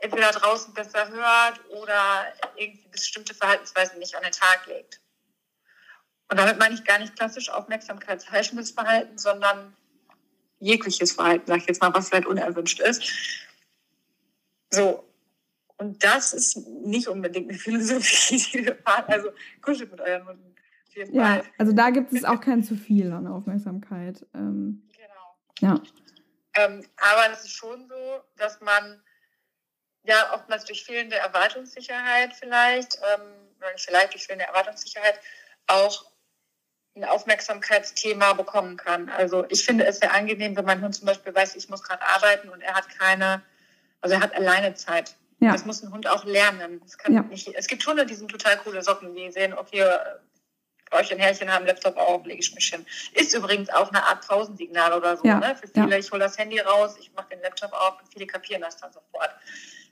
[0.00, 2.26] entweder draußen besser hört oder
[2.56, 5.00] irgendwie bestimmte Verhaltensweisen nicht an den Tag legt.
[6.28, 9.76] Und damit meine ich gar nicht klassisch aufmerksamkeitsheischendes Verhalten, sondern
[10.58, 13.02] jegliches Verhalten, sag ich jetzt mal, was vielleicht unerwünscht ist.
[14.70, 15.04] So.
[15.76, 19.04] Und das ist nicht unbedingt eine Philosophie, die wir fahren.
[19.08, 19.30] Also
[19.62, 20.54] kuschelt mit euren Hunden.
[21.12, 24.26] Ja, also da gibt es auch kein zu viel an Aufmerksamkeit.
[24.34, 25.72] Ähm, genau.
[25.74, 25.80] Ja.
[26.54, 29.00] Ähm, aber es ist schon so, dass man
[30.04, 33.32] ja oftmals durch fehlende Erwartungssicherheit vielleicht, ähm,
[33.76, 35.20] vielleicht durch fehlende Erwartungssicherheit,
[35.66, 36.06] auch
[36.96, 39.08] ein Aufmerksamkeitsthema bekommen kann.
[39.10, 42.02] Also ich finde es sehr angenehm, wenn mein Hund zum Beispiel weiß, ich muss gerade
[42.02, 43.42] arbeiten und er hat keine,
[44.00, 45.14] also er hat alleine Zeit.
[45.38, 45.52] Ja.
[45.52, 46.82] Das muss ein Hund auch lernen.
[47.08, 47.22] Ja.
[47.22, 49.86] Nicht, es gibt Hunde, die sind total coole Socken, die sehen, okay,
[50.90, 52.84] Frauchen, Herrchen haben Laptop auf, lege ich mich hin.
[53.14, 55.24] Ist übrigens auch eine Art Pausensignal oder so.
[55.24, 55.38] Ja.
[55.38, 55.54] Ne?
[55.54, 58.62] Für viele, ich hole das Handy raus, ich mache den Laptop auf und viele kapieren
[58.62, 59.30] das dann sofort.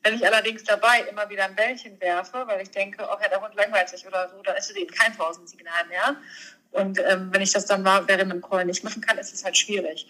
[0.02, 3.40] Wenn ich allerdings dabei immer wieder ein Bällchen werfe, weil ich denke, oh ja, der
[3.40, 6.16] Hund langweilt sich oder so, dann ist es eben kein Pausensignal mehr.
[6.70, 9.44] Und ähm, wenn ich das dann mal während einem Call nicht machen kann, ist es
[9.44, 10.06] halt schwierig.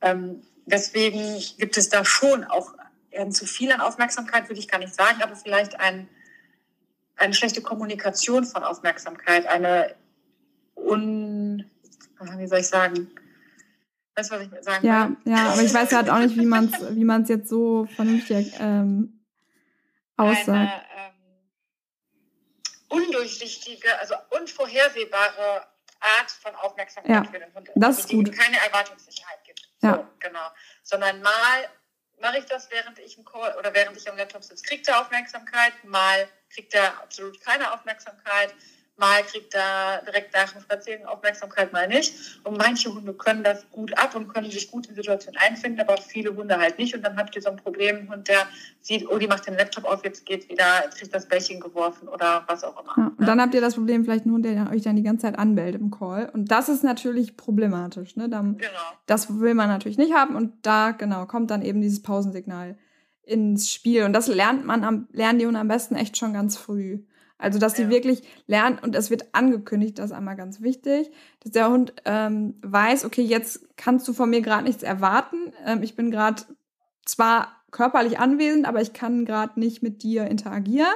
[0.00, 2.74] Ähm, deswegen gibt es da schon auch
[3.12, 6.08] ähm, zu viel an Aufmerksamkeit, würde ich gar nicht sagen, aber vielleicht ein,
[7.16, 9.94] eine schlechte Kommunikation von Aufmerksamkeit, eine
[10.74, 11.64] un,
[12.36, 13.10] wie soll ich sagen,
[14.14, 15.32] du, was ich sagen ja, will?
[15.32, 18.54] Ja, aber ich weiß halt auch nicht, wie man es wie man's jetzt so vernünftig
[18.58, 19.19] ähm,
[20.20, 20.48] aussagt.
[20.48, 21.14] Eine ähm,
[22.88, 25.66] undurchsichtige, also unvorhersehbare
[26.00, 27.70] Art von Aufmerksamkeit ja, für den Hund.
[27.74, 28.28] Das ist gut.
[28.28, 29.68] Die keine Erwartungssicherheit gibt.
[29.82, 29.96] Ja.
[29.96, 30.48] So, genau.
[30.82, 31.68] Sondern mal
[32.20, 35.00] mache ich das, während ich im Call oder während ich am Laptop sitze, kriegt er
[35.00, 38.54] Aufmerksamkeit, mal kriegt er absolut keine Aufmerksamkeit.
[39.00, 42.40] Mal kriegt er direkt nach dem Spaziergang Aufmerksamkeit, mal nicht.
[42.44, 45.80] Und manche Hunde können das gut ab und können sich gut in die Situation einfinden,
[45.80, 46.94] aber viele Hunde halt nicht.
[46.94, 48.46] Und dann habt ihr so ein Problem, Hund, der
[48.80, 52.08] sieht, oh, die macht den Laptop auf, jetzt geht's wieder, jetzt kriegt das Bällchen geworfen
[52.08, 52.94] oder was auch immer.
[52.96, 55.22] Ja, und dann habt ihr das Problem, vielleicht ein Hund, der euch dann die ganze
[55.22, 56.28] Zeit anbellt im Call.
[56.32, 58.16] Und das ist natürlich problematisch.
[58.16, 58.28] Ne?
[58.28, 58.70] Dann, genau.
[59.06, 60.36] Das will man natürlich nicht haben.
[60.36, 62.76] Und da, genau, kommt dann eben dieses Pausensignal
[63.22, 64.04] ins Spiel.
[64.04, 67.04] Und das lernt man am, lernen die Hunde am besten echt schon ganz früh.
[67.40, 67.90] Also, dass sie ja.
[67.90, 71.10] wirklich lernen und es wird angekündigt, das ist einmal ganz wichtig,
[71.40, 75.52] dass der Hund ähm, weiß, okay, jetzt kannst du von mir gerade nichts erwarten.
[75.64, 76.42] Ähm, ich bin gerade
[77.04, 80.94] zwar körperlich anwesend, aber ich kann gerade nicht mit dir interagieren.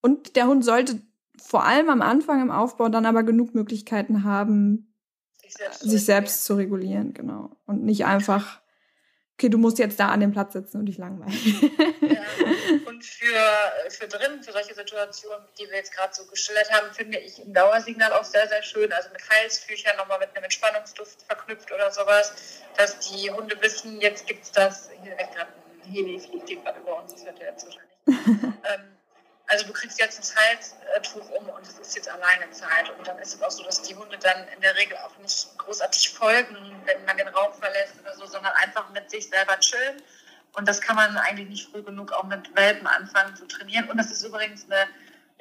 [0.00, 1.00] Und der Hund sollte
[1.36, 4.94] vor allem am Anfang im Aufbau dann aber genug Möglichkeiten haben,
[5.42, 7.56] sich selbst, sich selbst zu regulieren, genau.
[7.66, 8.60] Und nicht einfach
[9.40, 11.32] okay, du musst jetzt da an dem Platz sitzen und dich langweilen.
[12.02, 12.20] ja.
[13.00, 17.16] Und für, für drin, für solche Situationen, die wir jetzt gerade so geschildert haben, finde
[17.18, 18.92] ich ein Dauersignal auch sehr, sehr schön.
[18.92, 22.34] Also mit Halsfüchern nochmal mit einem Entspannungsduft verknüpft oder sowas,
[22.76, 24.90] dass die Hunde wissen, jetzt gibt es das.
[25.02, 25.50] Hier wird gerade
[25.82, 27.90] ein Heli, fliegt gerade über uns, das wird ja jetzt wahrscheinlich.
[28.70, 28.98] ähm,
[29.46, 32.90] also du kriegst jetzt ein Zeittuch um und es ist jetzt alleine Zeit.
[32.98, 35.56] Und dann ist es auch so, dass die Hunde dann in der Regel auch nicht
[35.56, 40.02] großartig folgen, wenn man den Raum verlässt oder so, sondern einfach mit sich selber chillen.
[40.56, 43.88] Und das kann man eigentlich nicht früh genug auch mit Welpen anfangen zu trainieren.
[43.88, 44.86] Und das ist übrigens eine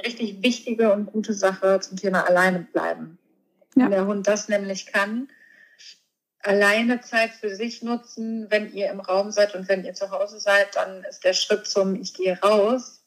[0.05, 3.17] richtig wichtige und gute Sache zum Thema alleine bleiben.
[3.75, 3.83] Ja.
[3.83, 5.29] Wenn der Hund das nämlich kann,
[6.41, 10.39] alleine Zeit für sich nutzen, wenn ihr im Raum seid und wenn ihr zu Hause
[10.39, 13.03] seid, dann ist der Schritt zum Ich gehe raus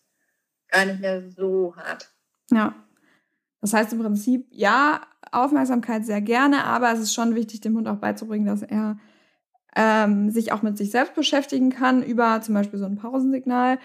[0.68, 2.10] gar nicht mehr so hart.
[2.50, 2.74] Ja.
[3.60, 7.86] Das heißt im Prinzip, ja, Aufmerksamkeit sehr gerne, aber es ist schon wichtig, dem Hund
[7.86, 8.98] auch beizubringen, dass er
[9.76, 13.78] ähm, sich auch mit sich selbst beschäftigen kann, über zum Beispiel so ein Pausensignal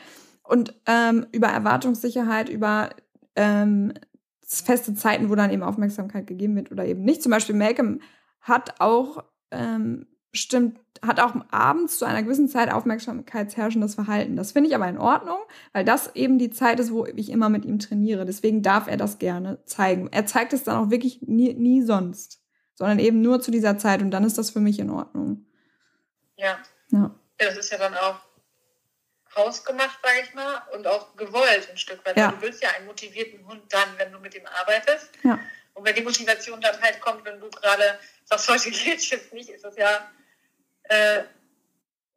[0.43, 2.89] und ähm, über Erwartungssicherheit, über
[3.35, 3.93] ähm,
[4.45, 7.21] feste Zeiten, wo dann eben Aufmerksamkeit gegeben wird oder eben nicht.
[7.21, 7.99] Zum Beispiel Malcolm
[8.41, 14.35] hat auch ähm, bestimmt, hat auch abends zu einer gewissen Zeit aufmerksamkeitsherrschendes Verhalten.
[14.35, 15.37] Das finde ich aber in Ordnung,
[15.73, 18.25] weil das eben die Zeit ist, wo ich immer mit ihm trainiere.
[18.25, 20.09] Deswegen darf er das gerne zeigen.
[20.11, 22.41] Er zeigt es dann auch wirklich nie, nie sonst,
[22.75, 25.45] sondern eben nur zu dieser Zeit und dann ist das für mich in Ordnung.
[26.37, 26.59] Ja.
[26.91, 27.11] Ja.
[27.37, 28.19] Das ist ja dann auch
[29.35, 32.17] hausgemacht, sage ich mal, und auch gewollt ein Stück weit.
[32.17, 32.31] Ja.
[32.31, 35.09] Du willst ja einen motivierten Hund dann, wenn du mit ihm arbeitest.
[35.23, 35.39] Ja.
[35.73, 39.49] Und wenn die Motivation dann halt kommt, wenn du gerade sagst, heute geht jetzt nicht,
[39.49, 40.09] ist das ja
[40.83, 41.23] äh,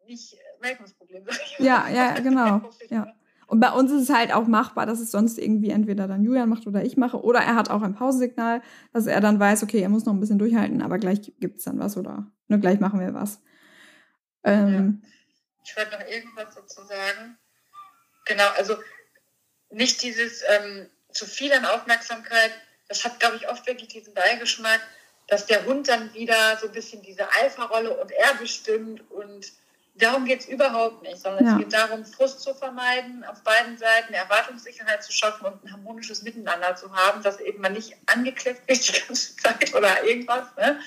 [0.07, 1.25] nicht Malcolms Problem.
[1.59, 2.62] Ja, ja, genau.
[2.89, 3.12] ja.
[3.47, 6.49] Und bei uns ist es halt auch machbar, dass es sonst irgendwie entweder dann Julian
[6.49, 7.21] macht oder ich mache.
[7.21, 8.62] Oder er hat auch ein Pausensignal,
[8.93, 11.64] dass er dann weiß, okay, er muss noch ein bisschen durchhalten, aber gleich gibt es
[11.64, 13.43] dann was oder ne, gleich machen wir was.
[14.45, 15.11] Ähm, ja.
[15.64, 17.38] Ich wollte noch irgendwas dazu sagen.
[18.24, 18.76] Genau, also
[19.70, 22.53] nicht dieses ähm, zu viel an Aufmerksamkeit,
[22.88, 24.80] das hat, glaube ich, oft wirklich diesen Beigeschmack,
[25.28, 29.53] dass der Hund dann wieder so ein bisschen diese Alpha-Rolle und er bestimmt und
[29.95, 31.53] darum geht es überhaupt nicht, sondern ja.
[31.53, 36.22] es geht darum, Frust zu vermeiden, auf beiden Seiten Erwartungssicherheit zu schaffen und ein harmonisches
[36.22, 40.47] Miteinander zu haben, dass eben man nicht angeklebt wird die ganze Zeit oder irgendwas.
[40.57, 40.80] Ne?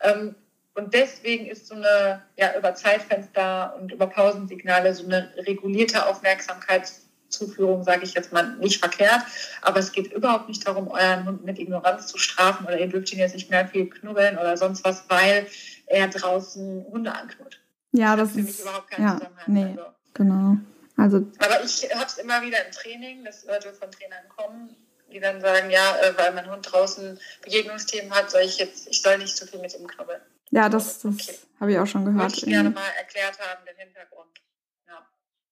[0.00, 0.36] Ähm,
[0.74, 6.92] und deswegen ist so eine, ja, über Zeitfenster und über Pausensignale so eine regulierte Aufmerksamkeit
[7.28, 9.22] Zuführung, sage ich jetzt mal, nicht verkehrt.
[9.60, 13.12] Aber es geht überhaupt nicht darum, euren Hund mit Ignoranz zu strafen oder ihr dürft
[13.12, 15.46] ihn jetzt nicht mehr viel knubbeln oder sonst was, weil
[15.86, 17.60] er draußen Hunde anknurrt.
[17.92, 19.44] Ja, das, das ist überhaupt keinen ja, Zusammenhang.
[19.46, 19.84] Nee, also.
[20.14, 20.56] genau.
[20.96, 24.76] Also, aber ich habe es immer wieder im Training, das sollte von Trainern kommen,
[25.12, 29.02] die dann sagen, ja, äh, weil mein Hund draußen Begegnungsthemen hat, soll ich jetzt, ich
[29.02, 30.20] soll nicht zu viel mit ihm knubbeln.
[30.50, 31.36] Ja, das, das okay.
[31.60, 32.32] habe ich auch schon gehört.
[32.32, 34.34] Würde ich gerne mal erklärt haben, den Hintergrund.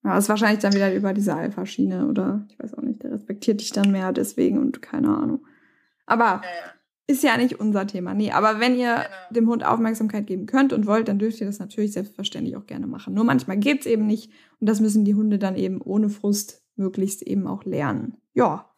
[0.05, 3.61] Ja, ist wahrscheinlich dann wieder über diese Alpha-Schiene oder ich weiß auch nicht, der respektiert
[3.61, 5.47] dich dann mehr deswegen und keine Ahnung.
[6.07, 6.73] Aber ja, ja.
[7.07, 8.13] ist ja nicht unser Thema.
[8.13, 9.07] Nee, aber wenn ihr genau.
[9.31, 12.89] dem Hund Aufmerksamkeit geben könnt und wollt, dann dürft ihr das natürlich selbstverständlich auch gerne
[12.89, 13.15] machen.
[13.15, 17.23] Nur manchmal geht's eben nicht und das müssen die Hunde dann eben ohne Frust möglichst
[17.23, 18.17] eben auch lernen.
[18.35, 18.69] Ja.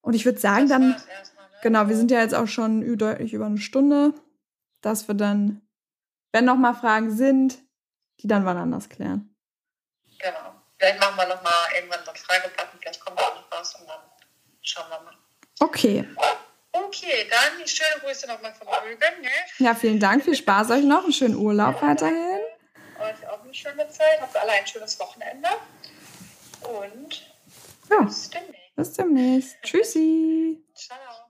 [0.00, 0.96] Und ich würde sagen, dann, ne?
[1.62, 4.14] genau, wir sind ja jetzt auch schon deutlich über eine Stunde,
[4.80, 5.62] dass wir dann,
[6.32, 7.58] wenn noch mal Fragen sind,
[8.20, 9.34] die dann wann anders klären.
[10.18, 10.54] Genau.
[10.78, 14.00] Vielleicht machen wir nochmal irgendwann so einen Fragebutton, vielleicht kommt da noch was und dann
[14.62, 15.16] schauen wir mal.
[15.60, 16.06] Okay.
[16.72, 17.26] Okay.
[17.30, 19.22] Dann schöne Grüße nochmal von Rügen.
[19.22, 19.28] Ne?
[19.58, 20.22] Ja, vielen Dank.
[20.24, 21.04] Viel Spaß euch noch.
[21.04, 22.40] Einen schönen Urlaub weiterhin.
[22.98, 24.20] Euch auch eine schöne Zeit.
[24.20, 25.48] Habt alle ein schönes Wochenende.
[26.62, 27.26] Und
[27.90, 28.02] ja.
[28.02, 28.76] bis demnächst.
[28.76, 29.56] Bis demnächst.
[29.62, 30.62] Tschüssi.
[30.74, 31.25] Ciao.